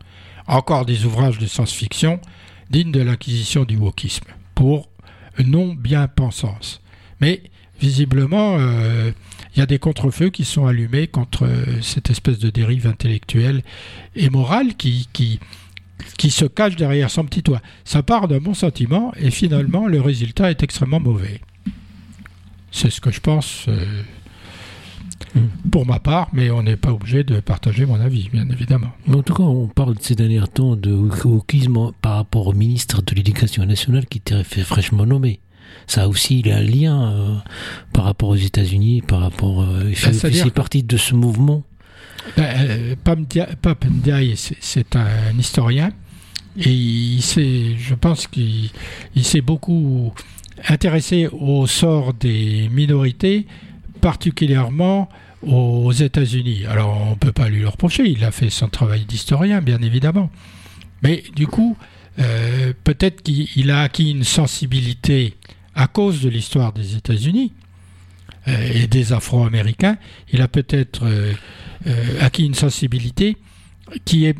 Encore 0.46 0.84
des 0.84 1.04
ouvrages 1.04 1.38
de 1.38 1.46
science-fiction 1.46 2.20
dignes 2.70 2.90
de 2.90 3.02
l'acquisition 3.02 3.64
du 3.64 3.76
wokisme, 3.76 4.26
pour 4.54 4.88
non-bien-pensance. 5.42 6.80
Mais 7.20 7.42
visiblement, 7.80 8.56
euh, 8.58 9.10
il 9.54 9.58
y 9.58 9.62
a 9.62 9.66
des 9.66 9.78
contrefeux 9.78 10.30
qui 10.30 10.44
sont 10.44 10.66
allumés 10.66 11.06
contre 11.06 11.44
euh, 11.44 11.80
cette 11.80 12.10
espèce 12.10 12.38
de 12.38 12.50
dérive 12.50 12.86
intellectuelle 12.86 13.62
et 14.16 14.30
morale 14.30 14.74
qui, 14.76 15.08
qui, 15.12 15.40
qui 16.18 16.30
se 16.30 16.44
cache 16.44 16.76
derrière 16.76 17.10
son 17.10 17.24
petit 17.24 17.42
toit. 17.42 17.62
Ça 17.84 18.02
part 18.02 18.28
d'un 18.28 18.38
bon 18.38 18.54
sentiment 18.54 19.12
et 19.16 19.30
finalement 19.30 19.86
le 19.86 20.00
résultat 20.00 20.50
est 20.50 20.62
extrêmement 20.62 21.00
mauvais. 21.00 21.40
C'est 22.70 22.90
ce 22.90 23.00
que 23.00 23.12
je 23.12 23.20
pense 23.20 23.66
euh, 23.68 24.02
pour 25.70 25.86
ma 25.86 25.98
part, 25.98 26.28
mais 26.32 26.50
on 26.50 26.62
n'est 26.62 26.76
pas 26.76 26.92
obligé 26.92 27.24
de 27.24 27.40
partager 27.40 27.86
mon 27.86 28.00
avis, 28.00 28.28
bien 28.32 28.48
évidemment. 28.50 28.92
en 29.12 29.22
tout 29.22 29.34
cas, 29.34 29.42
on 29.42 29.66
parle 29.66 29.94
de 29.94 30.02
ces 30.02 30.14
derniers 30.14 30.46
temps 30.52 30.76
de 30.76 30.92
wokisme 30.92 31.92
par 32.00 32.16
rapport 32.16 32.46
au 32.46 32.52
ministre 32.52 33.02
de 33.02 33.14
l'Éducation 33.14 33.64
nationale 33.64 34.06
qui 34.06 34.18
était 34.18 34.44
fraîchement 34.44 35.06
nommé. 35.06 35.40
Ça 35.86 36.08
aussi, 36.08 36.40
il 36.40 36.50
a 36.50 36.56
un 36.58 36.62
lien 36.62 37.12
euh, 37.12 37.34
par 37.92 38.04
rapport 38.04 38.30
aux 38.30 38.36
États-Unis, 38.36 39.02
par 39.02 39.20
rapport. 39.20 39.62
Euh, 39.62 39.84
il 39.88 39.96
fait, 39.96 40.50
partie 40.50 40.82
de 40.82 40.96
ce 40.96 41.14
mouvement. 41.14 41.62
Ben, 42.36 42.54
euh, 42.56 42.94
Pap 43.02 43.84
Ndiaye, 43.84 44.34
c'est 44.36 44.96
un 44.96 45.38
historien 45.38 45.92
Et 46.56 46.70
il 46.70 47.20
je 47.20 47.94
pense 47.94 48.26
qu'il 48.26 48.70
s'est 49.22 49.42
beaucoup 49.42 50.14
intéressé 50.68 51.28
au 51.32 51.66
sort 51.66 52.14
des 52.14 52.68
minorités, 52.72 53.46
particulièrement 54.04 55.08
aux 55.40 55.90
États-Unis. 55.90 56.66
Alors 56.66 56.94
on 57.06 57.10
ne 57.12 57.14
peut 57.14 57.32
pas 57.32 57.48
lui 57.48 57.60
le 57.60 57.68
reprocher, 57.68 58.06
il 58.06 58.22
a 58.22 58.32
fait 58.32 58.50
son 58.50 58.68
travail 58.68 59.06
d'historien, 59.06 59.62
bien 59.62 59.80
évidemment. 59.80 60.30
Mais 61.02 61.22
du 61.34 61.46
coup, 61.46 61.78
euh, 62.18 62.74
peut-être 62.84 63.22
qu'il 63.22 63.70
a 63.70 63.80
acquis 63.80 64.10
une 64.10 64.24
sensibilité 64.24 65.32
à 65.74 65.86
cause 65.86 66.20
de 66.20 66.28
l'histoire 66.28 66.74
des 66.74 66.96
États-Unis 66.96 67.54
euh, 68.46 68.72
et 68.74 68.86
des 68.88 69.14
Afro-Américains. 69.14 69.96
Il 70.34 70.42
a 70.42 70.48
peut-être 70.48 71.06
euh, 71.06 71.32
acquis 72.20 72.44
une 72.44 72.52
sensibilité 72.52 73.38
qui 74.04 74.26
est 74.26 74.36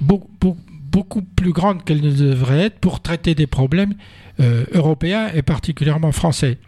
beaucoup, 0.00 0.56
beaucoup 0.70 1.22
plus 1.22 1.50
grande 1.50 1.84
qu'elle 1.84 2.02
ne 2.02 2.12
devrait 2.12 2.66
être 2.66 2.78
pour 2.78 3.02
traiter 3.02 3.34
des 3.34 3.48
problèmes 3.48 3.94
européens 4.72 5.28
et 5.34 5.42
particulièrement 5.42 6.12
français 6.12 6.58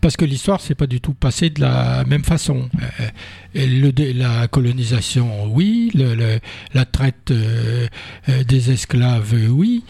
parce 0.00 0.16
que 0.16 0.24
l'histoire 0.24 0.60
s'est 0.60 0.74
pas 0.74 0.86
du 0.86 1.00
tout 1.00 1.14
passée 1.14 1.50
de 1.50 1.60
la 1.60 2.04
même 2.04 2.24
façon. 2.24 2.68
Euh, 3.00 3.08
le, 3.54 3.92
la 4.12 4.48
colonisation, 4.48 5.46
oui, 5.46 5.92
la 6.74 6.84
traite 6.84 7.30
euh, 7.30 7.86
euh, 8.28 8.44
des 8.44 8.70
esclaves, 8.70 9.34
oui, 9.50 9.84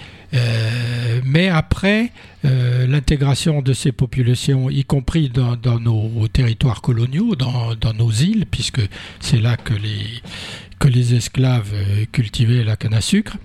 mais 1.25 1.49
après 1.49 2.13
l'intégration 2.45 3.63
de 3.63 3.73
ces 3.73 3.91
populations, 3.91 4.71
y 4.71 4.85
compris 4.85 5.29
dans, 5.29 5.57
nos 5.81 6.29
territoires 6.29 6.83
coloniaux, 6.83 7.35
dans, 7.35 7.95
nos 7.95 8.11
îles, 8.11 8.47
puisque 8.49 8.81
c'est 9.19 9.41
là 9.41 9.57
que 9.57 9.75
les 10.89 11.15
esclaves 11.15 11.73
cultivaient 12.13 12.63
la 12.63 12.77
canne 12.77 12.95
à 12.95 13.01
sucre, 13.01 13.39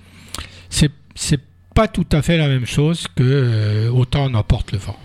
c'est 0.70 1.42
pas 1.74 1.88
tout 1.88 2.08
à 2.12 2.22
fait 2.22 2.38
la 2.38 2.48
même 2.48 2.68
chose 2.68 3.08
que 3.16 3.90
autant 3.90 4.30
n'emporte 4.30 4.72
le 4.72 4.78
vent 4.78 5.00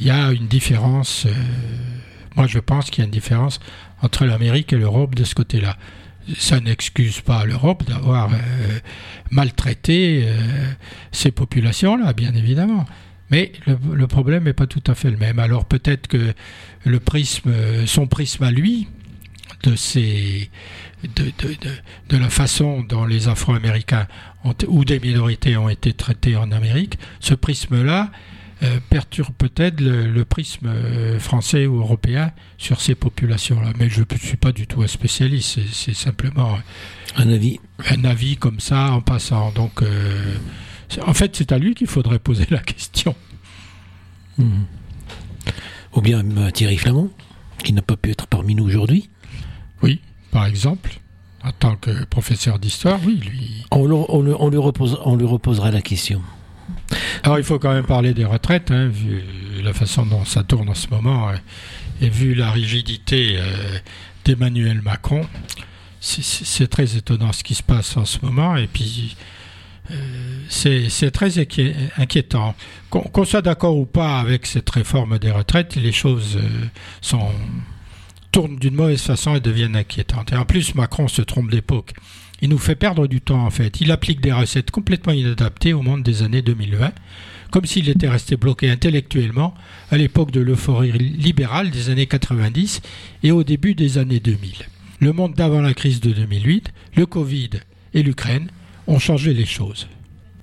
il 0.00 0.06
y 0.06 0.10
a 0.10 0.30
une 0.30 0.46
différence. 0.46 1.26
Euh, 1.26 1.32
moi, 2.36 2.46
je 2.46 2.58
pense 2.58 2.90
qu'il 2.90 3.00
y 3.00 3.02
a 3.02 3.06
une 3.06 3.10
différence 3.10 3.60
entre 4.02 4.24
l'Amérique 4.24 4.72
et 4.72 4.76
l'Europe 4.76 5.14
de 5.14 5.24
ce 5.24 5.34
côté-là. 5.34 5.76
Ça 6.36 6.60
n'excuse 6.60 7.20
pas 7.20 7.44
l'Europe 7.44 7.84
d'avoir 7.84 8.32
euh, 8.32 8.36
maltraité 9.30 10.24
euh, 10.26 10.72
ces 11.10 11.30
populations-là, 11.30 12.12
bien 12.12 12.34
évidemment. 12.34 12.84
Mais 13.30 13.52
le, 13.66 14.06
problème 14.06 14.44
n'est 14.44 14.54
pas 14.54 14.66
tout 14.66 14.82
à 14.86 14.94
fait 14.94 15.10
le 15.10 15.16
même. 15.16 15.38
Alors 15.38 15.66
peut-être 15.66 16.06
que 16.06 16.32
le 16.84 17.00
prisme, 17.00 17.52
son 17.86 18.06
prisme 18.06 18.44
à 18.44 18.50
lui, 18.50 18.88
de, 19.64 19.76
ces, 19.76 20.50
de, 21.02 21.24
de, 21.24 21.56
de, 22.08 22.16
la 22.16 22.30
façon 22.30 22.82
dont 22.82 23.04
les 23.04 23.28
Afro-Américains 23.28 24.06
ou 24.66 24.84
des 24.86 24.98
minorités 25.00 25.58
ont 25.58 25.68
été 25.68 25.92
traités 25.92 26.36
en 26.36 26.52
Amérique, 26.52 26.98
ce 27.20 27.34
prisme-là, 27.34 28.10
perturbe 28.90 29.34
peut-être 29.36 29.80
le, 29.80 30.24
prisme 30.24 30.66
euh, 30.66 31.18
français 31.18 31.66
ou 31.66 31.78
européen 31.78 32.32
sur 32.56 32.80
ces 32.80 32.94
populations-là. 32.94 33.72
Mais 33.78 33.88
je 33.88 34.00
ne 34.00 34.18
suis 34.18 34.36
pas 34.36 34.52
du 34.52 34.66
tout 34.66 34.82
un 34.82 34.86
spécialiste, 34.86 35.60
c'est 35.72 35.94
simplement 35.94 36.58
un 37.16 37.28
avis. 37.28 37.60
Un 37.90 38.04
avis 38.04 38.36
comme 38.36 38.60
ça 38.60 38.92
en 38.92 39.00
passant. 39.00 39.52
Donc, 39.52 39.82
euh, 39.82 40.34
en 41.06 41.14
fait, 41.14 41.36
c'est 41.36 41.52
à 41.52 41.58
lui 41.58 41.74
qu'il 41.74 41.86
faudrait 41.86 42.18
poser 42.18 42.46
la 42.50 42.58
question. 42.58 43.14
Hmm. 44.38 44.62
Ou 45.94 46.00
bien 46.00 46.22
Thierry 46.52 46.76
Flamand, 46.76 47.10
qui 47.64 47.72
n'a 47.72 47.82
pas 47.82 47.96
pu 47.96 48.10
être 48.10 48.26
parmi 48.26 48.54
nous 48.54 48.64
aujourd'hui. 48.64 49.08
Oui, 49.82 50.00
par 50.30 50.46
exemple. 50.46 50.98
En 51.44 51.52
tant 51.52 51.76
que 51.76 52.04
professeur 52.06 52.58
d'histoire, 52.58 52.98
oui, 53.06 53.14
lui. 53.16 53.64
On, 53.70 53.88
on, 53.88 54.50
lui 54.50 54.58
repose, 54.58 54.98
on 55.04 55.14
lui 55.14 55.24
reposera 55.24 55.70
la 55.70 55.80
question. 55.80 56.20
Alors 57.22 57.38
il 57.38 57.44
faut 57.44 57.58
quand 57.58 57.72
même 57.72 57.86
parler 57.86 58.14
des 58.14 58.24
retraites, 58.24 58.70
hein, 58.70 58.88
vu 58.88 59.22
la 59.62 59.72
façon 59.72 60.06
dont 60.06 60.24
ça 60.24 60.42
tourne 60.42 60.68
en 60.68 60.74
ce 60.74 60.88
moment, 60.88 61.28
euh, 61.28 61.34
et 62.00 62.08
vu 62.08 62.34
la 62.34 62.50
rigidité 62.50 63.36
euh, 63.38 63.78
d'Emmanuel 64.24 64.80
Macron. 64.82 65.26
C'est 66.00 66.68
très 66.68 66.96
étonnant 66.96 67.32
ce 67.32 67.42
qui 67.42 67.54
se 67.56 67.62
passe 67.62 67.96
en 67.96 68.04
ce 68.04 68.18
moment, 68.22 68.56
et 68.56 68.68
puis 68.68 69.16
euh, 69.90 69.94
c'est 70.48 71.10
très 71.10 71.38
inquiétant. 71.38 72.54
Qu'on 72.88 73.24
soit 73.24 73.42
d'accord 73.42 73.76
ou 73.76 73.84
pas 73.84 74.20
avec 74.20 74.46
cette 74.46 74.70
réforme 74.70 75.18
des 75.18 75.32
retraites, 75.32 75.74
les 75.74 75.90
choses 75.90 76.38
sont, 77.00 77.32
tournent 78.30 78.56
d'une 78.56 78.74
mauvaise 78.74 79.02
façon 79.02 79.34
et 79.34 79.40
deviennent 79.40 79.74
inquiétantes. 79.74 80.32
Et 80.32 80.36
en 80.36 80.44
plus, 80.44 80.76
Macron 80.76 81.08
se 81.08 81.22
trompe 81.22 81.50
d'époque. 81.50 81.94
Il 82.40 82.50
nous 82.50 82.58
fait 82.58 82.76
perdre 82.76 83.06
du 83.06 83.20
temps 83.20 83.44
en 83.44 83.50
fait. 83.50 83.80
Il 83.80 83.90
applique 83.90 84.20
des 84.20 84.32
recettes 84.32 84.70
complètement 84.70 85.12
inadaptées 85.12 85.72
au 85.72 85.82
monde 85.82 86.02
des 86.02 86.22
années 86.22 86.42
2020, 86.42 86.92
comme 87.50 87.64
s'il 87.64 87.88
était 87.88 88.08
resté 88.08 88.36
bloqué 88.36 88.70
intellectuellement 88.70 89.54
à 89.90 89.96
l'époque 89.96 90.30
de 90.30 90.40
l'euphorie 90.40 90.92
libérale 90.92 91.70
des 91.70 91.90
années 91.90 92.06
90 92.06 92.80
et 93.22 93.32
au 93.32 93.42
début 93.42 93.74
des 93.74 93.98
années 93.98 94.20
2000. 94.20 94.52
Le 95.00 95.12
monde 95.12 95.34
d'avant 95.34 95.60
la 95.60 95.74
crise 95.74 96.00
de 96.00 96.12
2008, 96.12 96.72
le 96.96 97.06
Covid 97.06 97.50
et 97.94 98.02
l'Ukraine 98.02 98.50
ont 98.86 98.98
changé 98.98 99.34
les 99.34 99.46
choses. 99.46 99.88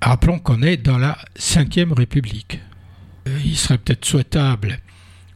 Rappelons 0.01 0.39
qu'on 0.39 0.61
est 0.61 0.77
dans 0.77 0.97
la 0.97 1.17
Ve 1.35 1.93
République. 1.93 2.59
Euh, 3.27 3.39
il 3.43 3.57
serait 3.57 3.77
peut-être 3.77 4.05
souhaitable, 4.05 4.79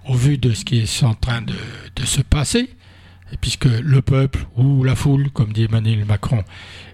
au 0.07 0.14
vu 0.14 0.38
de 0.38 0.53
ce 0.53 0.64
qui 0.64 0.80
est 0.80 1.03
en 1.03 1.16
train 1.16 1.41
de, 1.41 1.55
de 1.95 2.05
se 2.05 2.22
passer, 2.22 2.70
puisque 3.42 3.66
le 3.66 4.02
peuple 4.02 4.46
ou 4.58 4.84
la 4.84 4.96
foule, 4.96 5.30
comme 5.32 5.54
dit 5.54 5.66
Emmanuel 5.66 6.06
Macron, 6.06 6.44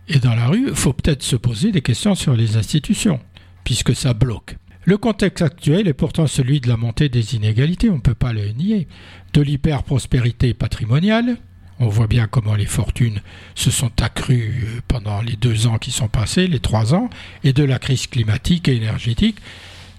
est 0.08 0.24
dans 0.24 0.36
la 0.36 0.48
rue, 0.48 0.74
faut 0.74 0.94
peut-être 0.94 1.24
se 1.24 1.36
poser 1.36 1.72
des 1.72 1.82
questions 1.82 2.16
sur 2.16 2.36
les 2.36 2.58
institutions, 2.58 3.20
puisque 3.64 3.96
ça 3.96 4.14
bloque. 4.14 4.58
Le 4.84 4.98
contexte 4.98 5.42
actuel 5.42 5.88
est 5.88 5.94
pourtant 5.94 6.28
celui 6.28 6.62
de 6.62 6.68
la 6.68 6.78
montée 6.78 7.10
des 7.10 7.36
inégalités, 7.36 7.90
on 7.90 7.96
ne 7.96 8.02
peut 8.02 8.14
pas 8.14 8.34
le 8.34 8.50
nier, 8.50 8.88
de 9.34 9.42
l'hyper-prospérité 9.42 10.54
patrimoniale, 10.54 11.38
on 11.80 11.90
voit 11.90 12.08
bien 12.08 12.28
comment 12.28 12.56
les 12.56 12.66
fortunes 12.66 13.22
se 13.54 13.72
sont 13.72 13.92
accrues 14.02 14.66
euh, 14.66 14.82
pendant 14.88 15.22
les 15.22 15.36
deux 15.36 15.68
ans 15.68 15.78
qui 15.78 15.92
sont 15.92 16.08
passés, 16.08 16.48
les 16.48 16.60
trois 16.60 16.94
ans, 16.94 17.10
et 17.44 17.52
de 17.52 17.64
la 17.64 17.80
crise 17.80 18.08
climatique 18.08 18.68
et 18.68 18.76
énergétique, 18.76 19.38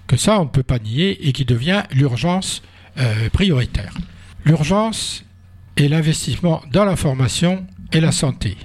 que 0.07 0.17
ça 0.17 0.39
on 0.39 0.45
ne 0.45 0.49
peut 0.49 0.63
pas 0.63 0.79
nier 0.79 1.27
et 1.27 1.33
qui 1.33 1.45
devient 1.45 1.83
l'urgence 1.91 2.63
euh, 2.97 3.29
prioritaire. 3.29 3.93
L'urgence 4.45 5.23
et 5.77 5.87
l'investissement 5.87 6.61
dans 6.71 6.85
la 6.85 6.95
formation 6.95 7.65
et 7.93 8.01
la 8.01 8.11
santé, 8.11 8.57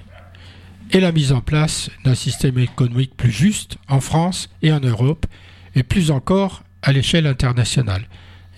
et 0.91 1.01
la 1.01 1.13
mise 1.13 1.33
en 1.33 1.41
place 1.41 1.91
d'un 2.05 2.15
système 2.15 2.59
économique 2.59 3.17
plus 3.17 3.31
juste 3.31 3.77
en 3.89 4.01
France 4.01 4.49
et 4.63 4.73
en 4.73 4.81
Europe, 4.81 5.27
et 5.75 5.83
plus 5.83 6.11
encore 6.11 6.63
à 6.83 6.93
l'échelle 6.93 7.27
internationale. 7.27 8.09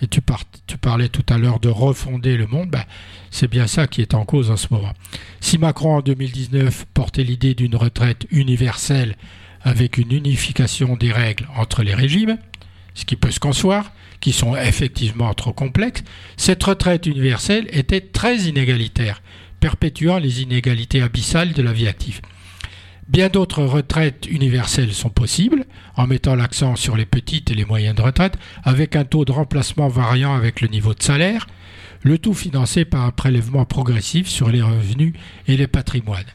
Et 0.01 0.07
tu, 0.07 0.21
parlais 0.21 1.07
tout 1.07 1.23
à 1.29 1.37
l'heure 1.37 1.59
de 1.59 1.69
refonder 1.69 2.35
le 2.35 2.47
monde, 2.47 2.69
ben, 2.69 2.83
c'est 3.31 3.49
bien 3.49 3.67
ça 3.67 3.87
qui 3.87 4.01
est 4.01 4.13
en 4.13 4.25
cause 4.25 4.51
en 4.51 4.57
ce 4.57 4.67
moment. 4.71 4.93
Si 5.39 5.57
Macron 5.57 5.97
en 5.97 6.01
2019 6.01 6.85
portait 6.93 7.23
l'idée 7.23 7.55
d'une 7.55 7.75
retraite 7.75 8.27
universelle 8.31 9.15
avec 9.61 9.97
une 9.97 10.11
unification 10.11 10.95
des 10.97 11.11
règles 11.11 11.47
entre 11.55 11.81
les 11.81 11.93
régimes, 11.93 12.37
ce 12.93 13.05
qui 13.05 13.15
peut 13.15 13.31
se 13.31 13.39
concevoir, 13.39 13.91
qui 14.19 14.31
sont 14.31 14.55
effectivement 14.55 15.33
trop 15.33 15.53
complexes, 15.53 16.03
cette 16.37 16.63
retraite 16.63 17.05
universelle 17.05 17.67
était 17.71 18.01
très 18.01 18.37
inégalitaire, 18.37 19.21
perpétuant 19.59 20.17
les 20.17 20.41
inégalités 20.41 21.01
abyssales 21.01 21.53
de 21.53 21.61
la 21.61 21.73
vie 21.73 21.87
active. 21.87 22.21
Bien 23.07 23.29
d'autres 23.29 23.63
retraites 23.63 24.25
universelles 24.29 24.93
sont 24.93 25.09
possibles, 25.09 25.65
en 25.95 26.07
mettant 26.07 26.33
l'accent 26.33 26.75
sur 26.75 26.97
les 26.97 27.05
petites 27.05 27.51
et 27.51 27.53
les 27.53 27.65
moyennes 27.65 27.99
retraites, 27.99 28.37
avec 28.63 28.95
un 28.95 29.03
taux 29.05 29.25
de 29.25 29.31
remplacement 29.31 29.87
variant 29.89 30.33
avec 30.33 30.59
le 30.61 30.67
niveau 30.67 30.95
de 30.95 31.03
salaire, 31.03 31.45
le 32.01 32.17
tout 32.17 32.33
financé 32.33 32.83
par 32.83 33.03
un 33.03 33.11
prélèvement 33.11 33.65
progressif 33.65 34.27
sur 34.27 34.49
les 34.49 34.61
revenus 34.61 35.13
et 35.47 35.55
les 35.55 35.67
patrimoines. 35.67 36.25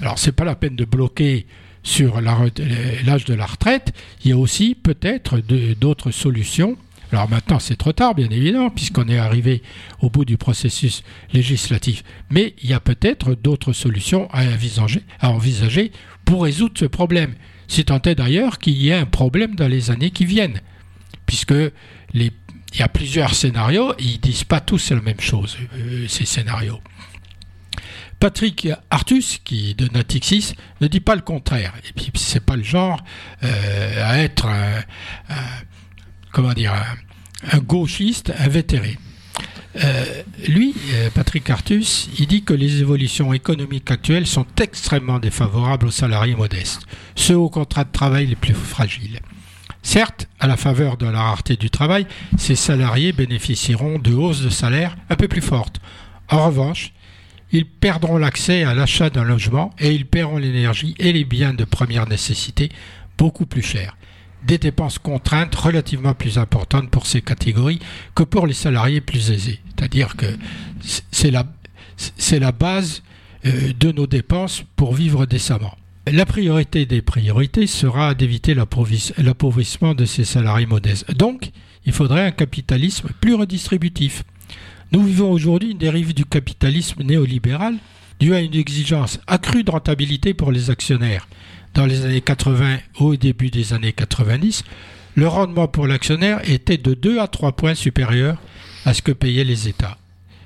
Alors 0.00 0.18
c'est 0.18 0.32
pas 0.32 0.44
la 0.44 0.54
peine 0.54 0.76
de 0.76 0.84
bloquer 0.84 1.46
sur 1.82 2.20
l'âge 2.20 3.24
de 3.24 3.34
la 3.34 3.46
retraite, 3.46 3.92
il 4.24 4.30
y 4.30 4.32
a 4.32 4.38
aussi 4.38 4.76
peut-être 4.76 5.40
d'autres 5.80 6.12
solutions 6.12 6.76
alors 7.12 7.28
maintenant, 7.28 7.58
c'est 7.58 7.76
trop 7.76 7.92
tard, 7.92 8.14
bien 8.14 8.30
évidemment, 8.30 8.70
puisqu'on 8.70 9.06
est 9.08 9.18
arrivé 9.18 9.62
au 10.00 10.08
bout 10.08 10.24
du 10.24 10.38
processus 10.38 11.02
législatif. 11.32 12.02
Mais 12.30 12.54
il 12.62 12.70
y 12.70 12.72
a 12.72 12.80
peut-être 12.80 13.34
d'autres 13.34 13.74
solutions 13.74 14.28
à 14.32 14.44
envisager, 15.28 15.92
pour 16.24 16.44
résoudre 16.44 16.74
ce 16.78 16.86
problème. 16.86 17.34
Si 17.68 17.84
tant 17.84 18.00
est 18.02 18.14
d'ailleurs 18.14 18.58
qu'il 18.58 18.74
y 18.74 18.88
ait 18.88 18.94
un 18.94 19.06
problème 19.06 19.54
dans 19.56 19.68
les 19.68 19.90
années 19.90 20.10
qui 20.10 20.24
viennent, 20.24 20.60
puisque 21.26 21.54
il 22.14 22.30
y 22.74 22.82
a 22.82 22.88
plusieurs 22.88 23.34
scénarios, 23.34 23.92
et 23.98 24.04
ils 24.04 24.20
disent 24.20 24.44
pas 24.44 24.60
tous 24.60 24.90
la 24.90 25.02
même 25.02 25.20
chose, 25.20 25.58
euh, 25.74 26.06
ces 26.08 26.24
scénarios. 26.24 26.80
Patrick 28.20 28.68
Artus, 28.88 29.40
qui 29.44 29.74
de 29.74 29.88
Natixis, 29.88 30.54
ne 30.80 30.86
dit 30.86 31.00
pas 31.00 31.16
le 31.16 31.22
contraire. 31.22 31.74
Et 31.88 31.92
puis 31.92 32.10
c'est 32.14 32.44
pas 32.44 32.56
le 32.56 32.62
genre 32.62 33.02
euh, 33.42 34.08
à 34.08 34.18
être 34.18 34.46
comment 36.32 36.52
dire, 36.52 36.72
un, 37.52 37.58
gauchiste 37.58 38.32
invétéré. 38.38 38.98
Euh, 39.76 40.04
lui, 40.48 40.74
euh, 40.92 41.08
Patrick 41.14 41.48
Artus, 41.48 42.08
il 42.18 42.26
dit 42.26 42.42
que 42.42 42.52
les 42.52 42.80
évolutions 42.80 43.32
économiques 43.32 43.90
actuelles 43.90 44.26
sont 44.26 44.46
extrêmement 44.60 45.18
défavorables 45.18 45.86
aux 45.86 45.92
salariés 45.92 46.34
modestes, 46.34 46.82
ceux 47.14 47.36
aux 47.36 47.48
contrats 47.48 47.84
de 47.84 47.92
travail 47.92 48.26
les 48.26 48.36
plus 48.36 48.54
fragiles. 48.54 49.20
Certes, 49.82 50.28
à 50.38 50.46
la 50.46 50.56
faveur 50.56 50.96
de 50.96 51.06
la 51.06 51.22
rareté 51.22 51.56
du 51.56 51.70
travail, 51.70 52.06
ces 52.36 52.54
salariés 52.54 53.12
bénéficieront 53.12 53.98
de 53.98 54.12
hausses 54.12 54.42
de 54.42 54.50
salaire 54.50 54.96
un 55.10 55.16
peu 55.16 55.26
plus 55.26 55.40
fortes. 55.40 55.80
En 56.28 56.46
revanche, 56.46 56.92
ils 57.50 57.66
perdront 57.66 58.16
l'accès 58.16 58.62
à 58.62 58.74
l'achat 58.74 59.10
d'un 59.10 59.24
logement 59.24 59.74
et 59.78 59.92
ils 59.92 60.06
paieront 60.06 60.38
l'énergie 60.38 60.94
et 60.98 61.12
les 61.12 61.24
biens 61.24 61.52
de 61.52 61.64
première 61.64 62.08
nécessité 62.08 62.70
beaucoup 63.18 63.46
plus 63.46 63.62
cher. 63.62 63.96
Des 64.46 64.58
dépenses 64.58 64.98
contraintes 64.98 65.54
relativement 65.54 66.14
plus 66.14 66.38
importantes 66.38 66.90
pour 66.90 67.06
ces 67.06 67.22
catégories 67.22 67.78
que 68.14 68.22
pour 68.22 68.46
les 68.46 68.54
salariés 68.54 69.00
plus 69.00 69.30
aisés. 69.30 69.60
C'est-à-dire 69.76 70.16
que 70.16 70.26
c'est 71.10 71.30
la, 71.30 72.52
base 72.52 73.02
euh, 73.46 73.72
de 73.78 73.92
nos 73.92 74.06
dépenses 74.06 74.64
pour 74.76 74.94
vivre 74.94 75.26
décemment. 75.26 75.76
La 76.10 76.26
priorité 76.26 76.84
des 76.84 77.02
priorités 77.02 77.68
sera 77.68 78.14
d'éviter 78.14 78.54
l'appauvrissement 78.54 79.94
de 79.94 80.04
ces 80.04 80.24
salariés 80.24 80.66
modestes. 80.66 81.14
Donc, 81.14 81.50
il 81.86 81.92
faudrait 81.92 82.26
un 82.26 82.32
capitalisme 82.32 83.10
plus 83.20 83.34
redistributif. 83.34 84.24
Nous 84.90 85.04
vivons 85.04 85.30
aujourd'hui 85.30 85.70
une 85.70 85.78
dérive 85.78 86.12
du 86.12 86.24
capitalisme 86.24 87.02
néolibéral 87.02 87.76
due 88.20 88.34
à 88.34 88.40
une 88.40 88.54
exigence 88.54 89.20
accrue 89.26 89.64
de 89.64 89.70
rentabilité 89.70 90.34
pour 90.34 90.52
les 90.52 90.70
actionnaires. 90.70 91.28
Dans 91.74 91.86
les 91.86 92.04
années 92.04 92.20
80 92.20 92.78
au 93.00 93.16
début 93.16 93.48
des 93.48 93.72
années 93.72 93.94
90, 93.94 94.62
le 95.14 95.26
rendement 95.26 95.68
pour 95.68 95.86
l'actionnaire 95.86 96.40
était 96.48 96.76
de 96.76 96.92
2 96.92 97.18
à 97.18 97.28
3 97.28 97.52
points 97.52 97.74
supérieur 97.74 98.36
à 98.84 98.92
ce 98.92 99.00
que 99.00 99.12
payaient 99.12 99.44
les 99.44 99.68
États, 99.68 99.96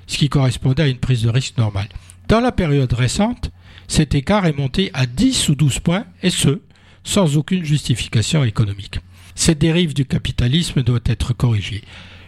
ce 0.07 0.17
qui 0.17 0.29
correspondait 0.29 0.83
à 0.83 0.87
une 0.87 0.99
prise 0.99 1.23
de 1.23 1.29
risque 1.29 1.57
normale. 1.57 1.89
Dans 2.29 2.39
la 2.39 2.53
période 2.53 2.93
récente, 2.93 3.51
cet 3.89 4.15
écart 4.15 4.45
est 4.45 4.57
monté 4.57 4.89
à 4.93 5.05
10 5.05 5.49
ou 5.49 5.55
12 5.55 5.79
points, 5.79 6.05
et 6.23 6.29
ce, 6.29 6.61
sans 7.03 7.35
aucune 7.35 7.63
justification 7.63 8.45
économique. 8.45 8.99
Cette 9.35 9.59
dérive 9.59 9.93
du 9.93 10.05
capitalisme 10.05 10.81
doit 10.81 10.99
être 11.05 11.33
corrigée. 11.33 11.83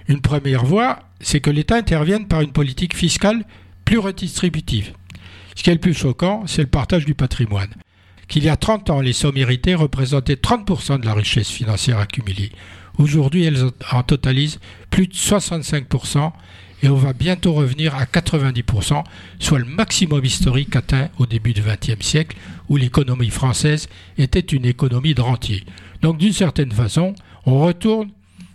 Une 0.10 0.22
première 0.22 0.66
voie, 0.66 1.00
c'est 1.22 1.40
que 1.40 1.50
l'État 1.50 1.76
intervienne 1.76 2.28
par 2.28 2.42
une 2.42 2.52
politique 2.52 2.96
fiscale 2.96 3.46
plus 3.86 3.98
redistributive. 3.98 4.94
Ce 5.56 5.64
qui 5.64 5.70
est 5.70 5.74
le 5.74 5.80
plus 5.80 5.94
choquant, 5.94 6.44
c'est 6.48 6.62
le 6.62 6.68
partage 6.68 7.06
du 7.06 7.16
patrimoine. 7.16 7.70
Qu'il 8.30 8.44
y 8.44 8.50
a 8.50 8.56
30 8.56 8.92
ans, 8.92 9.02
les 9.02 9.12
sommes 9.12 9.38
héritées 9.38 9.74
représentaient 9.74 10.36
30% 10.36 11.00
de 11.00 11.06
la 11.06 11.16
richesse 11.16 11.50
financière 11.50 11.98
accumulée. 11.98 12.52
Aujourd'hui, 13.00 13.44
elles 13.44 13.66
en 13.92 14.04
totalisent 14.04 14.60
plus 14.92 15.08
de 15.08 15.14
65% 15.14 16.32
et 16.84 16.90
on 16.90 16.96
va 16.96 17.14
bientôt 17.14 17.54
revenir 17.54 17.96
à 17.96 18.06
90%, 18.06 19.04
soit 19.40 19.60
le 19.60 19.66
maximum 19.66 20.24
historique 20.24 20.76
atteint 20.76 21.10
au 21.18 21.26
début 21.26 21.54
du 21.54 21.62
XXe 21.62 22.06
siècle, 22.06 22.38
où 22.70 22.78
l'économie 22.78 23.32
française 23.32 23.90
était 24.20 24.40
une 24.40 24.66
économie 24.66 25.16
de 25.16 25.22
rentier. 25.22 25.64
Donc 26.04 26.20
d'une 26.20 26.32
certaine 26.32 26.72
façon, 26.72 27.16
on 27.48 27.60
retourne 27.60 28.10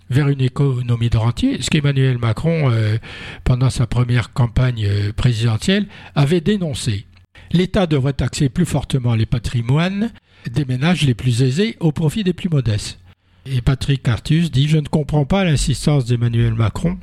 vers 0.09 0.29
une 0.29 0.41
économie 0.41 1.11
de 1.11 1.17
rentier, 1.17 1.61
ce 1.61 1.69
qu'Emmanuel 1.69 2.19
Macron, 2.19 2.71
euh, 2.71 2.99
pendant 3.43 3.71
sa 3.71 3.87
première 3.87 4.33
campagne 4.33 4.87
euh, 4.87 5.13
présidentielle, 5.13 5.87
avait 6.15 6.41
dénoncé. 6.41 7.07
L'État 7.55 7.87
devrait 7.87 8.15
taxer 8.15 8.49
plus 8.49 8.67
fortement 8.67 9.15
les 9.15 9.27
patrimoines 9.27 10.11
des 10.51 10.65
ménages 10.65 11.03
les 11.03 11.15
plus 11.15 11.41
aisés 11.41 11.77
au 11.79 11.93
profit 11.93 12.25
des 12.25 12.33
plus 12.33 12.49
modestes. 12.49 12.99
Et 13.47 13.61
Patrick 13.61 14.09
Artus 14.09 14.51
dit 14.51 14.67
Je 14.67 14.79
ne 14.79 14.89
comprends 14.89 15.25
pas 15.25 15.45
l'insistance 15.45 16.05
d'Emmanuel 16.05 16.55
Macron, 16.55 16.99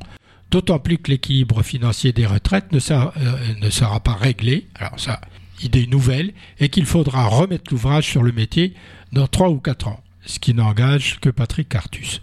d'autant 0.50 0.78
plus 0.78 0.98
que 0.98 1.10
l'équilibre 1.10 1.62
financier 1.62 2.12
des 2.12 2.26
retraites 2.26 2.70
ne 2.70 2.80
sera, 2.80 3.14
euh, 3.16 3.98
pas 4.04 4.12
réglé. 4.12 4.66
Alors, 4.74 5.00
ça, 5.00 5.22
idée 5.62 5.86
nouvelle, 5.86 6.34
et 6.60 6.68
qu'il 6.68 6.84
faudra 6.84 7.24
remettre 7.24 7.70
l'ouvrage 7.70 8.06
sur 8.06 8.22
le 8.22 8.32
métier 8.32 8.74
dans 9.12 9.28
trois 9.28 9.48
ou 9.48 9.58
quatre 9.58 9.88
ans, 9.88 10.04
ce 10.26 10.38
qui 10.38 10.52
n'engage 10.52 11.18
que 11.20 11.30
Patrick 11.30 11.74
Artus. 11.74 12.20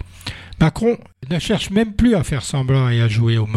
Macron 0.61 0.99
ne 1.31 1.39
cherche 1.39 1.71
même 1.71 1.93
plus 1.93 2.13
à 2.13 2.23
faire 2.23 2.43
semblant 2.43 2.89
et 2.89 3.01
à 3.01 3.07
jouer 3.07 3.39
au, 3.39 3.47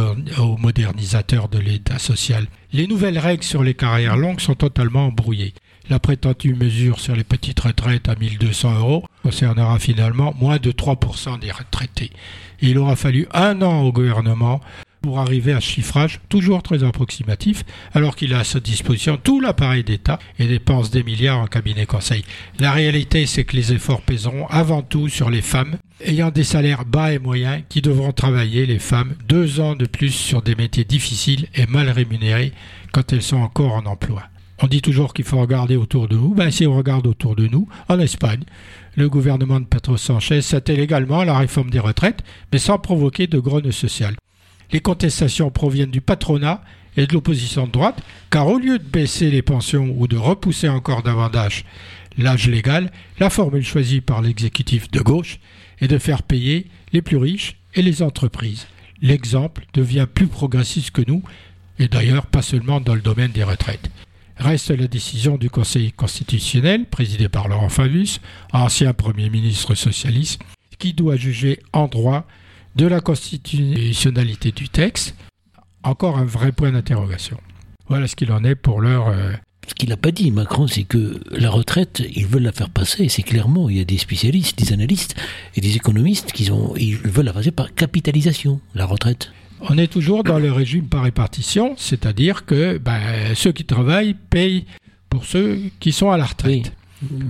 modernisateur 0.56 1.50
de 1.50 1.58
l'État 1.58 1.98
social. 1.98 2.46
Les 2.74 2.86
nouvelles 2.86 3.18
règles 3.18 3.44
sur 3.44 3.62
les 3.62 3.74
carrières 3.74 4.16
longues 4.16 4.40
sont 4.40 4.54
totalement 4.54 5.08
embrouillées. 5.08 5.52
La 5.90 5.98
prétendue 5.98 6.54
mesure 6.54 7.00
sur 7.00 7.14
les 7.14 7.22
petites 7.22 7.60
retraites 7.60 8.08
à 8.08 8.14
1200 8.14 8.78
euros 8.78 9.04
concernera 9.22 9.78
finalement 9.78 10.32
moins 10.40 10.56
de 10.56 10.72
3% 10.72 11.38
des 11.38 11.50
retraités. 11.50 12.10
il 12.62 12.78
aura 12.78 12.96
fallu 12.96 13.26
un 13.34 13.60
an 13.60 13.82
au 13.82 13.92
gouvernement 13.92 14.62
pour 15.02 15.18
arriver 15.18 15.52
à 15.52 15.60
ce 15.60 15.68
chiffrage 15.68 16.20
toujours 16.28 16.62
très 16.62 16.84
approximatif, 16.84 17.64
alors 17.92 18.16
qu'il 18.16 18.32
a 18.32 18.38
à 18.38 18.44
sa 18.44 18.60
disposition 18.60 19.18
tout 19.22 19.40
l'appareil 19.40 19.84
d'État 19.84 20.18
et 20.38 20.46
dépense 20.46 20.90
des 20.90 21.02
milliards 21.02 21.40
en 21.40 21.46
cabinet 21.46 21.84
conseil. 21.84 22.24
La 22.60 22.72
réalité, 22.72 23.26
c'est 23.26 23.44
que 23.44 23.56
les 23.56 23.72
efforts 23.72 24.02
pèseront 24.02 24.46
avant 24.46 24.82
tout 24.82 25.08
sur 25.08 25.28
les 25.28 25.42
femmes 25.42 25.76
ayant 26.04 26.30
des 26.30 26.44
salaires 26.44 26.84
bas 26.84 27.12
et 27.12 27.18
moyens 27.18 27.62
qui 27.68 27.82
devront 27.82 28.12
travailler, 28.12 28.66
les 28.66 28.78
femmes, 28.78 29.14
deux 29.28 29.60
ans 29.60 29.74
de 29.74 29.86
plus 29.86 30.10
sur 30.10 30.42
des 30.42 30.54
métiers 30.54 30.84
difficiles 30.84 31.46
et 31.54 31.66
mal 31.66 31.90
rémunérés 31.90 32.52
quand 32.92 33.12
elles 33.12 33.22
sont 33.22 33.36
encore 33.36 33.74
en 33.74 33.86
emploi. 33.86 34.22
On 34.64 34.68
dit 34.68 34.80
toujours 34.80 35.12
qu'il 35.12 35.24
faut 35.24 35.40
regarder 35.40 35.76
autour 35.76 36.06
de 36.06 36.16
nous. 36.16 36.34
Ben, 36.34 36.52
si 36.52 36.66
on 36.66 36.76
regarde 36.76 37.06
autour 37.08 37.34
de 37.34 37.48
nous, 37.48 37.68
en 37.88 37.98
Espagne, 37.98 38.44
le 38.94 39.08
gouvernement 39.08 39.58
de 39.58 39.64
Pedro 39.64 39.96
Sanchez 39.96 40.40
s'attelle 40.40 40.78
également 40.78 41.20
à 41.20 41.24
la 41.24 41.36
réforme 41.36 41.70
des 41.70 41.80
retraites, 41.80 42.22
mais 42.52 42.58
sans 42.58 42.78
provoquer 42.78 43.26
de 43.26 43.40
grogne 43.40 43.72
sociale. 43.72 44.14
Les 44.72 44.80
contestations 44.80 45.50
proviennent 45.50 45.90
du 45.90 46.00
patronat 46.00 46.62
et 46.96 47.06
de 47.06 47.12
l'opposition 47.12 47.66
de 47.66 47.72
droite, 47.72 48.02
car 48.30 48.48
au 48.48 48.58
lieu 48.58 48.78
de 48.78 48.84
baisser 48.84 49.30
les 49.30 49.42
pensions 49.42 49.94
ou 49.96 50.06
de 50.06 50.16
repousser 50.16 50.68
encore 50.68 51.02
davantage 51.02 51.64
l'âge 52.18 52.48
légal, 52.48 52.90
la 53.18 53.30
formule 53.30 53.64
choisie 53.64 54.00
par 54.00 54.22
l'exécutif 54.22 54.90
de 54.90 55.00
gauche 55.00 55.38
est 55.80 55.88
de 55.88 55.98
faire 55.98 56.22
payer 56.22 56.66
les 56.92 57.02
plus 57.02 57.16
riches 57.16 57.56
et 57.74 57.82
les 57.82 58.02
entreprises. 58.02 58.66
L'exemple 59.00 59.64
devient 59.74 60.06
plus 60.12 60.26
progressiste 60.26 60.90
que 60.90 61.02
nous, 61.06 61.22
et 61.78 61.88
d'ailleurs 61.88 62.26
pas 62.26 62.42
seulement 62.42 62.80
dans 62.80 62.94
le 62.94 63.00
domaine 63.00 63.32
des 63.32 63.44
retraites. 63.44 63.90
Reste 64.36 64.70
la 64.70 64.86
décision 64.86 65.36
du 65.36 65.50
Conseil 65.50 65.92
constitutionnel, 65.92 66.86
présidé 66.86 67.28
par 67.28 67.48
Laurent 67.48 67.68
Fabius, 67.68 68.20
ancien 68.52 68.92
Premier 68.92 69.30
ministre 69.30 69.74
socialiste, 69.74 70.40
qui 70.78 70.92
doit 70.92 71.16
juger 71.16 71.60
en 71.72 71.86
droit 71.86 72.26
de 72.76 72.86
la 72.86 73.00
constitutionnalité 73.00 74.52
du 74.52 74.68
texte, 74.68 75.14
encore 75.82 76.18
un 76.18 76.24
vrai 76.24 76.52
point 76.52 76.72
d'interrogation. 76.72 77.38
Voilà 77.88 78.06
ce 78.06 78.16
qu'il 78.16 78.32
en 78.32 78.44
est 78.44 78.54
pour 78.54 78.80
l'heure. 78.80 79.08
Euh, 79.08 79.32
ce 79.68 79.74
qu'il 79.74 79.90
n'a 79.90 79.96
pas 79.96 80.10
dit, 80.10 80.30
Macron, 80.30 80.66
c'est 80.66 80.82
que 80.82 81.20
la 81.30 81.50
retraite, 81.50 82.02
ils 82.14 82.26
veulent 82.26 82.42
la 82.42 82.52
faire 82.52 82.70
passer. 82.70 83.08
C'est 83.08 83.22
clairement, 83.22 83.68
il 83.68 83.78
y 83.78 83.80
a 83.80 83.84
des 83.84 83.98
spécialistes, 83.98 84.58
des 84.58 84.72
analystes 84.72 85.14
et 85.54 85.60
des 85.60 85.76
économistes 85.76 86.32
qui 86.32 86.50
ont, 86.50 86.74
ils 86.76 86.96
veulent 86.96 87.26
la 87.26 87.32
passer 87.32 87.52
par 87.52 87.74
capitalisation, 87.74 88.60
la 88.74 88.86
retraite. 88.86 89.32
On 89.60 89.78
est 89.78 89.86
toujours 89.86 90.24
dans 90.24 90.40
le 90.40 90.50
régime 90.50 90.88
par 90.88 91.04
répartition, 91.04 91.74
c'est-à-dire 91.76 92.44
que 92.44 92.78
ben, 92.78 93.00
ceux 93.36 93.52
qui 93.52 93.64
travaillent 93.64 94.16
payent 94.30 94.64
pour 95.08 95.24
ceux 95.24 95.60
qui 95.78 95.92
sont 95.92 96.10
à 96.10 96.16
la 96.16 96.24
retraite. 96.24 96.72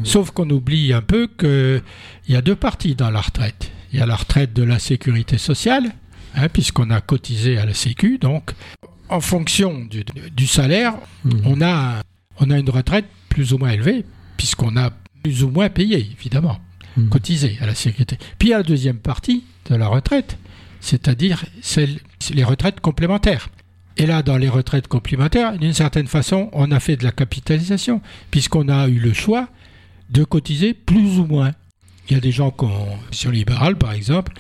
Sauf 0.05 0.31
qu'on 0.31 0.49
oublie 0.51 0.93
un 0.93 1.03
peu 1.03 1.29
qu'il 1.39 1.83
y 2.29 2.37
a 2.37 2.43
deux 2.43 2.57
parties 2.57 2.95
dans 2.95 3.11
la 3.11 3.21
retraite. 3.21 3.71
Il 3.93 3.99
y 3.99 4.03
a 4.03 4.07
la 4.07 4.17
retraite 4.17 4.53
de 4.53 4.63
la 4.63 4.79
sécurité 4.79 5.39
sociale, 5.39 5.93
hein, 6.35 6.49
puisqu'on 6.49 6.91
a 6.91 7.01
cotisé 7.01 7.59
à 7.59 7.67
la 7.67 7.75
Sécu. 7.75 8.19
Donc, 8.19 8.53
en 9.09 9.21
fonction 9.21 9.87
du, 10.35 10.47
salaire, 10.47 10.95
mmh. 11.25 11.31
on, 11.45 11.61
a, 11.61 12.03
on 12.39 12.51
a 12.51 12.59
une 12.59 12.71
retraite 12.71 13.07
plus 13.29 13.53
ou 13.53 13.59
moins 13.59 13.71
élevée, 13.71 14.05
puisqu'on 14.37 14.77
a 14.77 14.91
plus 15.23 15.45
ou 15.45 15.51
moins 15.51 15.69
payé, 15.69 15.99
évidemment, 15.99 16.59
mmh. 16.97 17.09
cotisé 17.09 17.59
à 17.61 17.67
la 17.67 17.75
sécurité. 17.75 18.19
Puis 18.39 18.49
il 18.49 18.51
y 18.53 18.55
a 18.55 18.59
la 18.59 18.63
deuxième 18.63 18.99
partie 18.99 19.45
de 19.69 19.77
la 19.77 19.89
retraite, 19.89 20.39
c'est-à-dire 20.81 21.45
les 22.35 22.45
retraites 22.45 22.81
complémentaires. 22.81 23.51
Et 23.99 24.07
là, 24.07 24.23
dans 24.23 24.39
les 24.39 24.49
retraites 24.49 24.89
complémentaires, 24.89 25.59
d'une 25.59 25.75
certaine 25.75 26.07
façon, 26.07 26.49
on 26.53 26.71
a 26.71 26.81
fait 26.81 26.97
de 26.97 27.05
la 27.05 27.13
capitalisation, 27.13 28.01
puisqu'on 28.31 28.69
a 28.69 28.89
eu 28.89 28.99
le 28.99 29.13
choix 29.13 29.49
de 30.11 30.25
cotiser 30.25 30.75
plus 30.75 31.19
ou 31.19 31.27
moins. 31.27 31.53
Il 32.09 32.15
y 32.15 32.17
a 32.17 32.21
des 32.21 32.33
gens 32.33 32.51
qui 32.51 32.65
ont, 32.65 32.99
sur 33.11 33.31
libéral 33.31 33.77
par 33.77 33.93
exemple, 33.93 34.33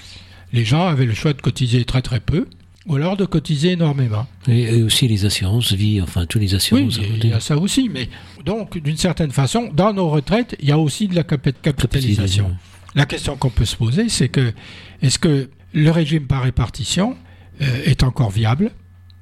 les 0.52 0.64
gens 0.64 0.86
avaient 0.86 1.06
le 1.06 1.14
choix 1.14 1.32
de 1.32 1.40
cotiser 1.40 1.84
très 1.84 2.02
très 2.02 2.20
peu, 2.20 2.46
ou 2.86 2.96
alors 2.96 3.16
de 3.16 3.24
cotiser 3.24 3.72
énormément. 3.72 4.26
Et, 4.48 4.82
aussi 4.82 5.06
les 5.08 5.24
assurances 5.24 5.72
vie, 5.72 6.00
enfin 6.00 6.26
tous 6.26 6.38
les 6.38 6.54
assurances. 6.54 6.98
Oui, 6.98 7.12
il 7.22 7.30
y 7.30 7.32
a 7.32 7.40
ça 7.40 7.56
aussi, 7.56 7.88
mais 7.88 8.08
donc 8.44 8.78
d'une 8.78 8.96
certaine 8.96 9.30
façon, 9.30 9.70
dans 9.72 9.92
nos 9.92 10.08
retraites, 10.10 10.56
il 10.60 10.68
y 10.68 10.72
a 10.72 10.78
aussi 10.78 11.08
de 11.08 11.14
la 11.14 11.22
capitalisation. 11.24 12.56
La 12.94 13.06
question 13.06 13.36
qu'on 13.36 13.50
peut 13.50 13.64
se 13.64 13.76
poser, 13.76 14.08
c'est 14.08 14.28
que 14.28 14.52
est-ce 15.00 15.18
que 15.18 15.48
le 15.72 15.90
régime 15.90 16.26
par 16.26 16.42
répartition 16.42 17.16
euh, 17.62 17.84
est 17.84 18.02
encore 18.02 18.30
viable 18.30 18.70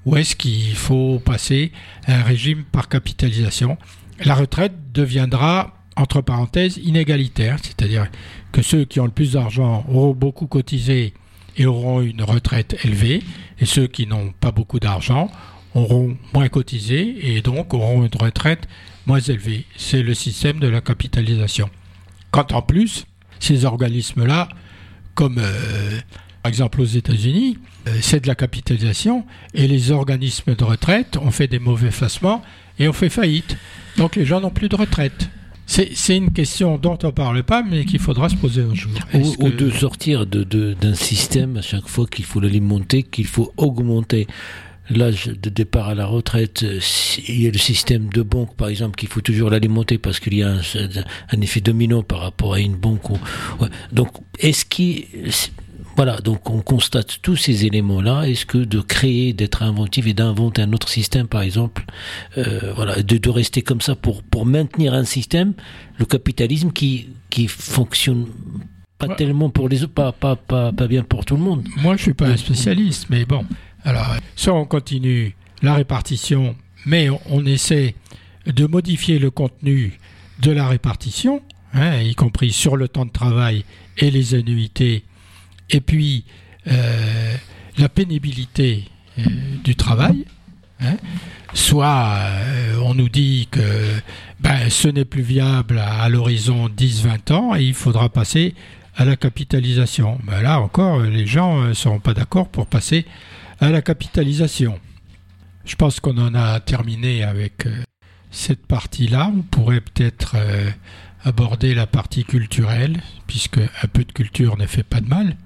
ou 0.07 0.17
est-ce 0.17 0.35
qu'il 0.35 0.75
faut 0.75 1.21
passer 1.21 1.73
à 2.07 2.17
un 2.17 2.23
régime 2.23 2.65
par 2.65 2.89
capitalisation? 2.89 3.77
La 4.25 4.35
retraite 4.35 4.73
deviendra 4.93 5.80
entre 5.97 6.21
parenthèses, 6.21 6.79
inégalitaire, 6.79 7.59
c'est-à-dire 7.63 8.09
que 8.53 8.63
ceux 8.63 8.85
qui 8.85 9.01
ont 9.01 9.07
le 9.07 9.11
plus 9.11 9.33
d'argent 9.33 9.85
auront 9.89 10.15
beaucoup 10.15 10.47
cotisé 10.47 11.15
et 11.57 11.67
auront 11.67 12.01
une 12.01 12.23
retraite 12.23 12.77
élevée, 12.85 13.23
et 13.59 13.67
ceux 13.67 13.87
qui 13.87 14.07
n'ont 14.07 14.33
pas 14.41 14.53
beaucoup 14.53 14.81
d'argent 14.81 15.31
auront 15.75 16.17
moins 16.35 16.49
cotisé 16.49 17.35
et 17.35 17.43
donc 17.43 17.75
auront 17.75 18.05
une 18.05 18.19
retraite 18.19 18.67
moins 19.07 19.21
élevée. 19.21 19.67
C'est 19.77 20.03
le 20.03 20.15
système 20.15 20.59
de 20.59 20.69
la 20.69 20.81
capitalisation. 20.81 21.71
Quand 22.31 22.53
en 22.53 22.63
plus, 22.63 23.07
ces 23.39 23.65
organismes-là, 23.65 24.49
comme 25.15 25.39
euh, 25.39 25.99
par 26.43 26.49
exemple 26.49 26.81
aux 26.81 26.87
États-Unis, 26.87 27.59
euh, 27.87 27.99
c'est 28.01 28.21
de 28.21 28.29
la 28.29 28.35
capitalisation 28.35 29.25
et 29.55 29.67
les 29.67 29.91
organismes 29.91 30.55
de 30.55 30.65
retraite 30.65 31.17
ont 31.17 31.31
fait 31.31 31.47
des 31.47 31.59
mauvais 31.59 31.91
facements 31.91 32.43
et 32.79 32.89
ont 32.89 32.93
fait 32.93 33.11
faillite. 33.11 33.57
Donc 33.97 34.17
les 34.17 34.25
gens 34.25 34.41
n'ont 34.41 34.51
plus 34.51 34.69
de 34.69 34.77
retraite. 34.77 35.31
C'est 35.71 36.17
une 36.17 36.33
question 36.33 36.79
dont 36.79 36.99
on 37.05 37.07
ne 37.07 37.13
parle 37.13 37.45
pas, 37.45 37.63
mais 37.63 37.85
qu'il 37.85 38.01
faudra 38.01 38.29
se 38.29 38.35
poser 38.35 38.63
un 38.63 38.75
jour. 38.75 38.91
Ou, 39.15 39.51
de 39.51 39.71
sortir 39.71 40.27
d'un 40.27 40.43
de, 40.43 40.93
système 40.95 41.57
à 41.59 41.63
chaque 41.63 41.87
fois 41.87 42.07
qu'il 42.11 42.25
faut 42.25 42.41
l'alimenter, 42.41 43.05
qu'il 43.05 43.27
faut 43.27 43.53
augmenter 43.57 44.27
l'âge 44.91 45.27
de 45.27 45.49
départ 45.49 45.89
à 45.89 45.95
la 45.95 46.07
retraite, 46.07 46.67
il 47.29 47.41
y 47.41 47.47
a 47.47 47.53
le 47.53 47.59
système 47.59 48.09
de 48.09 48.23
banque, 48.23 48.57
par 48.57 48.67
exemple, 48.67 48.97
qu'il 48.97 49.09
faut 49.09 49.21
toujours 49.21 49.49
l'alimenter 49.49 49.97
parce 49.97 50.19
qu'il 50.19 50.35
y 50.35 50.43
a 50.43 50.57
un, 51.31 51.41
effet 51.41 51.61
domino 51.61 52.03
par 52.03 52.19
rapport 52.19 52.55
à 52.55 52.59
une 52.59 52.75
banque. 52.75 53.03
Donc, 53.93 54.09
est-ce 54.41 54.65
qu'il 54.65 55.05
voilà, 56.03 56.17
donc 56.23 56.49
on 56.49 56.63
constate 56.63 57.19
tous 57.21 57.37
ces 57.37 57.67
éléments-là. 57.67 58.23
Est-ce 58.23 58.47
que 58.47 58.57
de 58.57 58.81
créer, 58.81 59.35
d'être 59.35 59.63
inventif 59.63 60.07
et 60.07 60.15
d'inventer 60.15 60.63
un 60.63 60.73
autre 60.73 60.89
système, 60.89 61.29
par 61.29 61.43
exemple, 61.43 61.85
euh, 62.39 62.73
voilà, 62.75 63.03
de, 63.03 63.19
de, 63.19 63.29
rester 63.29 63.61
comme 63.61 63.83
ça 63.83 63.95
pour, 63.97 64.23
pour 64.23 64.47
maintenir 64.47 64.95
un 64.95 65.05
système, 65.05 65.53
le 65.99 66.07
capitalisme 66.07 66.73
qui, 66.73 67.11
qui 67.29 67.49
fonctionne 67.49 68.29
pas 68.97 69.15
tellement 69.15 69.51
pour 69.51 69.69
les 69.69 69.83
autres, 69.83 69.93
pas, 69.93 70.11
pas, 70.13 70.37
pas, 70.37 70.73
pas, 70.73 70.89
bien 70.89 71.03
pour 71.03 71.27
tout 71.27 71.37
le 71.37 71.43
monde. 71.43 71.69
Moi, 71.83 71.99
je 71.99 72.03
suis 72.05 72.15
pas 72.15 72.29
un 72.29 72.39
spécialiste, 72.39 73.09
mais 73.11 73.27
bon. 73.27 73.45
Alors, 73.85 74.17
soit 74.37 74.55
on 74.55 74.65
continue 74.65 75.37
la 75.61 75.75
répartition, 75.75 76.57
mais 76.87 77.11
on, 77.29 77.45
essaie 77.45 77.95
de 78.47 78.65
modifier 78.65 79.19
le 79.19 79.31
contenu 79.31 79.99
de 80.41 80.51
la 80.51 80.67
répartition, 80.67 81.43
hein, 81.75 82.01
y 82.01 82.15
compris 82.15 82.53
sur 82.53 82.79
le 82.79 82.89
temps 82.89 83.05
de 83.05 83.13
travail 83.13 83.67
et 83.99 84.11
les 84.11 84.35
annuités 84.35 85.05
et 85.71 85.81
puis 85.81 86.25
euh, 86.67 87.37
la 87.79 87.89
pénibilité 87.89 88.85
euh, 89.19 89.23
du 89.65 89.77
travail. 89.77 90.27
Hein. 90.81 90.97
Soit 91.55 92.17
euh, 92.19 92.81
on 92.83 92.95
nous 92.95 93.09
dit 93.09 93.49
que 93.51 93.61
ben, 94.41 94.69
ce 94.69 94.89
n'est 94.89 95.05
plus 95.05 95.23
viable 95.23 95.79
à, 95.79 96.09
l'horizon 96.09 96.69
10-20 96.69 97.33
ans 97.33 97.55
et 97.55 97.63
il 97.63 97.75
faudra 97.75 98.09
passer 98.09 98.55
à 98.97 99.05
la 99.05 99.17
capitalisation. 99.17 100.19
Ben 100.25 100.43
là 100.43 100.61
encore, 100.61 101.01
les 101.01 101.27
gens 101.27 101.63
ne 101.63 101.73
seront 101.73 102.01
pas 102.01 102.15
d'accord 102.15 102.49
pour 102.49 102.67
passer 102.67 103.07
à 103.61 103.71
la 103.71 103.83
capitalisation. 103.83 104.79
Je 105.65 105.77
pense 105.77 106.01
qu'on 106.01 106.19
en 106.19 106.35
a 106.35 106.61
terminé 106.61 107.23
avec 107.23 107.67
cette 108.31 108.67
partie-là. 108.67 109.31
On 109.35 109.43
pourrait 109.43 109.81
peut-être 109.81 110.37
aborder 111.25 111.75
la 111.75 111.87
partie 111.87 112.25
culturelle, 112.25 113.01
puisque 113.27 113.59
un 113.59 113.89
peu 113.93 114.05
de 114.05 114.13
culture 114.13 114.57
ne 114.57 114.67
fait 114.67 114.83
pas 114.83 115.01
de 115.01 115.09
mal 115.09 115.37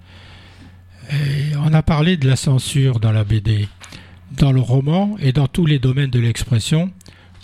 on 1.58 1.72
a 1.72 1.82
parlé 1.82 2.16
de 2.16 2.26
la 2.26 2.36
censure 2.36 3.00
dans 3.00 3.12
la 3.12 3.24
BD, 3.24 3.68
dans 4.32 4.52
le 4.52 4.60
roman 4.60 5.16
et 5.20 5.32
dans 5.32 5.46
tous 5.46 5.66
les 5.66 5.78
domaines 5.78 6.10
de 6.10 6.20
l'expression, 6.20 6.90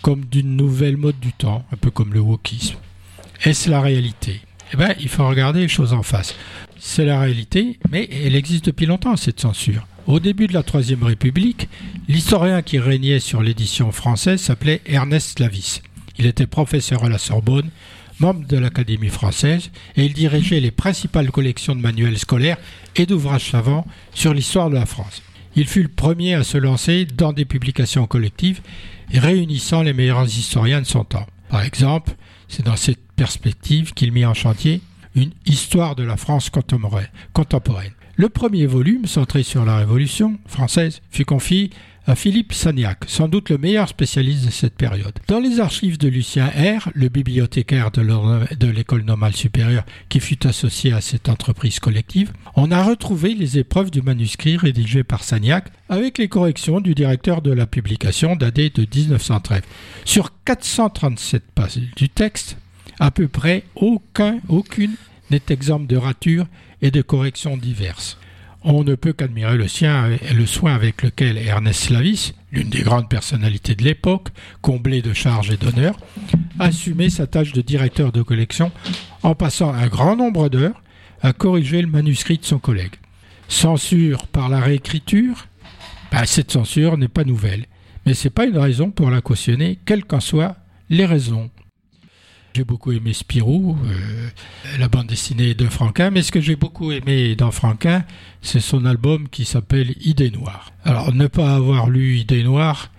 comme 0.02 0.24
d'une 0.24 0.56
nouvelle 0.56 0.96
mode 0.96 1.18
du 1.20 1.32
temps, 1.32 1.64
un 1.72 1.76
peu 1.76 1.90
comme 1.90 2.14
le 2.14 2.20
wokisme. 2.20 2.76
Est-ce 3.44 3.70
la 3.70 3.80
réalité? 3.80 4.40
Eh 4.72 4.76
bien, 4.76 4.94
il 5.00 5.08
faut 5.08 5.26
regarder 5.26 5.61
les 5.61 5.68
choses 5.68 5.92
en 5.92 6.02
face. 6.02 6.34
C'est 6.78 7.04
la 7.04 7.20
réalité, 7.20 7.78
mais 7.90 8.08
elle 8.24 8.36
existe 8.36 8.66
depuis 8.66 8.86
longtemps, 8.86 9.16
cette 9.16 9.40
censure. 9.40 9.86
Au 10.06 10.20
début 10.20 10.46
de 10.46 10.54
la 10.54 10.62
Troisième 10.62 11.02
République, 11.02 11.68
l'historien 12.08 12.62
qui 12.62 12.78
régnait 12.78 13.20
sur 13.20 13.42
l'édition 13.42 13.92
française 13.92 14.40
s'appelait 14.40 14.80
Ernest 14.86 15.38
Lavis. 15.40 15.82
Il 16.18 16.26
était 16.26 16.46
professeur 16.46 17.04
à 17.04 17.08
la 17.08 17.18
Sorbonne 17.18 17.70
membre 18.20 18.46
de 18.46 18.56
l'Académie 18.56 19.08
française, 19.08 19.70
et 19.96 20.04
il 20.04 20.12
dirigeait 20.12 20.60
les 20.60 20.70
principales 20.70 21.30
collections 21.30 21.74
de 21.74 21.80
manuels 21.80 22.18
scolaires 22.18 22.58
et 22.96 23.06
d'ouvrages 23.06 23.50
savants 23.50 23.86
sur 24.14 24.34
l'histoire 24.34 24.70
de 24.70 24.74
la 24.74 24.86
France. 24.86 25.22
Il 25.56 25.66
fut 25.66 25.82
le 25.82 25.88
premier 25.88 26.34
à 26.34 26.44
se 26.44 26.58
lancer 26.58 27.04
dans 27.06 27.32
des 27.32 27.44
publications 27.44 28.06
collectives 28.06 28.60
réunissant 29.12 29.82
les 29.82 29.92
meilleurs 29.92 30.24
historiens 30.24 30.80
de 30.80 30.86
son 30.86 31.04
temps. 31.04 31.26
Par 31.48 31.62
exemple, 31.62 32.12
c'est 32.48 32.64
dans 32.64 32.76
cette 32.76 33.00
perspective 33.16 33.92
qu'il 33.92 34.12
mit 34.12 34.24
en 34.24 34.34
chantier 34.34 34.80
une 35.16 35.32
histoire 35.46 35.96
de 35.96 36.04
la 36.04 36.16
France 36.16 36.50
contemporaine. 36.50 37.92
Le 38.16 38.28
premier 38.28 38.66
volume, 38.66 39.06
centré 39.06 39.42
sur 39.42 39.64
la 39.64 39.78
Révolution 39.78 40.38
française, 40.46 41.00
fut 41.10 41.24
confié 41.24 41.70
Philippe 42.14 42.52
Sagnac, 42.52 43.04
sans 43.06 43.28
doute 43.28 43.50
le 43.50 43.58
meilleur 43.58 43.88
spécialiste 43.88 44.46
de 44.46 44.50
cette 44.50 44.74
période. 44.74 45.18
Dans 45.28 45.40
les 45.40 45.61
archives 45.61 45.98
de 45.98 46.08
Lucien 46.08 46.46
R, 46.46 46.90
le 46.94 47.08
bibliothécaire 47.08 47.90
de 47.90 48.66
l'école 48.66 49.02
normale 49.02 49.34
supérieure 49.34 49.84
qui 50.08 50.20
fut 50.20 50.46
associé 50.46 50.92
à 50.92 51.00
cette 51.00 51.28
entreprise 51.28 51.80
collective, 51.80 52.32
on 52.56 52.70
a 52.70 52.82
retrouvé 52.82 53.34
les 53.34 53.58
épreuves 53.58 53.90
du 53.90 54.02
manuscrit 54.02 54.56
rédigé 54.56 55.04
par 55.04 55.24
Sagnac 55.24 55.66
avec 55.88 56.18
les 56.18 56.28
corrections 56.28 56.80
du 56.80 56.94
directeur 56.94 57.42
de 57.42 57.52
la 57.52 57.66
publication 57.66 58.36
daté 58.36 58.70
de 58.70 58.86
1913. 58.92 59.62
Sur 60.04 60.32
437 60.44 61.44
pages 61.54 61.80
du 61.96 62.08
texte, 62.08 62.56
à 62.98 63.11
peu 63.11 63.28
près 63.28 63.64
aucun, 63.74 64.38
aucune 64.48 64.94
n'est 65.30 65.42
exempt 65.48 65.86
de 65.86 65.96
ratures 65.96 66.46
et 66.82 66.90
de 66.90 67.02
corrections 67.02 67.56
diverses 67.56 68.18
on 68.62 68.84
ne 68.84 68.94
peut 68.94 69.12
qu'admirer 69.12 69.56
le, 69.56 69.68
sien, 69.68 70.11
le 70.34 70.46
soin 70.46 70.74
avec 70.74 71.02
lequel 71.02 71.38
Ernest 71.38 71.90
Lavis, 71.90 72.34
l'une 72.52 72.68
des 72.68 72.82
grandes 72.82 73.08
personnalités 73.08 73.74
de 73.74 73.84
l'époque, 73.84 74.28
comblé 74.61 75.02
de 75.02 75.12
charges 75.12 75.50
et 75.50 75.56
d'honneurs, 75.56 75.98
assumait 76.58 77.11
sa 77.11 77.26
tâche 77.26 77.52
de 77.52 77.62
directeur 77.62 78.12
de 78.12 78.22
collection 78.22 78.70
en 79.22 79.34
passant 79.34 79.72
un 79.72 79.86
grand 79.86 80.16
nombre 80.16 80.48
d'heures 80.48 80.82
à 81.22 81.32
corriger 81.32 81.80
le 81.80 81.88
manuscrit 81.88 82.38
de 82.38 82.44
son 82.44 82.58
collègue. 82.58 82.94
Censure 83.48 84.26
par 84.26 84.48
la 84.48 84.61
réécriture? 84.61 85.46
Ben, 86.12 86.24
Cette 86.24 86.50
censure 86.50 86.98
n'est 86.98 87.08
pas 87.08 87.24
nouvelle, 87.24 87.66
mais 88.04 88.14
ce 88.14 88.26
n'est 88.26 88.32
pas 88.32 88.46
une 88.46 88.58
raison 88.58 88.90
pour 88.90 89.11
la 89.11 89.20
cautionner, 89.20 89.78
quelles 89.84 90.04
qu'en 90.04 90.20
soient 90.20 90.56
les 90.88 91.06
raisons. 91.06 91.50
J'ai 92.53 92.64
beaucoup 92.64 92.90
aimé 92.90 93.12
Spirou, 93.12 93.78
euh, 93.84 94.28
la 94.80 94.88
bande 94.88 95.07
dessinée 95.07 95.55
de 95.55 95.66
Franquin, 95.66 96.11
mais 96.11 96.22
ce 96.22 96.32
que 96.32 96.40
j'ai 96.40 96.57
beaucoup 96.57 96.90
aimé 96.90 97.36
dans 97.36 97.53
Franquin, 97.53 98.05
c'est 98.42 98.59
son 98.59 98.86
album 98.86 99.28
qui 99.28 99.44
s'appelle 99.44 99.94
Idées 100.01 100.32
noires. 100.32 100.72
Alors, 100.84 101.14
ne 101.14 101.28
pas 101.28 101.55
avoir 101.55 101.88
lu 101.88 102.16
Idées 102.16 102.42
noires 102.42 102.90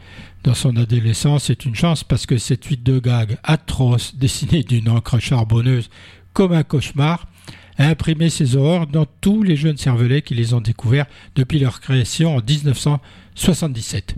dans 0.46 0.54
son 0.54 0.76
adolescence 0.78 1.44
c'est 1.44 1.66
une 1.66 1.76
chance 1.76 2.04
parce 2.04 2.26
que 2.26 2.38
cette 2.38 2.64
suite 2.64 2.82
de 2.82 2.98
gags 3.00 3.38
atroce, 3.44 4.16
dessinée 4.20 4.64
d'une 4.64 4.90
encre 4.90 5.20
charbonneuse 5.20 5.90
comme 6.32 6.54
un 6.54 6.64
cauchemar, 6.64 7.28
a 7.78 7.88
imprimé 7.88 8.30
ses 8.30 8.56
horreurs 8.56 8.88
dans 8.88 9.06
tous 9.20 9.44
les 9.44 9.58
jeunes 9.58 9.78
cervelets 9.78 10.22
qui 10.22 10.34
les 10.34 10.54
ont 10.54 10.62
découverts 10.62 11.08
depuis 11.36 11.60
leur 11.60 11.82
création 11.82 12.38
en 12.38 12.42
1977. 12.42 14.16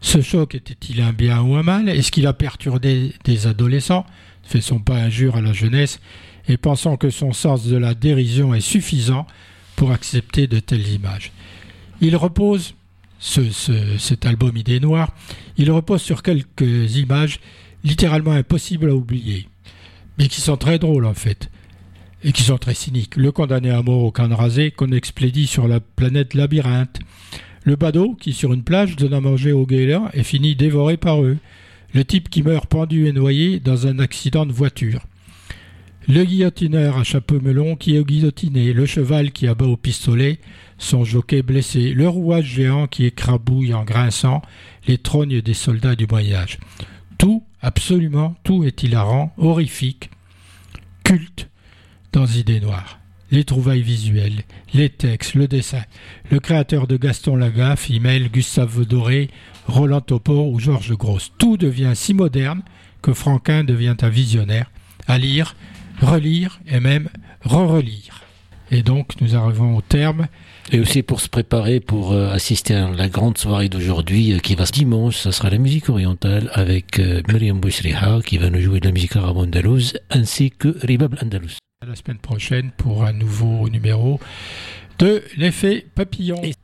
Ce 0.00 0.22
choc 0.22 0.54
était-il 0.54 1.02
un 1.02 1.12
bien 1.12 1.42
ou 1.42 1.54
un 1.54 1.62
mal? 1.62 1.90
Est-ce 1.90 2.10
qu'il 2.10 2.26
a 2.26 2.32
perturbé 2.32 3.12
des 3.24 3.46
adolescents? 3.46 4.06
Faisons 4.46 4.78
pas 4.78 4.96
injure 4.96 5.36
à 5.36 5.40
la 5.40 5.52
jeunesse 5.52 6.00
et 6.48 6.56
pensant 6.56 6.96
que 6.96 7.10
son 7.10 7.32
sens 7.32 7.66
de 7.66 7.76
la 7.76 7.94
dérision 7.94 8.54
est 8.54 8.60
suffisant 8.60 9.26
pour 9.76 9.92
accepter 9.92 10.46
de 10.46 10.60
telles 10.60 10.88
images. 10.88 11.32
Il 12.00 12.16
repose, 12.16 12.74
cet 13.18 14.26
album 14.26 14.56
Idée 14.56 14.80
Noire, 14.80 15.14
il 15.56 15.70
repose 15.70 16.02
sur 16.02 16.22
quelques 16.22 16.96
images 16.96 17.40
littéralement 17.82 18.32
impossibles 18.32 18.90
à 18.90 18.94
oublier, 18.94 19.48
mais 20.18 20.28
qui 20.28 20.40
sont 20.40 20.56
très 20.56 20.78
drôles 20.78 21.06
en 21.06 21.14
fait, 21.14 21.50
et 22.22 22.32
qui 22.32 22.42
sont 22.42 22.58
très 22.58 22.74
cyniques. 22.74 23.16
Le 23.16 23.32
condamné 23.32 23.70
à 23.70 23.82
mort 23.82 24.04
au 24.04 24.10
canne 24.10 24.32
rasé 24.32 24.70
qu'on 24.70 24.92
explédie 24.92 25.46
sur 25.46 25.68
la 25.68 25.80
planète 25.80 26.34
Labyrinthe. 26.34 27.00
Le 27.64 27.76
badaud 27.76 28.14
qui, 28.20 28.34
sur 28.34 28.52
une 28.52 28.62
plage, 28.62 28.96
donne 28.96 29.14
à 29.14 29.20
manger 29.20 29.52
aux 29.52 29.66
guélins 29.66 30.10
et 30.12 30.22
finit 30.22 30.54
dévoré 30.54 30.98
par 30.98 31.22
eux 31.22 31.38
le 31.94 32.04
type 32.04 32.28
qui 32.28 32.42
meurt 32.42 32.66
pendu 32.66 33.06
et 33.06 33.12
noyé 33.12 33.60
dans 33.60 33.86
un 33.86 33.98
accident 34.00 34.44
de 34.44 34.52
voiture. 34.52 35.00
Le 36.06 36.24
guillotineur 36.24 36.98
à 36.98 37.04
chapeau 37.04 37.40
melon 37.40 37.76
qui 37.76 37.96
est 37.96 38.04
guillotiné, 38.04 38.74
le 38.74 38.84
cheval 38.84 39.32
qui 39.32 39.46
abat 39.46 39.64
au 39.64 39.78
pistolet, 39.78 40.38
son 40.76 41.04
jockey 41.04 41.42
blessé, 41.42 41.94
le 41.94 42.06
rouage 42.08 42.44
géant 42.44 42.86
qui 42.88 43.06
écrabouille 43.06 43.72
en 43.72 43.84
grinçant 43.84 44.42
les 44.86 44.98
trognes 44.98 45.40
des 45.40 45.54
soldats 45.54 45.94
du 45.94 46.04
voyage. 46.04 46.58
Tout, 47.16 47.42
absolument 47.62 48.34
tout 48.44 48.64
est 48.64 48.82
hilarant, 48.82 49.32
horrifique, 49.38 50.10
culte 51.04 51.48
dans 52.12 52.26
Idées 52.26 52.60
Noires. 52.60 52.98
Les 53.30 53.44
trouvailles 53.44 53.82
visuelles, 53.82 54.42
les 54.74 54.90
textes, 54.90 55.34
le 55.34 55.48
dessin. 55.48 55.82
Le 56.30 56.38
créateur 56.38 56.86
de 56.86 56.96
Gaston 56.96 57.36
Lagaffe 57.36 57.88
y 57.88 57.98
mêle 57.98 58.30
Gustave 58.30 58.84
Doré, 58.84 59.30
Roland 59.66 60.00
Topor 60.00 60.48
ou 60.48 60.58
Georges 60.58 60.96
Grosse. 60.96 61.32
Tout 61.38 61.56
devient 61.56 61.92
si 61.94 62.14
moderne 62.14 62.62
que 63.02 63.12
Franquin 63.12 63.64
devient 63.64 63.96
un 64.02 64.08
visionnaire, 64.08 64.70
à 65.06 65.18
lire, 65.18 65.56
relire 66.00 66.60
et 66.66 66.80
même 66.80 67.08
re-relire. 67.44 68.24
Et 68.70 68.82
donc, 68.82 69.20
nous 69.20 69.36
arrivons 69.36 69.76
au 69.76 69.82
terme. 69.82 70.26
Et 70.72 70.80
aussi 70.80 71.02
pour 71.02 71.20
se 71.20 71.28
préparer 71.28 71.80
pour 71.80 72.12
euh, 72.12 72.32
assister 72.32 72.74
à 72.74 72.90
la 72.90 73.08
grande 73.08 73.36
soirée 73.36 73.68
d'aujourd'hui 73.68 74.32
euh, 74.32 74.38
qui 74.38 74.54
va 74.54 74.64
dimanche, 74.64 75.18
ça 75.18 75.30
sera 75.30 75.50
la 75.50 75.58
musique 75.58 75.90
orientale 75.90 76.50
avec 76.54 76.98
euh, 76.98 77.22
Myriam 77.28 77.60
Bouchriha 77.60 78.20
qui 78.24 78.38
va 78.38 78.48
nous 78.48 78.60
jouer 78.60 78.80
de 78.80 78.86
la 78.86 78.92
musique 78.92 79.14
arabe 79.14 79.36
andalouse 79.36 79.98
ainsi 80.10 80.50
que 80.50 80.74
Ribab 80.82 81.16
Andalous. 81.22 81.58
À 81.82 81.86
la 81.86 81.94
semaine 81.94 82.18
prochaine 82.18 82.70
pour 82.78 83.04
un 83.04 83.12
nouveau 83.12 83.68
numéro 83.68 84.18
de 84.98 85.22
l'effet 85.36 85.86
papillon. 85.94 86.40
Et 86.42 86.54